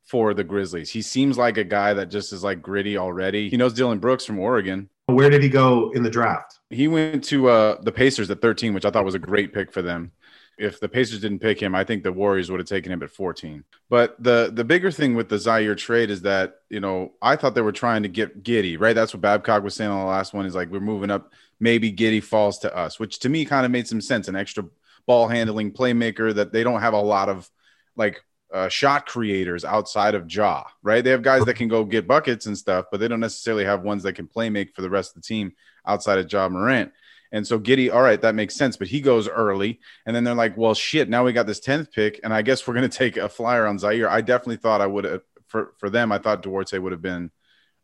for 0.04 0.34
the 0.34 0.44
Grizzlies. 0.44 0.92
He 0.92 1.02
seems 1.02 1.38
like 1.38 1.58
a 1.58 1.64
guy 1.64 1.94
that 1.94 2.10
just 2.10 2.34
is 2.34 2.44
like 2.44 2.62
gritty 2.62 2.98
already. 2.98 3.50
He 3.50 3.58
knows 3.58 3.74
Dillon 3.74 4.00
Brooks 4.00 4.26
from 4.26 4.40
Oregon. 4.40 4.90
Where 5.08 5.30
did 5.30 5.44
he 5.44 5.50
go 5.50 5.92
in 5.92 6.02
the 6.04 6.10
draft? 6.10 6.60
He 6.70 6.88
went 6.88 7.24
to 7.26 7.50
uh, 7.50 7.82
the 7.82 7.92
Pacers 7.92 8.32
at 8.32 8.42
13, 8.42 8.74
which 8.74 8.86
I 8.86 8.90
thought 8.90 9.06
was 9.06 9.16
a 9.16 9.20
great 9.20 9.54
pick 9.54 9.72
for 9.72 9.82
them. 9.82 10.12
If 10.58 10.80
the 10.80 10.88
Pacers 10.88 11.20
didn't 11.22 11.40
pick 11.40 11.62
him, 11.62 11.76
I 11.76 11.84
think 11.84 12.04
the 12.04 12.14
Warriors 12.14 12.50
would 12.50 12.60
have 12.60 12.70
taken 12.70 12.92
him 12.92 13.04
at 13.04 13.12
14. 13.12 13.64
But 13.90 14.16
the 14.22 14.52
the 14.54 14.64
bigger 14.64 14.92
thing 14.92 15.16
with 15.16 15.30
the 15.30 15.36
Ziaire 15.36 15.78
trade 15.78 16.10
is 16.10 16.22
that, 16.22 16.62
you 16.70 16.80
know, 16.80 17.14
I 17.22 17.36
thought 17.36 17.56
they 17.56 17.62
were 17.62 17.72
trying 17.72 18.04
to 18.04 18.10
get 18.10 18.44
Giddey 18.44 18.80
right? 18.80 18.94
That's 18.94 19.14
what 19.14 19.22
Babcock 19.22 19.64
was 19.64 19.76
saying 19.76 19.92
on 19.92 20.00
the 20.00 20.06
last 20.06 20.34
one. 20.34 20.46
Is 20.46 20.56
like 20.56 20.70
we're 20.70 20.80
moving 20.80 21.12
up, 21.12 21.34
maybe 21.60 21.92
Giddey 21.92 22.24
falls 22.24 22.60
to 22.60 22.76
us, 22.76 23.00
which 23.00 23.20
to 23.20 23.30
me 23.30 23.46
kind 23.46 23.66
of 23.66 23.72
made 23.72 23.88
some 23.88 24.02
sense. 24.02 24.28
An 24.28 24.36
extra 24.36 24.66
ball 25.06 25.28
handling 25.28 25.72
playmaker 25.72 26.34
that 26.34 26.52
they 26.52 26.64
don't 26.64 26.82
have 26.82 26.94
a 26.94 27.02
lot 27.02 27.30
of 27.30 27.50
like 27.96 28.24
uh, 28.54 28.70
shot 28.70 29.06
creators 29.06 29.66
outside 29.66 30.16
of 30.16 30.32
Ja, 30.32 30.64
right? 30.82 31.04
They 31.04 31.10
have 31.10 31.22
guys 31.22 31.44
that 31.46 31.56
can 31.56 31.68
go 31.68 31.84
get 31.84 32.08
buckets 32.08 32.46
and 32.46 32.58
stuff, 32.58 32.86
but 32.92 33.00
they 33.00 33.08
don't 33.08 33.20
necessarily 33.20 33.66
have 33.66 33.84
ones 33.84 34.04
that 34.04 34.14
can 34.14 34.28
play 34.28 34.50
make 34.50 34.74
for 34.74 34.82
the 34.82 34.90
rest 34.90 35.16
of 35.16 35.22
the 35.22 35.28
team 35.28 35.54
outside 35.86 36.20
of 36.20 36.32
Ja 36.32 36.48
Morant. 36.48 36.92
And 37.32 37.46
so 37.46 37.60
Giddey, 37.60 37.94
all 37.94 38.02
right, 38.02 38.22
that 38.22 38.36
makes 38.36 38.56
sense, 38.56 38.78
but 38.78 38.88
he 38.88 39.02
goes 39.02 39.28
early. 39.28 39.80
And 40.06 40.16
then 40.16 40.24
they're 40.24 40.36
like, 40.36 40.58
well, 40.58 40.74
shit, 40.74 41.10
now 41.10 41.24
we 41.24 41.34
got 41.34 41.48
this 41.48 41.60
10th 41.60 41.92
pick, 41.92 42.20
and 42.24 42.34
I 42.34 42.42
guess 42.42 42.68
we're 42.68 42.74
going 42.74 42.90
to 42.90 42.98
take 42.98 43.18
a 43.18 43.30
flyer 43.30 43.66
on 43.66 43.78
Ziaire. 43.78 44.10
I 44.10 44.22
definitely 44.22 44.58
thought 44.58 44.82
I 44.82 44.88
would 44.88 45.04
have, 45.06 45.22
for, 45.48 45.74
for 45.78 45.90
them, 45.90 46.12
I 46.12 46.18
thought 46.18 46.42
Duarte 46.42 46.78
would 46.78 46.92
have 46.92 47.02
been 47.02 47.32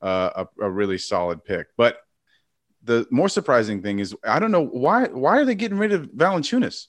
uh, 0.01 0.45
a, 0.59 0.65
a 0.65 0.69
really 0.69 0.97
solid 0.97 1.43
pick. 1.43 1.67
But 1.77 1.97
the 2.83 3.07
more 3.11 3.29
surprising 3.29 3.81
thing 3.81 3.99
is, 3.99 4.15
I 4.23 4.39
don't 4.39 4.51
know 4.51 4.65
why, 4.65 5.05
why 5.05 5.37
are 5.39 5.45
they 5.45 5.55
getting 5.55 5.77
rid 5.77 5.91
of 5.91 6.07
Valanciunas? 6.07 6.87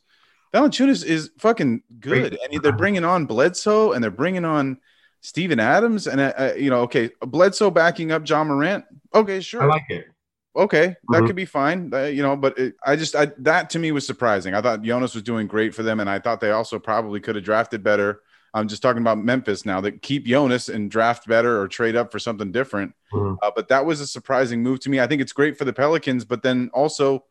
Valanciunas 0.55 1.05
is 1.05 1.31
fucking 1.39 1.83
good, 1.99 2.39
and 2.43 2.63
they're 2.63 2.73
bringing 2.73 3.05
on 3.05 3.25
Bledsoe 3.25 3.93
and 3.93 4.05
they're 4.05 4.11
bringing 4.11 4.45
on 4.45 4.79
Steven 5.23 5.61
Adams, 5.61 6.07
and 6.07 6.21
uh, 6.21 6.33
uh, 6.37 6.53
you 6.57 6.69
know, 6.69 6.81
okay, 6.81 7.11
Bledsoe 7.21 7.71
backing 7.71 8.11
up 8.11 8.25
John 8.25 8.49
Morant. 8.49 8.85
Okay, 9.15 9.41
sure, 9.41 9.63
I 9.63 9.67
like 9.67 9.85
it. 9.89 10.07
Okay, 10.55 10.87
that 10.87 10.97
mm-hmm. 11.09 11.27
could 11.27 11.37
be 11.37 11.45
fine, 11.45 11.91
uh, 11.95 12.05
you 12.05 12.23
know. 12.23 12.37
But 12.37 12.59
it, 12.59 12.75
I 12.85 12.97
just, 12.97 13.17
I, 13.17 13.33
that 13.39 13.71
to 13.71 13.79
me 13.79 13.91
was 13.93 14.07
surprising. 14.07 14.55
I 14.55 14.61
thought 14.61 14.83
Jonas 14.83 15.15
was 15.15 15.23
doing 15.23 15.47
great 15.47 15.75
for 15.75 15.83
them, 15.83 16.01
and 16.01 16.11
I 16.11 16.19
thought 16.19 16.41
they 16.41 16.51
also 16.51 16.79
probably 16.79 17.21
could 17.21 17.37
have 17.37 17.45
drafted 17.45 17.83
better. 17.83 18.21
I'm 18.55 18.69
just 18.69 18.83
talking 18.83 19.01
about 19.01 19.17
Memphis 19.17 19.65
now 19.65 19.81
that 19.81 20.03
keep 20.03 20.27
Jonas 20.27 20.69
and 20.69 20.91
draft 20.91 21.27
better 21.27 21.59
or 21.59 21.69
trade 21.69 21.97
up 21.97 22.13
for 22.13 22.19
something 22.19 22.53
different. 22.53 22.95
Mm-hmm. 23.13 23.37
Uh, 23.43 23.51
but 23.57 23.69
that 23.69 23.87
was 23.87 24.01
a 24.01 24.07
surprising 24.07 24.63
move 24.63 24.81
to 24.81 24.91
me. 24.91 25.01
I 25.01 25.07
think 25.07 25.23
it's 25.23 25.33
great 25.33 25.57
for 25.57 25.65
the 25.65 25.73
Pelicans, 25.73 26.27
but 26.27 26.43
then 26.43 26.71
also 26.75 27.25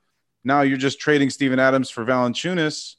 now 0.43 0.61
you're 0.61 0.79
just 0.79 0.99
trading 0.99 1.29
Steven 1.29 1.59
Adams 1.59 1.91
for 1.91 2.03
Valanciunas 2.03 2.95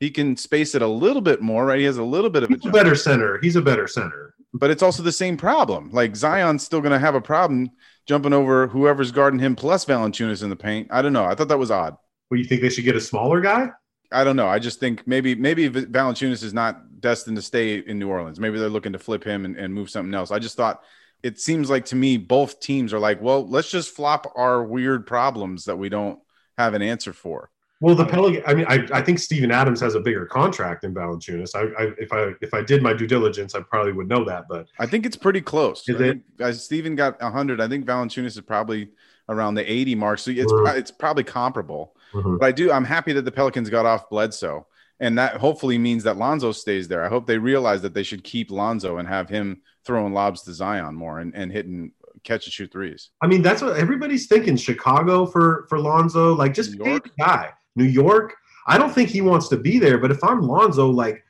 he 0.00 0.10
can 0.10 0.36
space 0.36 0.74
it 0.74 0.82
a 0.82 0.86
little 0.86 1.22
bit 1.22 1.40
more, 1.40 1.64
right? 1.64 1.78
He 1.78 1.84
has 1.84 1.98
a 1.98 2.04
little 2.04 2.30
bit 2.30 2.42
of 2.42 2.50
a, 2.50 2.68
a 2.68 2.70
better 2.70 2.94
center. 2.94 3.38
He's 3.40 3.56
a 3.56 3.62
better 3.62 3.88
center. 3.88 4.34
But 4.52 4.70
it's 4.70 4.82
also 4.82 5.02
the 5.02 5.12
same 5.12 5.36
problem. 5.36 5.90
Like 5.90 6.16
Zion's 6.16 6.64
still 6.64 6.80
going 6.80 6.92
to 6.92 6.98
have 6.98 7.14
a 7.14 7.20
problem 7.20 7.70
jumping 8.06 8.32
over 8.32 8.68
whoever's 8.68 9.12
guarding 9.12 9.40
him 9.40 9.56
plus 9.56 9.84
Valanciunas 9.84 10.42
in 10.42 10.50
the 10.50 10.56
paint. 10.56 10.88
I 10.90 11.02
don't 11.02 11.12
know. 11.12 11.24
I 11.24 11.34
thought 11.34 11.48
that 11.48 11.58
was 11.58 11.70
odd. 11.70 11.96
Well, 12.30 12.38
you 12.38 12.44
think 12.44 12.62
they 12.62 12.68
should 12.68 12.84
get 12.84 12.96
a 12.96 13.00
smaller 13.00 13.40
guy? 13.40 13.70
I 14.12 14.24
don't 14.24 14.36
know. 14.36 14.46
I 14.46 14.58
just 14.58 14.80
think 14.80 15.06
maybe 15.06 15.34
maybe 15.34 15.68
Valanciunas 15.68 16.42
is 16.42 16.54
not 16.54 17.00
destined 17.00 17.36
to 17.36 17.42
stay 17.42 17.78
in 17.78 17.98
New 17.98 18.08
Orleans. 18.08 18.38
Maybe 18.38 18.58
they're 18.58 18.68
looking 18.68 18.92
to 18.92 18.98
flip 18.98 19.24
him 19.24 19.44
and, 19.44 19.56
and 19.56 19.74
move 19.74 19.90
something 19.90 20.14
else. 20.14 20.30
I 20.30 20.38
just 20.38 20.56
thought 20.56 20.82
it 21.22 21.40
seems 21.40 21.68
like 21.68 21.86
to 21.86 21.96
me 21.96 22.16
both 22.16 22.60
teams 22.60 22.92
are 22.92 22.98
like, 22.98 23.20
well, 23.20 23.46
let's 23.46 23.70
just 23.70 23.94
flop 23.94 24.32
our 24.36 24.62
weird 24.62 25.06
problems 25.06 25.64
that 25.64 25.76
we 25.76 25.88
don't 25.88 26.20
have 26.56 26.74
an 26.74 26.82
answer 26.82 27.12
for. 27.12 27.50
Well, 27.80 27.94
the 27.94 28.06
Pelican. 28.06 28.42
I 28.46 28.54
mean, 28.54 28.64
I, 28.68 28.86
I 28.92 29.02
think 29.02 29.18
Steven 29.18 29.50
Adams 29.50 29.80
has 29.80 29.94
a 29.94 30.00
bigger 30.00 30.24
contract 30.24 30.82
than 30.82 30.94
Valanciunas. 30.94 31.54
I, 31.54 31.84
I, 31.84 31.90
if 31.98 32.10
I 32.10 32.32
if 32.40 32.54
I 32.54 32.62
did 32.62 32.82
my 32.82 32.94
due 32.94 33.06
diligence, 33.06 33.54
I 33.54 33.60
probably 33.60 33.92
would 33.92 34.08
know 34.08 34.24
that. 34.24 34.44
But 34.48 34.68
I 34.78 34.86
think 34.86 35.04
it's 35.04 35.16
pretty 35.16 35.42
close. 35.42 35.86
Is 35.86 36.00
it? 36.00 36.22
Think, 36.38 36.54
Steven 36.54 36.96
got 36.96 37.20
hundred. 37.20 37.60
I 37.60 37.68
think 37.68 37.84
Valanciunas 37.84 38.26
is 38.26 38.40
probably 38.40 38.88
around 39.28 39.56
the 39.56 39.70
eighty 39.70 39.94
mark. 39.94 40.20
So 40.20 40.30
it's 40.30 40.50
mm-hmm. 40.50 40.78
it's 40.78 40.90
probably 40.90 41.24
comparable. 41.24 41.94
Mm-hmm. 42.14 42.38
But 42.38 42.46
I 42.46 42.52
do. 42.52 42.72
I'm 42.72 42.84
happy 42.84 43.12
that 43.12 43.26
the 43.26 43.32
Pelicans 43.32 43.68
got 43.68 43.84
off 43.84 44.08
Bledsoe, 44.08 44.66
and 45.00 45.18
that 45.18 45.36
hopefully 45.36 45.76
means 45.76 46.04
that 46.04 46.16
Lonzo 46.16 46.52
stays 46.52 46.88
there. 46.88 47.04
I 47.04 47.08
hope 47.08 47.26
they 47.26 47.38
realize 47.38 47.82
that 47.82 47.92
they 47.92 48.04
should 48.04 48.24
keep 48.24 48.50
Lonzo 48.50 48.96
and 48.96 49.06
have 49.06 49.28
him 49.28 49.60
throwing 49.84 50.14
lobs 50.14 50.42
to 50.42 50.52
Zion 50.54 50.94
more 50.94 51.20
and, 51.20 51.34
and 51.34 51.52
hitting 51.52 51.92
catch 52.24 52.46
and 52.46 52.52
shoot 52.52 52.72
threes. 52.72 53.10
I 53.20 53.26
mean, 53.26 53.42
that's 53.42 53.60
what 53.60 53.76
everybody's 53.76 54.28
thinking. 54.28 54.56
Chicago 54.56 55.26
for 55.26 55.66
for 55.68 55.78
Lonzo, 55.78 56.34
like 56.34 56.54
just 56.54 56.78
pay 56.78 56.94
the 56.94 57.10
guy. 57.18 57.52
New 57.76 57.84
York, 57.84 58.34
I 58.66 58.78
don't 58.78 58.92
think 58.92 59.10
he 59.10 59.20
wants 59.20 59.48
to 59.48 59.56
be 59.56 59.78
there. 59.78 59.98
But 59.98 60.10
if 60.10 60.22
I'm 60.24 60.42
Lonzo, 60.42 60.90
like, 60.90 61.24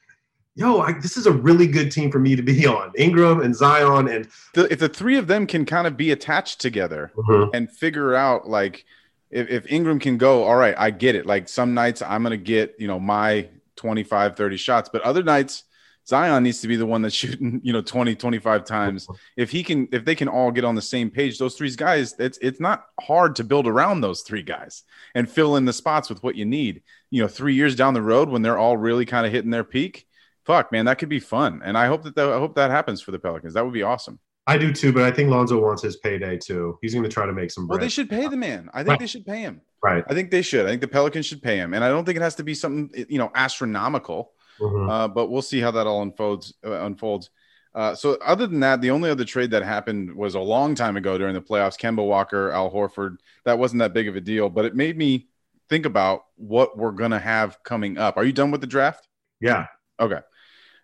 yo, 0.55 0.81
I, 0.81 0.93
this 0.93 1.17
is 1.17 1.27
a 1.27 1.33
really 1.33 1.67
good 1.67 1.93
team 1.93 2.11
for 2.11 2.19
me 2.19 2.35
to 2.35 2.43
be 2.43 2.67
on. 2.67 2.93
Ingram 2.97 3.41
and 3.41 3.55
Zion 3.55 4.09
and 4.09 4.29
the, 4.55 4.71
if 4.73 4.79
the 4.79 4.89
three 4.89 5.19
of 5.19 5.27
them 5.27 5.47
can 5.47 5.65
kind 5.65 5.87
of 5.87 5.97
be 5.97 6.13
attached 6.13 6.61
together 6.61 7.13
mm-hmm. 7.17 7.51
and 7.55 7.71
figure 7.71 8.15
out 8.15 8.49
like 8.49 8.85
if, 9.31 9.49
if 9.49 9.71
Ingram 9.71 9.99
can 9.99 10.19
go, 10.19 10.45
all 10.45 10.57
right, 10.57 10.75
I 10.79 10.91
get 10.91 11.15
it. 11.15 11.27
Like 11.27 11.49
some 11.49 11.75
nights 11.75 12.01
I'm 12.03 12.23
gonna 12.23 12.37
get 12.37 12.75
you 12.79 12.89
know 12.89 12.99
my 12.99 13.49
25, 13.77 14.37
30 14.37 14.57
shots. 14.57 14.89
But 14.93 15.03
other 15.03 15.23
nights, 15.23 15.65
Zion 16.09 16.43
needs 16.45 16.61
to 16.61 16.69
be 16.69 16.77
the 16.77 16.87
one 16.87 17.03
that's 17.03 17.15
shooting, 17.15 17.61
you 17.65 17.73
know, 17.73 17.83
20, 17.83 18.15
25 18.15 18.65
times. 18.65 19.09
If 19.37 19.51
he 19.51 19.63
can, 19.65 19.89
if 19.93 20.05
they 20.05 20.15
can 20.15 20.29
all 20.29 20.51
get 20.53 20.65
on 20.65 20.75
the 20.75 20.83
same 20.83 21.11
page, 21.11 21.39
those 21.39 21.57
three 21.57 21.71
guys, 21.75 22.15
it's 22.19 22.39
it's 22.41 22.61
not 22.61 22.85
hard 23.01 23.37
to 23.37 23.45
build 23.45 23.67
around 23.67 24.01
those 24.01 24.23
three 24.23 24.43
guys 24.43 24.85
and 25.15 25.29
fill 25.29 25.57
in 25.57 25.65
the 25.65 25.73
spots 25.73 26.09
with 26.09 26.23
what 26.23 26.37
you 26.37 26.45
need. 26.45 26.83
You 27.11 27.23
know, 27.23 27.29
three 27.29 27.55
years 27.55 27.75
down 27.75 27.95
the 27.95 28.03
road 28.03 28.29
when 28.29 28.43
they're 28.43 28.59
all 28.59 28.77
really 28.77 29.05
kind 29.07 29.27
of 29.27 29.33
hitting 29.33 29.51
their 29.51 29.65
peak, 29.65 30.07
fuck, 30.45 30.71
man, 30.71 30.85
that 30.85 30.99
could 30.99 31.09
be 31.09 31.21
fun. 31.21 31.61
And 31.65 31.77
I 31.77 31.87
hope 31.87 32.03
that, 32.05 32.15
that 32.15 32.29
I 32.29 32.39
hope 32.39 32.55
that 32.55 32.71
happens 32.71 33.01
for 33.03 33.11
the 33.11 33.19
Pelicans. 33.19 33.55
That 33.55 33.65
would 33.65 33.75
be 33.75 33.83
awesome. 33.83 34.21
I 34.49 34.59
do 34.59 34.73
too, 34.73 34.93
but 34.93 35.03
I 35.03 35.11
think 35.11 35.29
Lonzo 35.29 35.61
wants 35.61 35.83
his 35.83 35.97
payday 35.97 36.39
too. 36.39 36.79
He's 36.81 36.95
going 36.95 37.03
to 37.03 37.11
try 37.11 37.27
to 37.27 37.33
make 37.33 37.51
some 37.51 37.67
bread. 37.67 37.79
Well, 37.81 37.85
they 37.85 37.89
should 37.89 38.09
pay 38.09 38.29
the 38.29 38.37
man. 38.37 38.71
I 38.73 38.79
think 38.85 38.91
Right. 38.91 39.01
they 39.01 39.07
should 39.09 39.27
pay 39.27 39.41
him. 39.41 39.61
Right. 39.83 40.05
I 40.09 40.15
think 40.15 40.31
they 40.31 40.43
should. 40.43 40.67
I 40.67 40.69
think 40.69 40.81
the 40.83 40.89
Pelicans 40.89 41.27
should 41.27 41.43
pay 41.43 41.57
him, 41.57 41.75
and 41.75 41.83
I 41.83 41.89
don't 41.89 42.05
think 42.05 42.15
it 42.15 42.23
has 42.23 42.37
to 42.37 42.45
be 42.45 42.55
something 42.55 43.07
you 43.09 43.19
know 43.19 43.33
astronomical. 43.35 44.31
Mhm. 44.61 44.91
Uh, 44.91 45.09
but 45.09 45.31
we'll 45.31 45.43
see 45.43 45.61
how 45.61 45.71
that 45.71 45.87
all 45.87 46.03
unfolds. 46.03 46.55
Uh, 46.65 46.81
unfolds. 46.83 47.31
Uh, 47.75 47.95
so, 47.95 48.17
other 48.25 48.47
than 48.47 48.61
that, 48.61 48.81
the 48.81 48.91
only 48.91 49.11
other 49.11 49.25
trade 49.25 49.51
that 49.51 49.63
happened 49.63 50.15
was 50.15 50.35
a 50.35 50.41
long 50.41 50.75
time 50.75 50.97
ago 50.97 51.19
during 51.19 51.35
the 51.35 51.43
playoffs. 51.43 51.79
Kemba 51.79 52.05
Walker, 52.07 52.51
Al 52.51 52.71
Horford. 52.71 53.19
That 53.45 53.59
wasn't 53.59 53.81
that 53.81 53.93
big 53.93 54.09
of 54.09 54.17
a 54.17 54.21
deal, 54.21 54.49
but 54.49 54.65
it 54.65 54.75
made 54.75 54.97
me 54.97 55.29
think 55.69 55.85
about 55.85 56.25
what 56.37 56.79
we're 56.79 56.93
gonna 56.93 57.19
have 57.19 57.63
coming 57.65 57.99
up. 57.99 58.17
Are 58.17 58.25
you 58.25 58.33
done 58.33 58.51
with 58.51 58.63
the 58.63 58.67
draft? 58.67 59.09
Yeah. 59.41 59.67
Okay. 60.01 60.21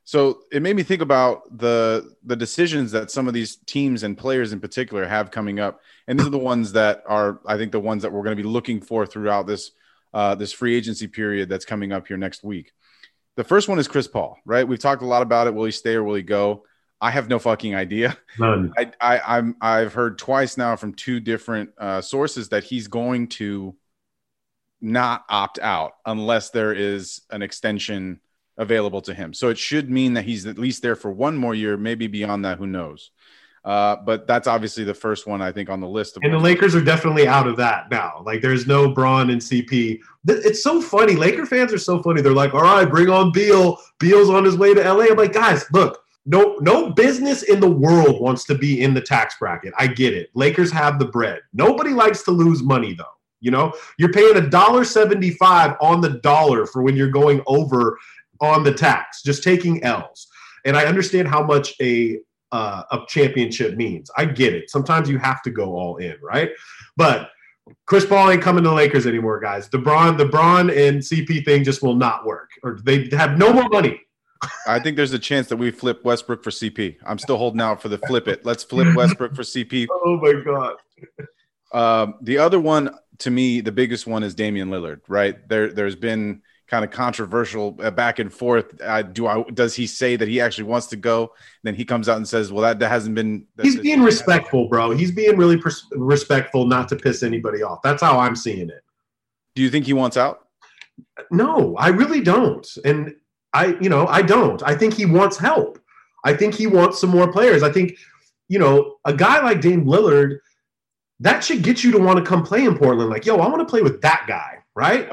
So 0.05 0.41
it 0.51 0.63
made 0.63 0.75
me 0.77 0.83
think 0.83 1.01
about 1.01 1.57
the 1.57 2.15
the 2.25 2.37
decisions 2.37 2.91
that 2.93 3.11
some 3.11 3.29
of 3.29 3.35
these 3.35 3.57
teams 3.57 4.03
and 4.03 4.19
players 4.19 4.53
in 4.53 4.61
particular 4.61 5.07
have 5.07 5.31
coming 5.31 5.61
up, 5.61 5.81
and 6.09 6.19
these 6.19 6.27
are 6.27 6.31
the 6.31 6.39
ones 6.39 6.73
that 6.73 7.05
are, 7.07 7.41
I 7.47 7.57
think, 7.57 7.73
the 7.73 7.81
ones 7.81 8.03
that 8.03 8.13
we're 8.13 8.25
going 8.25 8.37
to 8.37 8.43
be 8.43 8.49
looking 8.49 8.81
for 8.81 9.07
throughout 9.07 9.47
this 9.47 9.71
uh, 10.13 10.35
this 10.35 10.53
free 10.53 10.75
agency 10.75 11.07
period 11.07 11.49
that's 11.49 11.65
coming 11.65 11.93
up 11.93 12.07
here 12.09 12.17
next 12.17 12.43
week. 12.43 12.73
The 13.37 13.45
first 13.45 13.69
one 13.69 13.79
is 13.79 13.89
Chris 13.89 14.09
Paul, 14.09 14.39
right? 14.45 14.67
We've 14.67 14.79
talked 14.79 15.03
a 15.03 15.07
lot 15.07 15.23
about 15.23 15.47
it. 15.47 15.55
Will 15.55 15.65
he 15.65 15.73
stay 15.73 15.95
or 15.95 16.05
will 16.05 16.15
he 16.15 16.23
go? 16.23 16.65
I 17.01 17.11
have 17.11 17.29
no 17.29 17.39
fucking 17.39 17.75
idea. 17.75 18.17
None. 18.39 18.73
I, 18.79 18.93
I 19.01 19.39
I'm 19.39 19.57
I've 19.61 19.93
heard 19.93 20.19
twice 20.19 20.57
now 20.57 20.77
from 20.77 20.95
two 20.95 21.19
different 21.19 21.71
uh, 21.77 22.01
sources 22.01 22.51
that 22.51 22.65
he's 22.65 22.89
going 22.89 23.29
to 23.29 23.75
not 24.81 25.25
opt 25.29 25.59
out 25.59 25.95
unless 26.07 26.51
there 26.51 26.73
is 26.73 27.23
an 27.31 27.43
extension 27.43 28.21
available 28.57 29.01
to 29.03 29.15
him. 29.15 29.33
So 29.33 29.49
it 29.49 29.59
should 29.59 29.91
mean 29.91 30.15
that 30.15 30.25
he's 30.25 30.47
at 30.47 30.59
least 30.59 30.83
there 30.83 30.97
for 30.97 31.11
one 31.11 31.37
more 31.37 31.55
year, 31.55 31.77
maybe 31.77 32.07
beyond 32.07 32.45
that, 32.45 32.59
who 32.59 32.67
knows. 32.67 33.11
Uh, 33.65 33.97
but 34.05 34.27
that's 34.27 34.49
obviously 34.49 34.83
the 34.83 34.95
first 34.95 35.27
one 35.27 35.41
I 35.41 35.53
think 35.53 35.71
on 35.71 35.81
the 35.81 35.89
list. 35.89 36.17
Of 36.17 36.25
And 36.25 36.33
the 36.33 36.39
Lakers 36.39 36.75
are 36.75 36.83
definitely 36.83 37.29
out 37.29 37.47
of 37.47 37.57
that 37.59 37.91
now. 37.91 38.23
Like 38.27 38.43
there's 38.43 38.67
no 38.67 38.93
Bron 38.93 39.31
and 39.31 39.41
CP. 39.41 40.01
It's 40.27 40.63
so 40.63 40.81
funny. 40.81 41.15
Laker 41.15 41.47
fans 41.47 41.73
are 41.73 41.79
so 41.79 42.03
funny. 42.03 42.23
They're 42.23 42.33
like, 42.33 42.55
all 42.55 42.63
right, 42.63 42.89
bring 42.89 43.09
on 43.09 43.31
Beal. 43.31 43.79
Beal's 44.01 44.31
on 44.31 44.45
his 44.45 44.57
way 44.57 44.75
to 44.75 44.81
LA. 44.81 45.05
I'm 45.05 45.17
like, 45.17 45.33
guys, 45.33 45.65
look, 45.73 46.03
no, 46.27 46.57
no 46.61 46.91
business 46.91 47.45
in 47.45 47.61
the 47.61 47.71
world 47.71 48.21
wants 48.21 48.45
to 48.45 48.57
be 48.57 48.83
in 48.83 48.95
the 48.95 49.01
tax 49.01 49.37
bracket. 49.39 49.73
I 49.79 49.87
get 49.87 50.13
it. 50.13 50.31
Lakers 50.35 50.73
have 50.73 50.99
the 50.99 51.07
bread. 51.07 51.41
Nobody 51.53 51.91
likes 51.91 52.23
to 52.25 52.31
lose 52.33 52.63
money 52.63 52.95
though. 52.95 53.05
You 53.41 53.51
know, 53.51 53.73
you're 53.99 54.13
paying 54.13 54.37
a 54.37 54.49
dollar 54.49 54.85
seventy-five 54.85 55.77
on 55.81 56.01
the 56.01 56.21
dollar 56.21 56.65
for 56.65 56.83
when 56.83 56.95
you're 56.95 57.11
going 57.11 57.43
over 57.47 57.99
on 58.41 58.63
the 58.63 58.73
tax, 58.73 59.23
just 59.23 59.43
taking 59.43 59.83
L's. 59.83 60.29
And 60.65 60.77
I 60.77 60.85
understand 60.85 61.27
how 61.27 61.45
much 61.45 61.75
a 61.81 62.19
uh, 62.53 62.83
a 62.91 63.01
championship 63.09 63.77
means. 63.77 64.11
I 64.17 64.27
get 64.27 64.55
it. 64.55 64.71
Sometimes 64.71 65.09
you 65.09 65.19
have 65.19 65.43
to 65.43 65.51
go 65.51 65.75
all 65.75 65.97
in, 65.97 66.17
right? 66.23 66.51
But 66.97 67.31
Chris 67.87 68.05
Paul 68.05 68.31
ain't 68.31 68.43
coming 68.43 68.63
to 68.65 68.71
the 68.71 68.75
Lakers 68.75 69.07
anymore, 69.07 69.41
guys. 69.41 69.69
The 69.69 69.79
Bron, 69.79 70.17
the 70.17 70.27
Bron 70.27 70.71
and 70.71 70.99
CP 71.01 71.45
thing 71.45 71.65
just 71.65 71.83
will 71.83 71.95
not 71.95 72.27
work, 72.27 72.51
or 72.63 72.79
they 72.85 73.09
have 73.13 73.39
no 73.39 73.53
more 73.53 73.69
money. 73.69 74.01
I 74.67 74.81
think 74.81 74.97
there's 74.97 75.13
a 75.13 75.19
chance 75.19 75.47
that 75.49 75.57
we 75.57 75.71
flip 75.71 76.05
Westbrook 76.05 76.43
for 76.43 76.51
CP. 76.51 76.97
I'm 77.07 77.19
still 77.19 77.39
holding 77.39 77.61
out 77.61 77.81
for 77.81 77.89
the 77.89 77.99
flip 77.99 78.27
it. 78.27 78.45
Let's 78.45 78.65
flip 78.65 78.95
Westbrook 78.95 79.35
for 79.35 79.43
CP. 79.43 79.87
Oh 80.05 80.17
my 80.21 80.33
god. 80.45 80.77
Um, 81.73 82.15
the 82.21 82.39
other 82.39 82.61
one, 82.61 82.91
to 83.19 83.31
me, 83.31 83.61
the 83.61 83.73
biggest 83.73 84.07
one 84.07 84.23
is 84.23 84.35
Damian 84.35 84.69
Lillard. 84.69 85.01
Right 85.09 85.49
there, 85.49 85.73
there's 85.73 85.97
been 85.97 86.43
kind 86.73 86.87
of 86.87 86.91
controversial 86.91 87.77
uh, 87.83 87.91
back 87.91 88.19
and 88.19 88.33
forth. 88.33 88.81
Uh, 88.81 89.03
do 89.03 89.27
I 89.27 89.43
does 89.53 89.75
he 89.75 89.87
say 89.87 90.17
that 90.17 90.27
he 90.27 90.41
actually 90.41 90.65
wants 90.65 90.87
to 90.87 90.97
go? 90.97 91.35
Then 91.65 91.75
he 91.75 91.85
comes 91.85 92.09
out 92.09 92.17
and 92.17 92.27
says, 92.27 92.51
"Well, 92.51 92.63
that, 92.63 92.79
that 92.79 92.89
hasn't 92.89 93.15
been." 93.15 93.47
that- 93.57 93.67
He's 93.67 93.79
being 93.79 94.03
respectful, 94.03 94.69
bro. 94.69 94.91
He's 94.93 95.11
being 95.13 95.37
really 95.37 95.59
pers- 95.59 95.87
respectful, 95.93 96.65
not 96.67 96.89
to 96.89 96.97
piss 96.97 97.23
anybody 97.23 97.63
off. 97.63 97.81
That's 97.85 98.01
how 98.03 98.19
I'm 98.19 98.35
seeing 98.35 98.71
it. 98.71 98.83
Do 99.55 99.61
you 99.61 99.69
think 99.69 99.85
he 99.85 99.93
wants 99.93 100.17
out? 100.17 100.49
No, 101.31 101.77
I 101.77 101.89
really 101.89 102.23
don't. 102.23 102.67
And 102.87 103.15
I, 103.53 103.77
you 103.83 103.91
know, 103.91 104.07
I 104.07 104.23
don't. 104.23 104.63
I 104.63 104.75
think 104.75 104.95
he 104.95 105.05
wants 105.05 105.37
help. 105.37 105.79
I 106.25 106.33
think 106.33 106.55
he 106.55 106.67
wants 106.67 106.99
some 106.99 107.11
more 107.11 107.31
players. 107.31 107.63
I 107.63 107.71
think, 107.71 107.99
you 108.49 108.59
know, 108.59 108.97
a 109.05 109.13
guy 109.13 109.43
like 109.43 109.61
Dame 109.61 109.85
Lillard, 109.85 110.39
that 111.21 111.45
should 111.45 111.63
get 111.63 111.85
you 111.85 111.93
to 111.93 111.99
want 111.99 112.19
to 112.19 112.25
come 112.25 112.43
play 112.43 112.65
in 112.65 112.79
Portland. 112.79 113.11
Like, 113.11 113.27
yo, 113.27 113.37
I 113.37 113.49
want 113.49 113.61
to 113.61 113.71
play 113.71 113.83
with 113.83 114.01
that 114.01 114.25
guy, 114.27 114.57
right? 114.75 115.13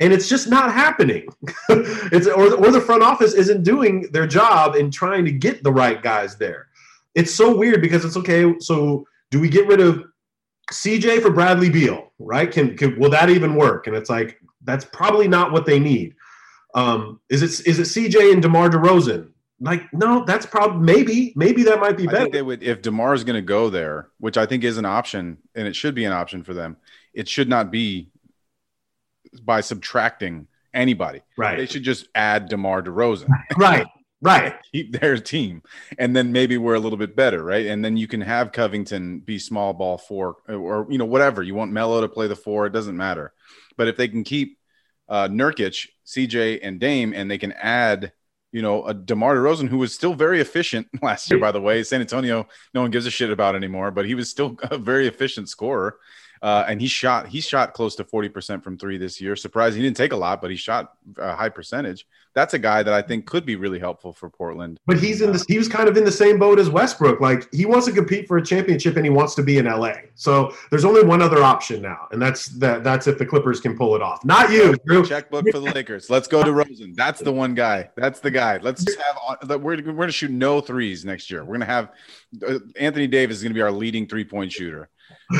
And 0.00 0.12
it's 0.12 0.28
just 0.28 0.48
not 0.48 0.72
happening. 0.72 1.26
it's 1.68 2.26
or, 2.26 2.54
or 2.54 2.70
the 2.70 2.80
front 2.80 3.02
office 3.02 3.34
isn't 3.34 3.64
doing 3.64 4.08
their 4.12 4.26
job 4.26 4.76
in 4.76 4.90
trying 4.90 5.24
to 5.24 5.32
get 5.32 5.62
the 5.62 5.72
right 5.72 6.00
guys 6.02 6.36
there. 6.36 6.68
It's 7.14 7.34
so 7.34 7.56
weird 7.56 7.80
because 7.80 8.04
it's 8.04 8.16
okay. 8.16 8.54
So 8.60 9.06
do 9.30 9.40
we 9.40 9.48
get 9.48 9.66
rid 9.66 9.80
of 9.80 10.04
CJ 10.72 11.22
for 11.22 11.30
Bradley 11.30 11.70
Beal, 11.70 12.12
right? 12.18 12.50
Can, 12.50 12.76
can 12.76 12.98
will 12.98 13.10
that 13.10 13.30
even 13.30 13.56
work? 13.56 13.86
And 13.86 13.96
it's 13.96 14.10
like 14.10 14.38
that's 14.62 14.84
probably 14.84 15.26
not 15.26 15.50
what 15.50 15.66
they 15.66 15.80
need. 15.80 16.14
Um, 16.74 17.20
is 17.28 17.42
it 17.42 17.66
is 17.66 17.78
it 17.78 17.82
CJ 17.82 18.32
and 18.32 18.42
DeMar 18.42 18.70
DeRozan? 18.70 19.30
Like, 19.60 19.92
no, 19.92 20.24
that's 20.24 20.46
probably 20.46 20.80
maybe 20.80 21.32
maybe 21.34 21.64
that 21.64 21.80
might 21.80 21.96
be 21.96 22.06
I 22.06 22.12
better. 22.12 22.24
think 22.24 22.32
they 22.34 22.42
would 22.42 22.62
if 22.62 22.82
DeMar 22.82 23.14
is 23.14 23.24
going 23.24 23.34
to 23.34 23.42
go 23.42 23.70
there, 23.70 24.08
which 24.18 24.36
I 24.36 24.46
think 24.46 24.62
is 24.62 24.78
an 24.78 24.84
option, 24.84 25.38
and 25.54 25.66
it 25.66 25.74
should 25.74 25.94
be 25.94 26.04
an 26.04 26.12
option 26.12 26.44
for 26.44 26.54
them. 26.54 26.76
It 27.14 27.28
should 27.28 27.48
not 27.48 27.72
be 27.72 28.10
by 29.42 29.60
subtracting 29.60 30.46
anybody. 30.74 31.22
Right. 31.36 31.58
They 31.58 31.66
should 31.66 31.82
just 31.82 32.08
add 32.14 32.48
DeMar 32.48 32.82
DeRozan. 32.82 33.28
right, 33.56 33.86
right. 34.20 34.54
keep 34.72 34.98
their 34.98 35.18
team, 35.18 35.62
and 35.98 36.14
then 36.14 36.32
maybe 36.32 36.56
we're 36.58 36.74
a 36.74 36.80
little 36.80 36.98
bit 36.98 37.16
better, 37.16 37.42
right? 37.42 37.66
And 37.66 37.84
then 37.84 37.96
you 37.96 38.06
can 38.06 38.20
have 38.20 38.52
Covington 38.52 39.20
be 39.20 39.38
small 39.38 39.72
ball 39.72 39.98
four, 39.98 40.36
or 40.48 40.86
you 40.90 40.98
know 40.98 41.04
whatever 41.04 41.42
you 41.42 41.54
want 41.54 41.72
Melo 41.72 42.00
to 42.00 42.08
play 42.08 42.26
the 42.26 42.36
four. 42.36 42.66
It 42.66 42.72
doesn't 42.72 42.96
matter, 42.96 43.32
but 43.76 43.88
if 43.88 43.96
they 43.96 44.08
can 44.08 44.24
keep 44.24 44.58
uh, 45.08 45.28
Nurkic, 45.28 45.88
CJ, 46.06 46.60
and 46.62 46.80
Dame, 46.80 47.12
and 47.14 47.30
they 47.30 47.38
can 47.38 47.52
add. 47.52 48.12
You 48.50 48.62
know, 48.62 48.82
a 48.86 48.94
DeMar 48.94 49.36
DeRozan, 49.36 49.68
who 49.68 49.76
was 49.76 49.94
still 49.94 50.14
very 50.14 50.40
efficient 50.40 50.88
last 51.02 51.30
year, 51.30 51.38
by 51.38 51.52
the 51.52 51.60
way. 51.60 51.82
San 51.82 52.00
Antonio, 52.00 52.48
no 52.72 52.80
one 52.80 52.90
gives 52.90 53.04
a 53.04 53.10
shit 53.10 53.30
about 53.30 53.54
anymore, 53.54 53.90
but 53.90 54.06
he 54.06 54.14
was 54.14 54.30
still 54.30 54.56
a 54.62 54.78
very 54.78 55.06
efficient 55.06 55.50
scorer. 55.50 55.98
Uh, 56.42 56.64
and 56.68 56.80
he 56.80 56.86
shot 56.86 57.28
he 57.28 57.40
shot 57.40 57.74
close 57.74 57.96
to 57.96 58.04
40% 58.04 58.62
from 58.62 58.78
three 58.78 58.98
this 58.98 59.20
year. 59.20 59.36
Surprised 59.36 59.76
he 59.76 59.82
didn't 59.82 59.96
take 59.96 60.12
a 60.12 60.16
lot, 60.16 60.40
but 60.40 60.50
he 60.50 60.56
shot 60.56 60.94
a 61.16 61.34
high 61.34 61.48
percentage. 61.48 62.06
That's 62.34 62.54
a 62.54 62.58
guy 62.58 62.82
that 62.82 62.94
I 62.94 63.02
think 63.02 63.26
could 63.26 63.44
be 63.44 63.56
really 63.56 63.78
helpful 63.78 64.12
for 64.12 64.30
Portland. 64.30 64.78
But 64.86 64.98
he's 64.98 65.22
in 65.22 65.32
this. 65.32 65.44
He 65.48 65.58
was 65.58 65.68
kind 65.68 65.88
of 65.88 65.96
in 65.96 66.04
the 66.04 66.12
same 66.12 66.38
boat 66.38 66.58
as 66.58 66.70
Westbrook. 66.70 67.20
Like 67.20 67.52
he 67.52 67.66
wants 67.66 67.86
to 67.86 67.92
compete 67.92 68.28
for 68.28 68.36
a 68.36 68.44
championship 68.44 68.96
and 68.96 69.04
he 69.04 69.10
wants 69.10 69.34
to 69.36 69.42
be 69.42 69.58
in 69.58 69.64
LA. 69.64 69.94
So 70.14 70.54
there's 70.70 70.84
only 70.84 71.02
one 71.02 71.20
other 71.20 71.42
option 71.42 71.82
now, 71.82 72.06
and 72.12 72.22
that's 72.22 72.46
that. 72.58 72.84
That's 72.84 73.06
if 73.06 73.18
the 73.18 73.26
Clippers 73.26 73.60
can 73.60 73.76
pull 73.76 73.96
it 73.96 74.02
off. 74.02 74.24
Not 74.24 74.50
you, 74.50 74.76
Drew. 74.86 75.04
Checkbook 75.04 75.50
for 75.50 75.58
the 75.58 75.72
Lakers. 75.72 76.10
Let's 76.10 76.28
go 76.28 76.44
to 76.44 76.52
Rosen. 76.52 76.92
That's 76.94 77.20
the 77.20 77.32
one 77.32 77.54
guy. 77.54 77.90
That's 77.96 78.20
the 78.20 78.30
guy. 78.30 78.58
Let's 78.58 78.84
just 78.84 78.98
have. 79.00 79.60
We're, 79.60 79.92
we're 79.92 80.06
to 80.06 80.12
shoot 80.12 80.30
no 80.30 80.60
threes 80.60 81.04
next 81.04 81.30
year. 81.30 81.40
We're 81.42 81.58
going 81.58 81.60
to 81.60 81.66
have 81.66 81.90
uh, 82.46 82.58
Anthony 82.78 83.06
Davis 83.06 83.38
is 83.38 83.42
going 83.42 83.50
to 83.50 83.54
be 83.54 83.62
our 83.62 83.72
leading 83.72 84.06
three 84.06 84.24
point 84.24 84.52
shooter, 84.52 84.88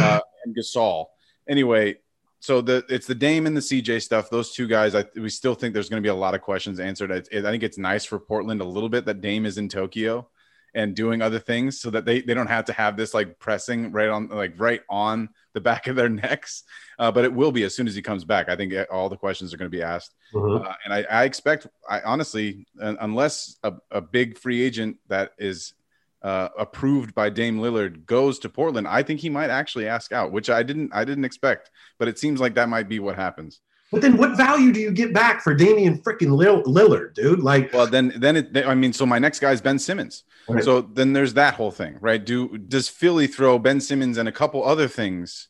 uh, 0.01 0.21
and 0.45 0.57
Gasol. 0.57 1.07
Anyway, 1.49 1.97
so 2.41 2.61
the 2.61 2.85
it's 2.89 3.07
the 3.07 3.15
Dame 3.15 3.47
and 3.47 3.57
the 3.57 3.61
CJ 3.61 4.03
stuff. 4.03 4.31
Those 4.31 4.53
two 4.53 4.67
guys, 4.67 4.95
I 4.95 5.05
we 5.17 5.29
still 5.29 5.55
think 5.55 5.75
there's 5.75 5.89
going 5.89 6.03
to 6.03 6.07
be 6.07 6.11
a 6.11 6.15
lot 6.15 6.35
of 6.35 6.41
questions 6.41 6.79
answered. 6.79 7.11
I, 7.11 7.17
I 7.17 7.43
think 7.43 7.63
it's 7.63 7.79
nice 7.79 8.05
for 8.05 8.19
Portland 8.19 8.61
a 8.61 8.65
little 8.65 8.89
bit 8.89 9.05
that 9.07 9.21
Dame 9.21 9.47
is 9.47 9.59
in 9.59 9.69
Tokyo 9.69 10.29
and 10.75 10.95
doing 10.95 11.23
other 11.23 11.39
things 11.39 11.81
so 11.81 11.91
that 11.91 12.05
they 12.05 12.21
they 12.21 12.35
don't 12.35 12.47
have 12.47 12.67
to 12.67 12.73
have 12.73 12.97
this 12.97 13.15
like 13.15 13.39
pressing 13.39 13.91
right 13.91 14.09
on 14.09 14.29
like 14.29 14.53
right 14.59 14.83
on 14.89 15.29
the 15.55 15.61
back 15.61 15.87
of 15.87 15.97
their 15.97 16.09
necks. 16.25 16.63
Uh, 16.99 17.11
but 17.11 17.25
it 17.25 17.33
will 17.33 17.51
be 17.51 17.65
as 17.65 17.75
soon 17.75 17.89
as 17.89 17.95
he 17.95 18.03
comes 18.03 18.25
back. 18.25 18.49
I 18.49 18.57
think 18.57 18.73
all 18.91 19.09
the 19.09 19.17
questions 19.17 19.53
are 19.53 19.57
going 19.57 19.71
to 19.71 19.77
be 19.77 19.83
asked. 19.83 20.15
Mhm. 20.33 20.65
Uh, 20.65 20.75
and 20.85 20.95
I, 20.95 21.03
I 21.11 21.25
expect, 21.25 21.67
I 21.89 22.01
honestly, 22.03 22.67
unless 22.77 23.57
a, 23.63 23.75
a 23.91 24.01
big 24.01 24.39
free 24.39 24.63
agent 24.63 24.99
that 25.09 25.33
is 25.39 25.75
uh, 26.23 26.49
approved 26.59 27.15
by 27.15 27.31
Dame 27.31 27.59
Lillard 27.59 28.07
goes 28.07 28.39
to 28.41 28.49
Portland, 28.49 28.89
I 28.89 29.03
think 29.03 29.21
he 29.21 29.31
might 29.31 29.51
actually 29.51 29.87
ask 29.87 30.13
out, 30.13 30.33
which 30.33 30.51
I 30.51 30.63
didn't, 30.63 30.91
I 30.93 31.05
didn't 31.05 31.25
expect. 31.25 31.71
But 31.99 32.09
it 32.09 32.19
seems 32.19 32.41
like 32.41 32.55
that 32.55 32.69
might 32.69 32.89
be 32.89 32.99
what 32.99 33.17
happens. 33.17 33.61
But 33.91 34.03
then, 34.03 34.19
what 34.19 34.37
value 34.37 34.71
do 34.71 34.81
you 34.81 34.91
get 34.91 35.15
back 35.15 35.43
for 35.43 35.55
Damian 35.55 35.99
freaking 35.99 36.29
Lillard, 36.29 37.15
dude? 37.15 37.41
Like, 37.41 37.73
Well, 37.73 37.87
then, 37.87 38.13
then 38.17 38.37
it, 38.37 38.67
I 38.67 38.75
mean, 38.75 38.93
so 38.93 39.07
my 39.07 39.19
next 39.19 39.39
guy 39.39 39.53
is 39.53 39.63
Ben 39.63 39.79
Simmons. 39.79 40.25
Right. 40.47 40.63
So 40.63 40.83
then 40.83 41.13
there's 41.15 41.35
that 41.35 41.55
whole 41.55 41.71
thing, 41.71 41.97
right? 42.01 42.23
Do 42.23 42.59
does 42.59 42.89
Philly 42.89 43.27
throw 43.27 43.59
Ben 43.59 43.81
Simmons 43.81 44.19
and 44.19 44.29
a 44.29 44.33
couple 44.33 44.65
other 44.65 44.89
things 44.89 45.49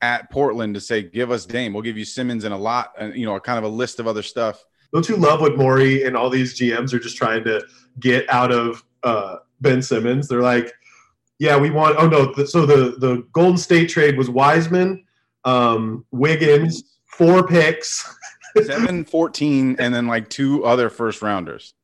at 0.00 0.30
Portland 0.30 0.74
to 0.74 0.80
say, 0.80 1.02
give 1.02 1.30
us 1.30 1.46
Dame, 1.46 1.72
we'll 1.72 1.82
give 1.82 1.96
you 1.96 2.04
Simmons 2.04 2.44
and 2.44 2.52
a 2.52 2.58
lot, 2.58 2.92
and 2.98 3.16
you 3.16 3.24
know, 3.24 3.38
kind 3.40 3.58
of 3.58 3.64
a 3.64 3.68
list 3.68 4.00
of 4.00 4.06
other 4.06 4.22
stuff. 4.22 4.62
don't 4.92 5.08
you 5.08 5.16
love 5.16 5.40
what 5.40 5.56
Morey 5.56 6.04
and 6.04 6.16
all 6.16 6.28
these 6.28 6.58
GMs 6.58 6.92
are 6.92 6.98
just 6.98 7.16
trying 7.16 7.42
to 7.44 7.64
get 8.00 8.28
out 8.28 8.52
of 8.52 8.84
uh, 9.02 9.36
Ben 9.60 9.82
Simmons? 9.82 10.28
They're 10.28 10.42
like, 10.42 10.72
yeah, 11.38 11.56
we 11.58 11.70
want. 11.70 11.96
Oh 11.98 12.06
no, 12.08 12.32
the, 12.32 12.46
so 12.46 12.64
the 12.66 12.96
the 12.98 13.26
Golden 13.32 13.58
State 13.58 13.88
trade 13.88 14.16
was 14.16 14.30
Wiseman, 14.30 15.04
um, 15.44 16.04
Wiggins, 16.10 16.98
four 17.06 17.46
picks. 17.46 18.08
Seven, 18.62 19.04
14, 19.04 19.76
and 19.80 19.92
then 19.92 20.06
like 20.06 20.28
two 20.30 20.64
other 20.64 20.88
first 20.88 21.22
rounders. 21.22 21.74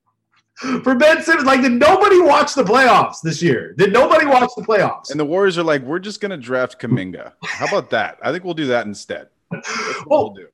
For 0.54 0.94
Ben 0.94 1.20
Simmons, 1.22 1.44
like 1.44 1.62
did 1.62 1.72
nobody 1.72 2.20
watch 2.20 2.54
the 2.54 2.62
playoffs 2.62 3.16
this 3.24 3.42
year? 3.42 3.74
Did 3.76 3.92
nobody 3.92 4.24
watch 4.24 4.50
the 4.56 4.62
playoffs? 4.62 5.10
And 5.10 5.18
the 5.18 5.24
Warriors 5.24 5.58
are 5.58 5.64
like, 5.64 5.82
we're 5.82 5.98
just 5.98 6.20
gonna 6.20 6.36
draft 6.36 6.80
Kuminga. 6.80 7.32
How 7.42 7.66
about 7.66 7.90
that? 7.90 8.18
I 8.22 8.30
think 8.30 8.44
we'll 8.44 8.54
do 8.54 8.66
that 8.66 8.86
instead. 8.86 9.28
Well, 10.06 10.26
we'll 10.26 10.34
do. 10.34 10.46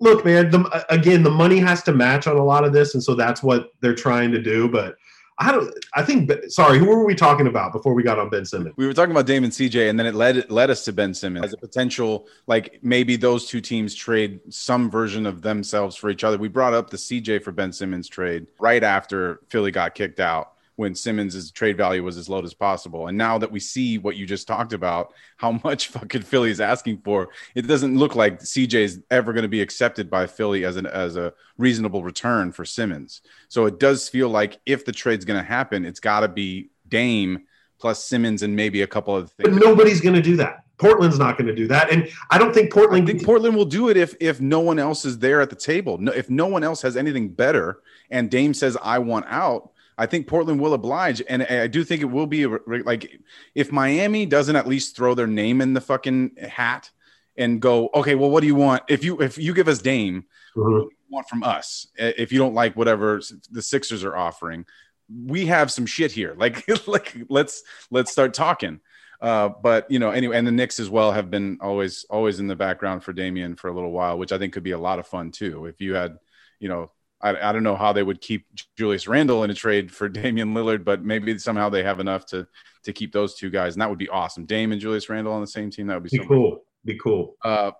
look, 0.00 0.24
man. 0.26 0.50
The, 0.50 0.84
again, 0.90 1.22
the 1.22 1.30
money 1.30 1.58
has 1.58 1.82
to 1.84 1.92
match 1.92 2.26
on 2.26 2.36
a 2.36 2.44
lot 2.44 2.64
of 2.64 2.74
this, 2.74 2.92
and 2.92 3.02
so 3.02 3.14
that's 3.14 3.42
what 3.42 3.70
they're 3.80 3.94
trying 3.94 4.30
to 4.32 4.42
do. 4.42 4.68
But 4.68 4.96
I 5.42 5.50
don't. 5.50 5.74
I 5.94 6.02
think. 6.02 6.30
Sorry, 6.48 6.78
who 6.78 6.86
were 6.86 7.04
we 7.04 7.14
talking 7.14 7.48
about 7.48 7.72
before 7.72 7.94
we 7.94 8.04
got 8.04 8.18
on 8.18 8.28
Ben 8.28 8.44
Simmons? 8.44 8.74
We 8.76 8.86
were 8.86 8.92
talking 8.92 9.10
about 9.10 9.26
Damon 9.26 9.50
CJ, 9.50 9.90
and 9.90 9.98
then 9.98 10.06
it 10.06 10.14
led 10.14 10.48
led 10.50 10.70
us 10.70 10.84
to 10.84 10.92
Ben 10.92 11.12
Simmons 11.14 11.46
as 11.46 11.52
a 11.52 11.56
potential, 11.56 12.28
like 12.46 12.78
maybe 12.82 13.16
those 13.16 13.46
two 13.46 13.60
teams 13.60 13.94
trade 13.94 14.40
some 14.50 14.88
version 14.88 15.26
of 15.26 15.42
themselves 15.42 15.96
for 15.96 16.10
each 16.10 16.22
other. 16.22 16.38
We 16.38 16.48
brought 16.48 16.74
up 16.74 16.90
the 16.90 16.96
CJ 16.96 17.42
for 17.42 17.50
Ben 17.50 17.72
Simmons 17.72 18.08
trade 18.08 18.46
right 18.60 18.84
after 18.84 19.40
Philly 19.48 19.72
got 19.72 19.96
kicked 19.96 20.20
out 20.20 20.51
when 20.76 20.94
Simmons' 20.94 21.50
trade 21.50 21.76
value 21.76 22.02
was 22.02 22.16
as 22.16 22.28
low 22.28 22.42
as 22.42 22.54
possible. 22.54 23.08
And 23.08 23.18
now 23.18 23.38
that 23.38 23.52
we 23.52 23.60
see 23.60 23.98
what 23.98 24.16
you 24.16 24.26
just 24.26 24.48
talked 24.48 24.72
about, 24.72 25.12
how 25.36 25.60
much 25.64 25.88
fucking 25.88 26.22
Philly 26.22 26.50
is 26.50 26.60
asking 26.60 26.98
for, 26.98 27.28
it 27.54 27.62
doesn't 27.62 27.96
look 27.96 28.14
like 28.14 28.40
CJ 28.40 28.74
is 28.74 29.00
ever 29.10 29.32
going 29.32 29.42
to 29.42 29.48
be 29.48 29.60
accepted 29.60 30.10
by 30.10 30.26
Philly 30.26 30.64
as 30.64 30.76
an 30.76 30.86
as 30.86 31.16
a 31.16 31.32
reasonable 31.58 32.02
return 32.02 32.52
for 32.52 32.64
Simmons. 32.64 33.22
So 33.48 33.66
it 33.66 33.78
does 33.78 34.08
feel 34.08 34.28
like 34.28 34.60
if 34.66 34.84
the 34.84 34.92
trade's 34.92 35.24
going 35.24 35.40
to 35.40 35.46
happen, 35.46 35.84
it's 35.84 36.00
got 36.00 36.20
to 36.20 36.28
be 36.28 36.70
Dame 36.88 37.44
plus 37.78 38.04
Simmons 38.04 38.42
and 38.42 38.54
maybe 38.54 38.82
a 38.82 38.86
couple 38.86 39.14
of 39.14 39.30
things. 39.32 39.48
But 39.50 39.64
nobody's 39.64 40.00
going 40.00 40.14
to 40.14 40.22
do 40.22 40.36
that. 40.36 40.64
Portland's 40.78 41.18
not 41.18 41.36
going 41.38 41.46
to 41.46 41.54
do 41.54 41.68
that, 41.68 41.92
and 41.92 42.08
I 42.30 42.38
don't 42.38 42.52
think 42.52 42.72
Portland. 42.72 43.04
I 43.04 43.12
think 43.12 43.24
Portland 43.24 43.54
will 43.54 43.64
do 43.64 43.88
it 43.88 43.96
if 43.96 44.16
if 44.18 44.40
no 44.40 44.58
one 44.58 44.78
else 44.78 45.04
is 45.04 45.18
there 45.18 45.40
at 45.40 45.48
the 45.48 45.56
table. 45.56 45.98
No, 45.98 46.10
if 46.10 46.28
no 46.28 46.46
one 46.46 46.64
else 46.64 46.82
has 46.82 46.96
anything 46.96 47.28
better, 47.28 47.82
and 48.10 48.28
Dame 48.28 48.52
says 48.52 48.76
I 48.82 48.98
want 48.98 49.26
out, 49.28 49.71
I 50.02 50.06
think 50.06 50.26
Portland 50.26 50.60
will 50.60 50.74
oblige, 50.74 51.22
and 51.28 51.44
I 51.44 51.68
do 51.68 51.84
think 51.84 52.02
it 52.02 52.06
will 52.06 52.26
be 52.26 52.44
like 52.46 53.20
if 53.54 53.70
Miami 53.70 54.26
doesn't 54.26 54.56
at 54.56 54.66
least 54.66 54.96
throw 54.96 55.14
their 55.14 55.28
name 55.28 55.60
in 55.60 55.74
the 55.74 55.80
fucking 55.80 56.32
hat 56.42 56.90
and 57.36 57.62
go, 57.62 57.88
okay, 57.94 58.16
well, 58.16 58.28
what 58.28 58.40
do 58.40 58.48
you 58.48 58.56
want? 58.56 58.82
If 58.88 59.04
you 59.04 59.20
if 59.22 59.38
you 59.38 59.54
give 59.54 59.68
us 59.68 59.80
Dame, 59.80 60.24
Mhm. 60.56 60.72
what 60.72 60.88
do 60.90 60.96
you 61.08 61.14
want 61.16 61.28
from 61.28 61.44
us? 61.44 61.86
If 61.96 62.32
you 62.32 62.38
don't 62.40 62.52
like 62.54 62.74
whatever 62.74 63.20
the 63.50 63.62
Sixers 63.62 64.02
are 64.02 64.16
offering, 64.16 64.66
we 65.08 65.46
have 65.46 65.70
some 65.70 65.86
shit 65.86 66.10
here. 66.10 66.34
Like 66.44 66.56
like 66.88 67.16
let's 67.28 67.62
let's 67.92 68.10
start 68.10 68.34
talking. 68.34 68.80
Uh, 69.20 69.50
but 69.62 69.88
you 69.88 70.00
know, 70.00 70.10
anyway, 70.10 70.36
and 70.36 70.46
the 70.48 70.50
Knicks 70.50 70.80
as 70.80 70.90
well 70.90 71.12
have 71.12 71.30
been 71.30 71.58
always 71.60 72.04
always 72.10 72.40
in 72.40 72.48
the 72.48 72.56
background 72.56 73.04
for 73.04 73.12
Damian 73.12 73.54
for 73.54 73.68
a 73.68 73.72
little 73.72 73.92
while, 73.92 74.18
which 74.18 74.32
I 74.32 74.38
think 74.38 74.52
could 74.52 74.64
be 74.64 74.72
a 74.72 74.78
lot 74.88 74.98
of 74.98 75.06
fun 75.06 75.30
too. 75.30 75.66
If 75.66 75.80
you 75.80 75.94
had, 75.94 76.18
you 76.58 76.68
know, 76.68 76.90
I, 77.22 77.48
I 77.48 77.52
don't 77.52 77.62
know 77.62 77.76
how 77.76 77.92
they 77.92 78.02
would 78.02 78.20
keep 78.20 78.46
Julius 78.76 79.06
Randle 79.06 79.44
in 79.44 79.50
a 79.50 79.54
trade 79.54 79.92
for 79.92 80.08
Damian 80.18 80.54
Lillard, 80.54 80.84
but 80.84 81.04
maybe 81.04 81.38
somehow 81.38 81.68
they 81.68 81.82
have 81.82 82.00
enough 82.00 82.26
to 82.26 82.46
to 82.84 82.92
keep 82.92 83.12
those 83.12 83.34
two 83.36 83.48
guys, 83.48 83.74
and 83.74 83.80
that 83.82 83.88
would 83.88 83.98
be 83.98 84.08
awesome. 84.08 84.44
Dame 84.44 84.72
and 84.72 84.80
Julius 84.80 85.08
Randle 85.08 85.32
on 85.32 85.40
the 85.40 85.46
same 85.46 85.70
team, 85.70 85.86
that 85.86 85.94
would 85.94 86.10
be, 86.10 86.18
Be 86.18 86.22
so 86.22 86.28
cool. 86.28 86.64
Be 86.84 86.98
cool. 86.98 87.36
uh, 87.44 87.70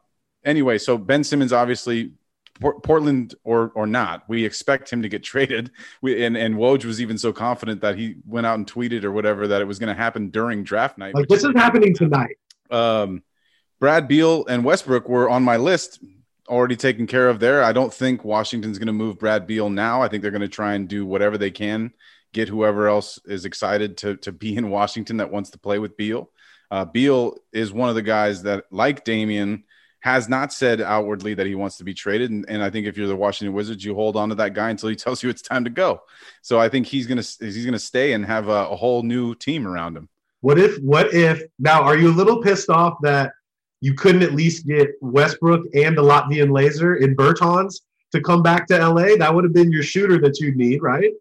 anyway, 0.45 0.79
so 0.79 0.97
Ben 0.97 1.25
Simmons, 1.25 1.53
obviously, 1.53 2.13
Por- 2.61 2.81
Portland 2.81 3.35
or 3.43 3.73
or 3.75 3.87
not, 3.87 4.23
we 4.29 4.45
expect 4.45 4.93
him 4.93 5.03
to 5.03 5.09
get 5.09 5.23
traded. 5.33 5.71
We, 6.03 6.25
and 6.25 6.37
and 6.37 6.55
Woj 6.55 6.85
was 6.85 7.01
even 7.01 7.19
so 7.19 7.33
confident 7.33 7.81
that 7.81 7.99
he 7.99 8.17
went 8.27 8.47
out 8.47 8.57
and 8.59 8.71
tweeted 8.71 9.03
or 9.05 9.11
whatever 9.11 9.49
that 9.49 9.61
it 9.61 9.65
was 9.65 9.79
going 9.79 9.89
to 9.89 10.01
happen 10.01 10.31
during 10.31 10.63
draft 10.63 10.99
night. 10.99 11.15
Like 11.15 11.29
this 11.29 11.43
is 11.43 11.53
happening 11.57 11.95
tonight. 11.95 12.37
um, 12.71 13.23
Brad 13.81 14.07
Beal 14.07 14.47
and 14.47 14.65
Westbrook 14.65 15.09
were 15.09 15.29
on 15.29 15.43
my 15.43 15.57
list, 15.57 15.99
already 16.49 16.77
taken 16.77 17.07
care 17.07 17.29
of 17.29 17.41
there. 17.41 17.63
I 17.63 17.73
don't 17.73 17.93
think 17.93 18.25
Washington's 18.25 18.79
going 18.79 18.87
to 18.87 18.93
move 18.93 19.19
Brad 19.19 19.47
Beal 19.47 19.71
now. 19.71 20.03
I 20.03 20.09
think 20.09 20.23
they're 20.23 20.31
going 20.31 20.43
to 20.43 20.49
try 20.49 20.75
and 20.75 20.89
do 20.89 21.07
whatever 21.07 21.39
they 21.39 21.51
can, 21.51 21.93
get 22.33 22.49
whoever 22.49 22.89
else 22.89 23.19
is 23.25 23.45
excited 23.45 23.97
to 23.99 24.17
to 24.19 24.33
be 24.33 24.57
in 24.57 24.71
Washington 24.71 25.19
that 25.19 25.31
wants 25.31 25.51
to 25.51 25.59
play 25.59 25.79
with 25.79 25.97
Beal. 25.97 26.31
Uh, 26.71 26.85
Beal 26.85 27.37
is 27.53 27.73
one 27.73 27.89
of 27.89 27.95
the 27.95 28.03
guys 28.03 28.43
that, 28.45 28.65
like 28.71 29.05
Damian, 29.05 29.65
has 30.01 30.29
not 30.29 30.53
said 30.53 30.81
outwardly 30.81 31.35
that 31.35 31.47
he 31.47 31.55
wants 31.55 31.77
to 31.77 31.85
be 31.85 31.95
traded. 31.95 32.31
And, 32.31 32.45
and 32.49 32.63
I 32.63 32.71
think 32.71 32.87
if 32.87 32.97
you're 32.97 33.07
the 33.07 33.15
Washington 33.15 33.55
Wizards, 33.55 33.85
you 33.85 33.95
hold 33.95 34.17
on 34.17 34.31
to 34.31 34.35
that 34.37 34.55
guy 34.55 34.71
until 34.71 34.89
he 34.89 34.97
tells 34.97 35.23
you 35.23 35.31
it's 35.31 35.43
time 35.43 35.65
to 35.65 35.71
go. 35.71 36.03
So 36.41 36.59
I 36.59 36.69
think 36.69 36.87
he's 36.87 37.07
gonna 37.07 37.23
he's 37.41 37.65
gonna 37.65 37.79
stay 37.79 38.13
and 38.13 38.25
have 38.27 38.49
a, 38.49 38.69
a 38.69 38.77
whole 38.77 39.03
new 39.03 39.35
team 39.35 39.67
around 39.67 39.97
him. 39.97 40.09
What 40.41 40.59
if? 40.59 40.79
What 40.79 41.15
if? 41.15 41.43
Now, 41.59 41.83
are 41.83 41.97
you 41.97 42.09
a 42.09 42.17
little 42.17 42.43
pissed 42.43 42.69
off 42.69 42.95
that 43.03 43.33
you 43.83 43.95
couldn't 43.95 44.23
at 44.23 44.33
least 44.33 44.65
get 44.65 44.93
Westbrook 45.01 45.67
and 45.75 45.99
the 45.99 46.03
Latvian 46.03 46.53
laser 46.53 46.95
in 46.95 47.17
Bertans 47.17 47.81
to 48.13 48.21
come 48.21 48.41
back 48.41 48.69
to 48.69 48.79
LA? 48.79 49.17
That 49.17 49.35
would 49.35 49.43
have 49.43 49.53
been 49.53 49.73
your 49.73 49.83
shooter 49.83 50.19
that 50.21 50.39
you'd 50.39 50.57
need, 50.57 50.83
right? 50.83 51.13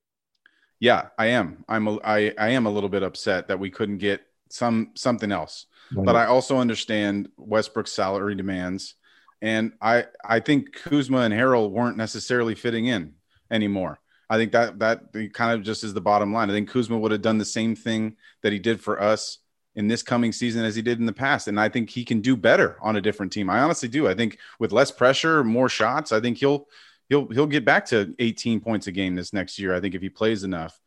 Yeah, 0.79 1.07
I 1.17 1.27
am. 1.27 1.65
I'm 1.67 1.87
a, 1.87 1.97
I, 2.03 2.33
I 2.37 2.49
am 2.49 2.67
a 2.67 2.69
little 2.69 2.87
bit 2.87 3.01
upset 3.01 3.47
that 3.47 3.59
we 3.59 3.71
couldn't 3.71 3.97
get 3.97 4.21
some 4.49 4.91
something 4.95 5.31
else. 5.31 5.65
But 5.93 6.15
I 6.15 6.27
also 6.27 6.57
understand 6.57 7.27
Westbrook's 7.35 7.91
salary 7.91 8.35
demands, 8.35 8.95
and 9.41 9.73
I 9.81 10.05
I 10.23 10.39
think 10.39 10.71
Kuzma 10.71 11.17
and 11.17 11.33
Harrell 11.33 11.69
weren't 11.69 11.97
necessarily 11.97 12.55
fitting 12.55 12.85
in 12.85 13.15
anymore. 13.49 13.99
I 14.29 14.37
think 14.37 14.53
that 14.53 14.79
that 14.79 15.01
kind 15.33 15.51
of 15.51 15.63
just 15.63 15.83
is 15.83 15.93
the 15.93 15.99
bottom 15.99 16.31
line. 16.31 16.49
I 16.49 16.53
think 16.53 16.69
Kuzma 16.69 16.97
would 16.97 17.11
have 17.11 17.21
done 17.21 17.39
the 17.39 17.43
same 17.43 17.75
thing 17.75 18.15
that 18.41 18.53
he 18.53 18.59
did 18.59 18.79
for 18.79 19.01
us 19.01 19.39
in 19.75 19.87
this 19.87 20.03
coming 20.03 20.31
season 20.31 20.65
as 20.65 20.75
he 20.75 20.81
did 20.81 20.99
in 20.99 21.05
the 21.05 21.13
past, 21.13 21.47
and 21.47 21.59
I 21.59 21.69
think 21.69 21.89
he 21.89 22.03
can 22.03 22.21
do 22.21 22.35
better 22.35 22.77
on 22.81 22.95
a 22.95 23.01
different 23.01 23.31
team. 23.31 23.49
I 23.49 23.59
honestly 23.59 23.87
do. 23.87 24.07
I 24.07 24.13
think 24.13 24.37
with 24.59 24.71
less 24.71 24.91
pressure, 24.91 25.43
more 25.43 25.69
shots, 25.69 26.11
I 26.11 26.19
think 26.19 26.37
he'll 26.37 26.67
he'll 27.09 27.27
he'll 27.27 27.47
get 27.47 27.65
back 27.65 27.85
to 27.87 28.13
18 28.19 28.59
points 28.59 28.87
a 28.87 28.91
game 28.91 29.15
this 29.15 29.33
next 29.33 29.59
year. 29.59 29.73
I 29.73 29.79
think 29.79 29.95
if 29.95 30.01
he 30.01 30.09
plays 30.09 30.43
enough. 30.43 30.79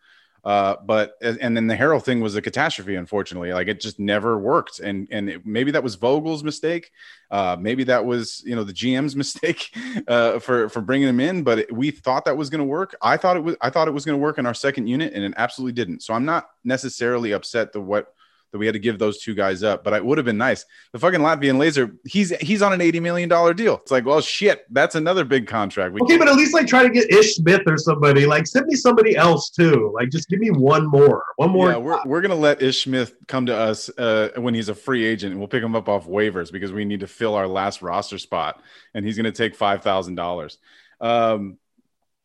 Uh, 0.45 0.77
but 0.85 1.15
and 1.23 1.57
then 1.57 1.67
the 1.67 1.75
Harrell 1.75 2.03
thing 2.03 2.21
was 2.21 2.37
a 2.37 2.43
catastrophe. 2.43 2.97
Unfortunately, 2.97 3.51
like 3.55 3.67
it 3.67 3.81
just 3.81 3.99
never 3.99 4.39
worked, 4.39 4.79
and 4.79 5.09
and 5.11 5.31
it, 5.31 5.47
maybe 5.47 5.71
that 5.71 5.83
was 5.83 5.97
Vogel's 5.97 6.45
mistake. 6.45 6.91
Uh, 7.31 7.57
maybe 7.59 7.85
that 7.85 8.05
was 8.05 8.43
you 8.45 8.55
know 8.55 8.63
the 8.63 8.73
GM's 8.73 9.17
mistake 9.25 9.75
uh, 10.07 10.39
for 10.41 10.69
for 10.69 10.83
bringing 10.83 11.09
him 11.09 11.21
in. 11.21 11.45
But 11.45 11.61
it, 11.61 11.73
we 11.73 11.91
thought 11.91 12.27
that 12.27 12.37
was 12.37 12.51
going 12.51 12.59
to 12.59 12.67
work. 12.67 12.95
I 13.01 13.17
thought 13.17 13.39
it 13.39 13.43
was. 13.43 13.57
I 13.63 13.71
thought 13.71 13.89
it 13.89 13.93
was 13.93 14.05
going 14.05 14.19
to 14.19 14.23
work 14.23 14.37
in 14.37 14.45
our 14.45 14.53
second 14.53 14.87
unit, 14.87 15.15
and 15.15 15.25
it 15.25 15.33
absolutely 15.39 15.73
didn't. 15.73 16.03
So 16.03 16.13
I'm 16.13 16.27
not 16.27 16.51
necessarily 16.63 17.33
upset 17.33 17.73
that 17.73 17.81
what 17.81 18.13
that 18.55 18.59
we 18.59 18.67
had 18.67 18.73
to 18.73 18.79
give 18.79 19.01
those 19.01 19.19
two 19.19 19.35
guys 19.35 19.65
up. 19.65 19.83
But 19.83 19.95
it 19.95 20.05
would 20.05 20.17
have 20.17 20.25
been 20.25 20.39
nice. 20.39 20.65
The 20.93 21.01
fucking 21.01 21.19
Latvian 21.19 21.59
laser, 21.59 21.97
he's 22.07 22.31
he's 22.37 22.63
on 22.63 22.73
an 22.73 22.81
eighty 22.81 23.01
million 23.01 23.29
dollar 23.29 23.53
deal. 23.53 23.79
It's 23.83 23.91
like, 23.91 24.07
well, 24.07 24.21
shit, 24.21 24.65
that's 24.73 24.95
another 24.95 25.25
big 25.25 25.49
contract. 25.49 25.93
We 25.93 26.01
Okay, 26.03 26.17
but 26.17 26.29
at 26.29 26.37
least 26.37 26.55
like 26.55 26.69
try 26.69 26.85
to 26.85 26.89
get 26.89 27.13
Ish 27.13 27.35
Smith 27.35 27.63
or 27.67 27.77
somebody. 27.77 28.27
Like 28.27 28.47
send 28.47 28.67
me 28.67 28.77
somebody 28.77 29.17
else 29.17 29.51
too. 29.51 29.91
Like 29.93 30.11
just 30.11 30.29
give 30.29 30.39
me 30.39 30.53
one 30.53 30.87
more, 30.87 31.25
one 31.35 31.51
more. 31.51 31.73
Yeah, 31.73 31.79
we're, 31.79 32.01
we're 32.07 32.21
gonna 32.21 32.37
let 32.37 32.63
Ish 32.63 32.85
Smith 32.85 33.17
come 33.27 33.45
to 33.47 33.57
us 33.57 33.91
uh, 33.99 34.29
when 34.37 34.55
he's 34.55 34.69
a 34.69 34.75
free 34.75 35.05
agent, 35.05 35.33
and 35.33 35.41
we'll 35.41 35.49
pick 35.49 35.63
him 35.63 35.75
up 35.75 35.89
off 35.89 36.07
waivers 36.07 36.53
because 36.53 36.71
we 36.71 36.85
need 36.85 37.01
to 37.01 37.09
fill 37.09 37.35
our 37.35 37.49
last 37.49 37.83
roster 37.83 38.19
spot, 38.19 38.63
and 38.95 39.05
he's 39.05 39.17
gonna 39.17 39.33
take 39.33 39.57
five 39.57 39.83
thousand 39.83 40.15
dollars. 40.15 40.59
Um, 41.01 41.59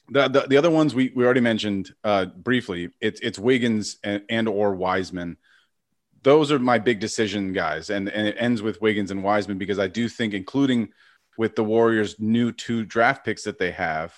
the, 0.09 0.27
the 0.27 0.41
the 0.41 0.57
other 0.57 0.69
ones 0.69 0.93
we, 0.93 1.11
we 1.15 1.25
already 1.25 1.41
mentioned 1.41 1.91
uh, 2.03 2.25
briefly. 2.25 2.91
It's 3.01 3.19
it's 3.21 3.39
Wiggins 3.39 3.97
and, 4.03 4.21
and 4.30 4.47
or 4.47 4.75
Wiseman. 4.75 5.38
Those 6.24 6.51
are 6.51 6.59
my 6.59 6.80
big 6.80 6.99
decision 6.99 7.53
guys, 7.53 7.89
and 7.89 8.09
and 8.09 8.28
it 8.28 8.36
ends 8.39 8.61
with 8.61 8.82
Wiggins 8.82 9.11
and 9.11 9.24
Wiseman 9.24 9.57
because 9.57 9.80
I 9.80 9.88
do 9.88 10.09
think, 10.09 10.34
including 10.34 10.89
with 11.38 11.55
the 11.55 11.63
Warriors' 11.63 12.20
new 12.20 12.51
two 12.51 12.86
draft 12.86 13.24
picks 13.24 13.43
that 13.43 13.57
they 13.57 13.72
have, 13.72 14.13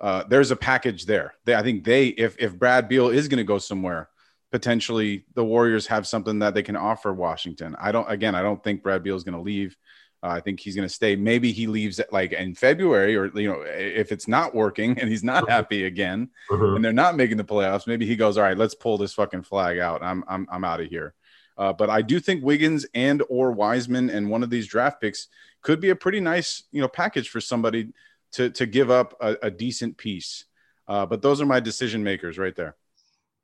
uh, 0.00 0.24
there's 0.28 0.50
a 0.50 0.56
package 0.56 1.04
there. 1.04 1.34
They, 1.44 1.54
I 1.54 1.62
think 1.62 1.84
they, 1.84 2.08
if 2.08 2.36
if 2.38 2.58
Brad 2.58 2.88
Beal 2.88 3.08
is 3.08 3.28
going 3.28 3.38
to 3.38 3.44
go 3.44 3.58
somewhere, 3.58 4.08
potentially 4.50 5.26
the 5.34 5.44
Warriors 5.44 5.86
have 5.88 6.06
something 6.06 6.38
that 6.38 6.54
they 6.54 6.62
can 6.62 6.76
offer 6.76 7.12
Washington. 7.12 7.76
I 7.78 7.92
don't. 7.92 8.10
Again, 8.10 8.34
I 8.34 8.42
don't 8.42 8.62
think 8.62 8.82
Brad 8.82 9.02
Beal 9.02 9.16
is 9.16 9.24
going 9.24 9.36
to 9.36 9.42
leave. 9.42 9.76
Uh, 10.22 10.28
I 10.28 10.40
think 10.40 10.60
he's 10.60 10.76
going 10.76 10.86
to 10.86 10.92
stay. 10.94 11.16
Maybe 11.16 11.50
he 11.50 11.66
leaves 11.66 12.00
like 12.12 12.32
in 12.32 12.54
February, 12.54 13.16
or 13.16 13.26
you 13.38 13.48
know, 13.48 13.62
if 13.66 14.12
it's 14.12 14.28
not 14.28 14.54
working 14.54 14.98
and 14.98 15.08
he's 15.08 15.24
not 15.24 15.48
happy 15.48 15.84
again, 15.84 16.28
Mhm. 16.50 16.76
and 16.76 16.84
they're 16.84 16.92
not 16.92 17.16
making 17.16 17.38
the 17.38 17.44
playoffs, 17.44 17.86
maybe 17.86 18.04
he 18.06 18.16
goes, 18.16 18.36
"All 18.36 18.42
right, 18.44 18.56
let's 18.58 18.74
pull 18.74 18.98
this 18.98 19.14
fucking 19.14 19.42
flag 19.42 19.78
out. 19.78 20.02
I'm 20.02 20.22
I'm 20.28 20.46
I'm 20.50 20.64
out 20.64 20.80
of 20.80 20.88
here." 20.88 21.14
Uh, 21.56 21.72
but 21.72 21.90
I 21.90 22.02
do 22.02 22.20
think 22.20 22.44
Wiggins 22.44 22.86
and 22.94 23.22
or 23.28 23.52
Wiseman 23.52 24.08
and 24.10 24.30
one 24.30 24.42
of 24.42 24.50
these 24.50 24.66
draft 24.66 25.00
picks 25.00 25.28
could 25.62 25.80
be 25.80 25.90
a 25.90 25.96
pretty 25.96 26.20
nice 26.20 26.64
you 26.70 26.80
know 26.80 26.88
package 26.88 27.28
for 27.30 27.40
somebody 27.40 27.88
to 28.32 28.50
to 28.50 28.66
give 28.66 28.90
up 28.90 29.14
a, 29.20 29.36
a 29.42 29.50
decent 29.50 29.96
piece. 29.96 30.44
Uh, 30.86 31.06
but 31.06 31.22
those 31.22 31.40
are 31.40 31.46
my 31.46 31.60
decision 31.60 32.02
makers 32.04 32.36
right 32.36 32.56
there. 32.56 32.76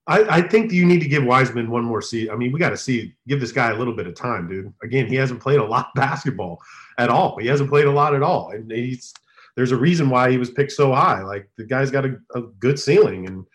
I, 0.09 0.37
I 0.39 0.43
think 0.43 0.71
you 0.71 0.87
need 0.87 1.01
to 1.01 1.09
give 1.09 1.25
Wiseman 1.25 1.69
one 1.69 1.85
more 1.85 2.01
seat. 2.01 2.31
I 2.31 2.37
mean, 2.37 2.53
we 2.53 2.61
got 2.61 2.71
to 2.71 2.77
see 2.77 3.15
give 3.27 3.41
this 3.41 3.53
guy 3.53 3.71
a 3.71 3.77
little 3.77 3.95
bit 3.95 4.07
of 4.07 4.15
time, 4.15 4.49
dude. 4.49 4.73
Again, 4.83 5.07
he 5.07 5.17
hasn't 5.17 5.41
played 5.41 5.59
a 5.59 5.65
lot 5.65 5.89
of 5.89 5.95
basketball 5.95 6.61
at 6.99 7.09
all. 7.09 7.39
He 7.39 7.49
hasn't 7.49 7.71
played 7.71 7.87
a 7.87 7.93
lot 7.93 8.15
at 8.15 8.23
all, 8.23 8.51
and 8.51 8.71
he's 8.71 9.13
there's 9.57 9.73
a 9.73 9.77
reason 9.77 10.11
why 10.11 10.31
he 10.31 10.39
was 10.39 10.51
picked 10.51 10.73
so 10.73 10.93
high. 10.93 11.23
Like 11.23 11.49
the 11.57 11.65
guy's 11.65 11.91
got 11.91 12.05
a, 12.05 12.17
a 12.35 12.43
good 12.43 12.79
ceiling, 12.79 13.27
and 13.27 13.47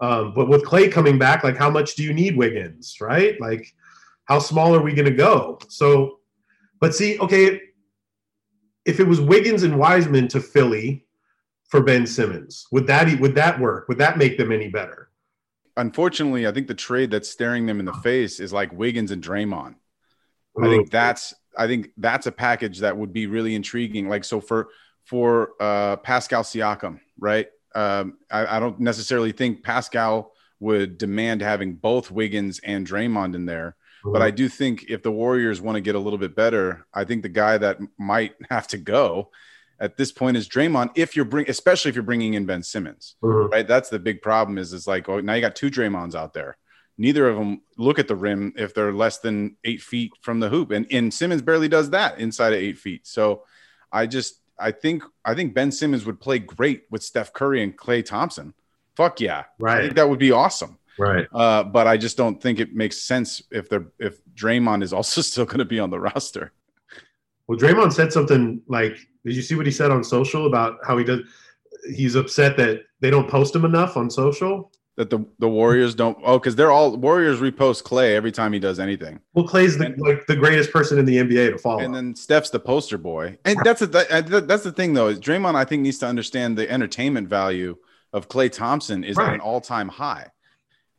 um, 0.00 0.32
but 0.34 0.48
with 0.48 0.64
Klay 0.64 0.90
coming 0.90 1.18
back, 1.18 1.44
like 1.44 1.56
how 1.56 1.68
much 1.68 1.96
do 1.96 2.02
you 2.02 2.14
need 2.14 2.36
Wiggins, 2.36 2.96
right? 3.00 3.38
Like 3.40 3.74
how 4.24 4.38
small 4.38 4.74
are 4.74 4.82
we 4.82 4.94
going 4.94 5.10
to 5.10 5.14
go? 5.16 5.58
So, 5.68 6.20
but 6.80 6.94
see, 6.94 7.18
okay, 7.18 7.60
if 8.86 9.00
it 9.00 9.06
was 9.06 9.20
Wiggins 9.20 9.64
and 9.64 9.78
Wiseman 9.78 10.28
to 10.28 10.40
Philly 10.40 11.04
for 11.68 11.82
Ben 11.82 12.06
Simmons, 12.06 12.66
would 12.72 12.86
that 12.86 13.20
would 13.20 13.34
that 13.34 13.60
work? 13.60 13.86
Would 13.88 13.98
that 13.98 14.16
make 14.16 14.38
them 14.38 14.50
any 14.50 14.68
better? 14.68 15.09
Unfortunately, 15.76 16.46
I 16.46 16.52
think 16.52 16.66
the 16.66 16.74
trade 16.74 17.10
that's 17.10 17.28
staring 17.28 17.66
them 17.66 17.80
in 17.80 17.86
the 17.86 17.92
face 17.92 18.40
is 18.40 18.52
like 18.52 18.72
Wiggins 18.72 19.10
and 19.10 19.22
Draymond. 19.22 19.76
I 20.60 20.68
think 20.68 20.90
that's 20.90 21.34
I 21.56 21.66
think 21.66 21.90
that's 21.96 22.26
a 22.26 22.32
package 22.32 22.80
that 22.80 22.96
would 22.96 23.12
be 23.12 23.26
really 23.26 23.54
intriguing. 23.54 24.08
Like 24.08 24.24
so 24.24 24.40
for 24.40 24.68
for 25.04 25.52
uh, 25.60 25.96
Pascal 25.96 26.42
Siakam, 26.42 27.00
right? 27.18 27.48
Um, 27.74 28.18
I, 28.30 28.56
I, 28.56 28.60
don't 28.60 28.80
necessarily 28.80 29.32
think 29.32 29.62
Pascal 29.62 30.32
would 30.58 30.98
demand 30.98 31.40
having 31.40 31.74
both 31.74 32.10
Wiggins 32.10 32.58
and 32.60 32.86
Draymond 32.86 33.34
in 33.36 33.46
there. 33.46 33.76
Mm-hmm. 34.04 34.12
But 34.12 34.22
I 34.22 34.30
do 34.30 34.48
think 34.48 34.86
if 34.88 35.02
the 35.02 35.12
Warriors 35.12 35.60
want 35.60 35.76
to 35.76 35.80
get 35.80 35.94
a 35.94 35.98
little 36.00 36.18
bit 36.18 36.34
better, 36.34 36.86
I 36.92 37.04
think 37.04 37.22
the 37.22 37.28
guy 37.28 37.58
that 37.58 37.78
might 37.96 38.34
have 38.50 38.66
to 38.68 38.78
go 38.78 39.30
at 39.80 39.96
this 39.96 40.12
point 40.12 40.36
is 40.36 40.48
Draymond. 40.48 40.90
If 40.94 41.16
you're 41.16 41.24
bring, 41.24 41.48
especially 41.48 41.88
if 41.88 41.94
you're 41.94 42.02
bringing 42.02 42.34
in 42.34 42.46
Ben 42.46 42.62
Simmons, 42.62 43.16
mm-hmm. 43.22 43.50
right? 43.50 43.66
That's 43.66 43.88
the 43.88 43.98
big 43.98 44.22
problem. 44.22 44.58
Is 44.58 44.72
is 44.72 44.86
like, 44.86 45.08
oh, 45.08 45.20
now 45.20 45.34
you 45.34 45.40
got 45.40 45.56
two 45.56 45.70
Draymonds 45.70 46.14
out 46.14 46.34
there. 46.34 46.56
Neither 46.98 47.28
of 47.28 47.36
them 47.36 47.62
look 47.78 47.98
at 47.98 48.06
the 48.06 48.14
rim 48.14 48.52
if 48.56 48.74
they're 48.74 48.92
less 48.92 49.18
than 49.18 49.56
eight 49.64 49.80
feet 49.80 50.12
from 50.20 50.38
the 50.38 50.50
hoop, 50.50 50.70
and 50.70 50.86
and 50.90 51.12
Simmons 51.12 51.42
barely 51.42 51.68
does 51.68 51.90
that 51.90 52.18
inside 52.20 52.52
of 52.52 52.60
eight 52.60 52.78
feet. 52.78 53.06
So 53.06 53.44
I 53.90 54.06
just 54.06 54.40
I 54.58 54.70
think 54.70 55.02
I 55.24 55.34
think 55.34 55.54
Ben 55.54 55.72
Simmons 55.72 56.04
would 56.04 56.20
play 56.20 56.38
great 56.38 56.84
with 56.90 57.02
Steph 57.02 57.32
Curry 57.32 57.62
and 57.62 57.76
Klay 57.76 58.04
Thompson. 58.04 58.54
Fuck 58.96 59.20
yeah, 59.20 59.44
right. 59.58 59.78
I 59.78 59.80
think 59.82 59.94
that 59.94 60.08
would 60.08 60.18
be 60.18 60.32
awesome. 60.32 60.78
Right. 60.98 61.26
Uh, 61.32 61.62
but 61.62 61.86
I 61.86 61.96
just 61.96 62.18
don't 62.18 62.42
think 62.42 62.60
it 62.60 62.74
makes 62.74 63.00
sense 63.00 63.42
if 63.50 63.70
they're 63.70 63.86
if 63.98 64.22
Draymond 64.34 64.82
is 64.82 64.92
also 64.92 65.20
still 65.22 65.46
going 65.46 65.58
to 65.58 65.64
be 65.64 65.80
on 65.80 65.88
the 65.88 65.98
roster. 65.98 66.52
Well, 67.50 67.58
Draymond 67.58 67.92
said 67.92 68.12
something 68.12 68.62
like, 68.68 68.96
"Did 69.24 69.34
you 69.34 69.42
see 69.42 69.56
what 69.56 69.66
he 69.66 69.72
said 69.72 69.90
on 69.90 70.04
social 70.04 70.46
about 70.46 70.78
how 70.86 70.96
he 70.96 71.02
does? 71.02 71.22
He's 71.92 72.14
upset 72.14 72.56
that 72.58 72.84
they 73.00 73.10
don't 73.10 73.28
post 73.28 73.56
him 73.56 73.64
enough 73.64 73.96
on 73.96 74.08
social." 74.08 74.70
that 74.94 75.10
the, 75.10 75.24
the 75.40 75.48
Warriors 75.48 75.96
don't. 75.96 76.16
Oh, 76.22 76.38
because 76.38 76.54
they're 76.54 76.70
all 76.70 76.96
Warriors 76.96 77.40
repost 77.40 77.82
Klay 77.82 78.14
every 78.14 78.30
time 78.30 78.52
he 78.52 78.60
does 78.60 78.78
anything. 78.78 79.18
Well, 79.34 79.48
Klay's 79.48 79.76
the, 79.78 79.86
and, 79.86 80.00
like 80.00 80.26
the 80.28 80.36
greatest 80.36 80.70
person 80.70 80.96
in 81.00 81.06
the 81.06 81.16
NBA 81.16 81.50
to 81.50 81.58
follow. 81.58 81.80
And 81.80 81.92
then 81.92 82.14
Steph's 82.14 82.50
the 82.50 82.60
poster 82.60 82.98
boy. 82.98 83.36
And 83.44 83.58
that's 83.64 83.80
the 83.80 83.86
that's 84.46 84.62
the 84.62 84.70
thing 84.70 84.94
though. 84.94 85.08
Is 85.08 85.18
Draymond 85.18 85.56
I 85.56 85.64
think 85.64 85.82
needs 85.82 85.98
to 85.98 86.06
understand 86.06 86.56
the 86.56 86.70
entertainment 86.70 87.26
value 87.26 87.78
of 88.12 88.28
Klay 88.28 88.52
Thompson 88.52 89.02
is 89.02 89.16
right. 89.16 89.28
at 89.28 89.34
an 89.34 89.40
all 89.40 89.60
time 89.60 89.88
high. 89.88 90.28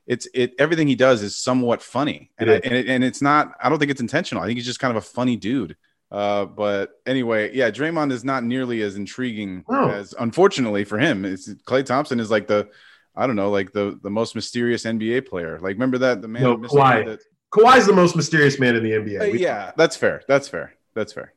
It's 0.05 0.27
it 0.33 0.55
everything 0.59 0.89
he 0.89 0.95
does 0.95 1.23
is 1.23 1.37
somewhat 1.37 1.81
funny, 1.81 2.31
and 2.37 2.51
I, 2.51 2.55
and, 2.55 2.73
it, 2.73 2.87
and 2.87 3.03
it's 3.05 3.21
not. 3.21 3.53
I 3.61 3.69
don't 3.69 3.79
think 3.79 3.91
it's 3.91 4.01
intentional. 4.01 4.43
I 4.43 4.47
think 4.47 4.57
he's 4.57 4.65
just 4.65 4.81
kind 4.81 4.91
of 4.91 5.01
a 5.01 5.05
funny 5.07 5.37
dude. 5.37 5.77
Uh, 6.11 6.45
but 6.45 6.91
anyway, 7.05 7.55
yeah, 7.55 7.71
Draymond 7.71 8.11
is 8.11 8.25
not 8.25 8.43
nearly 8.43 8.81
as 8.81 8.97
intriguing 8.97 9.63
no. 9.69 9.89
as, 9.89 10.13
unfortunately 10.19 10.83
for 10.83 10.99
him. 10.99 11.23
It's 11.23 11.47
Klay 11.63 11.85
Thompson 11.85 12.19
is 12.19 12.29
like 12.29 12.47
the 12.47 12.69
I 13.15 13.27
don't 13.27 13.35
know, 13.35 13.49
like 13.49 13.71
the 13.71 13.99
the 14.01 14.09
most 14.09 14.35
mysterious 14.35 14.83
NBA 14.83 15.27
player. 15.27 15.59
Like, 15.59 15.73
remember 15.73 15.97
that 15.99 16.21
the 16.21 16.27
man 16.27 16.43
no, 16.43 16.57
Kawhi. 16.57 17.05
That, 17.05 17.19
Kawhi's 17.53 17.85
the 17.85 17.93
most 17.93 18.15
mysterious 18.15 18.59
man 18.59 18.75
in 18.75 18.83
the 18.83 18.91
NBA. 18.91 19.21
Uh, 19.21 19.25
yeah, 19.25 19.71
that's 19.75 19.97
fair. 19.97 20.21
That's 20.27 20.47
fair. 20.47 20.73
That's 20.95 21.11
fair. 21.11 21.33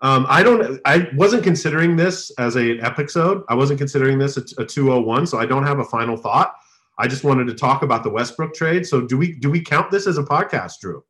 Um, 0.00 0.26
I 0.28 0.42
don't. 0.42 0.80
I 0.84 1.08
wasn't 1.14 1.42
considering 1.42 1.96
this 1.96 2.30
as 2.38 2.56
a 2.56 2.78
episode. 2.80 3.42
I 3.48 3.54
wasn't 3.54 3.78
considering 3.78 4.18
this 4.18 4.36
a, 4.36 4.62
a 4.62 4.64
201, 4.64 5.26
so 5.26 5.38
I 5.38 5.46
don't 5.46 5.66
have 5.66 5.80
a 5.80 5.84
final 5.84 6.16
thought. 6.16 6.54
I 6.98 7.08
just 7.08 7.24
wanted 7.24 7.46
to 7.48 7.54
talk 7.54 7.82
about 7.82 8.04
the 8.04 8.10
Westbrook 8.10 8.54
trade. 8.54 8.86
So 8.86 9.00
do 9.00 9.16
we 9.16 9.32
do 9.32 9.50
we 9.50 9.60
count 9.60 9.90
this 9.90 10.06
as 10.06 10.18
a 10.18 10.22
podcast, 10.22 10.78
Drew? 10.80 11.02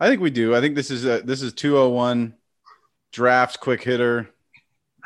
I 0.00 0.08
think 0.08 0.20
we 0.20 0.30
do. 0.30 0.54
I 0.54 0.60
think 0.60 0.74
this 0.74 0.90
is 0.90 1.04
a 1.04 1.20
this 1.22 1.42
is 1.42 1.52
201 1.52 2.34
draft 3.12 3.60
quick 3.60 3.82
hitter 3.82 4.28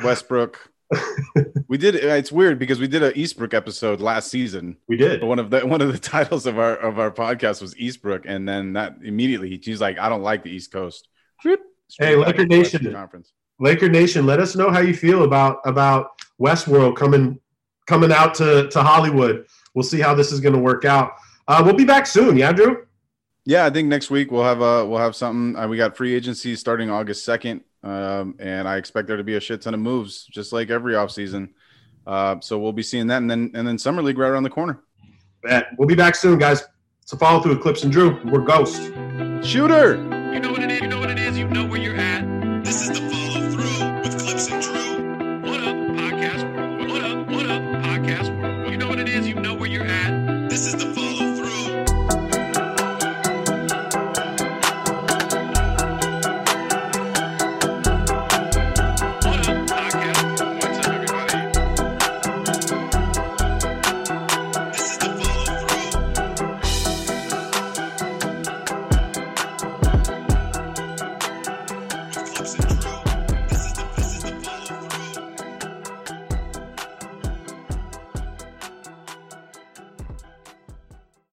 Westbrook 0.03 0.73
we 1.69 1.79
did. 1.79 1.95
It's 1.95 2.33
weird 2.33 2.59
because 2.59 2.79
we 2.79 2.89
did 2.89 3.03
an 3.03 3.13
Eastbrook 3.13 3.55
episode 3.55 4.01
last 4.01 4.31
season. 4.31 4.77
We 4.89 4.97
did. 4.97 5.23
One 5.23 5.39
of 5.39 5.51
the 5.51 5.67
one 5.67 5.81
of 5.81 5.93
the 5.93 5.99
titles 6.11 6.47
of 6.47 6.59
our 6.59 6.77
of 6.77 6.99
our 6.99 7.11
podcast 7.11 7.61
was 7.61 7.75
Eastbrook, 7.75 8.25
and 8.27 8.49
then 8.49 8.75
that 8.75 8.97
immediately 9.03 9.61
he's 9.63 9.81
like, 9.81 9.99
"I 9.99 10.09
don't 10.09 10.23
like 10.23 10.43
the 10.43 10.51
East 10.51 10.73
Coast." 10.73 11.09
Hey, 11.99 12.17
Laker 12.17 12.47
Nation, 12.47 12.93
conference. 12.93 13.33
Laker 13.59 13.89
Nation, 13.89 14.25
let 14.25 14.41
us 14.41 14.57
know 14.57 14.71
how 14.71 14.81
you 14.81 14.95
feel 14.95 15.25
about 15.25 15.59
about 15.65 16.11
Westworld 16.41 16.97
coming 16.97 17.39
coming 17.87 18.13
out 18.13 18.35
to 18.37 18.69
to 18.69 18.83
Hollywood. 18.83 19.47
We'll 19.75 19.83
see 19.83 20.01
how 20.01 20.15
this 20.15 20.33
is 20.33 20.41
going 20.41 20.55
to 20.55 20.61
work 20.61 20.85
out. 20.85 21.15
Uh, 21.49 21.63
we'll 21.65 21.75
be 21.75 21.85
back 21.85 22.07
soon. 22.07 22.37
Yeah, 22.37 22.53
Drew. 22.53 22.87
Yeah, 23.45 23.65
I 23.65 23.71
think 23.71 23.89
next 23.89 24.11
week 24.11 24.31
we'll 24.31 24.45
have 24.45 24.61
a 24.61 24.87
we'll 24.87 25.01
have 25.01 25.17
something. 25.17 25.61
Uh, 25.61 25.67
we 25.67 25.77
got 25.77 25.97
free 25.97 26.15
agency 26.15 26.55
starting 26.57 26.91
August 26.91 27.25
second. 27.25 27.63
Um, 27.85 28.37
and 28.39 28.69
I 28.69 28.77
expect 28.77 29.09
there 29.09 29.17
to 29.17 29.25
be 29.25 29.35
a 29.35 29.41
shit 29.41 29.63
ton 29.63 29.75
of 29.75 29.81
moves, 29.81 30.25
just 30.27 30.53
like 30.53 30.71
every 30.71 30.95
offseason. 30.95 31.51
Uh, 32.07 32.37
so 32.41 32.59
we'll 32.59 32.73
be 32.73 32.83
seeing 32.83 33.09
that, 33.09 33.19
and 33.19 33.31
then 33.31 33.51
and 33.55 33.67
then 33.67 33.79
summer 33.79 34.03
league 34.03 34.19
right 34.19 34.29
around 34.29 34.45
the 34.45 34.51
corner. 34.51 34.81
Bet. 35.43 35.69
We'll 35.77 35.89
be 35.89 35.95
back 35.95 36.15
soon, 36.15 36.39
guys. 36.39 36.63
So 37.05 37.17
follow 37.17 37.43
through 37.43 37.55
with 37.55 37.63
Clipps 37.63 37.83
and 37.83 37.93
Drew. 37.93 38.21
We're 38.25 38.41
Ghost. 38.41 38.93
Shooter. 39.45 39.97
You 40.33 40.41
know 40.41 40.53
what 40.53 40.63
it 40.63 40.71
is. 40.71 40.81
You 40.81 40.89
know 40.89 41.01
what 41.01 41.11
it 41.11 41.19
is. 41.19 41.37
You 41.37 41.49
know 41.49 41.67
where 41.67 41.81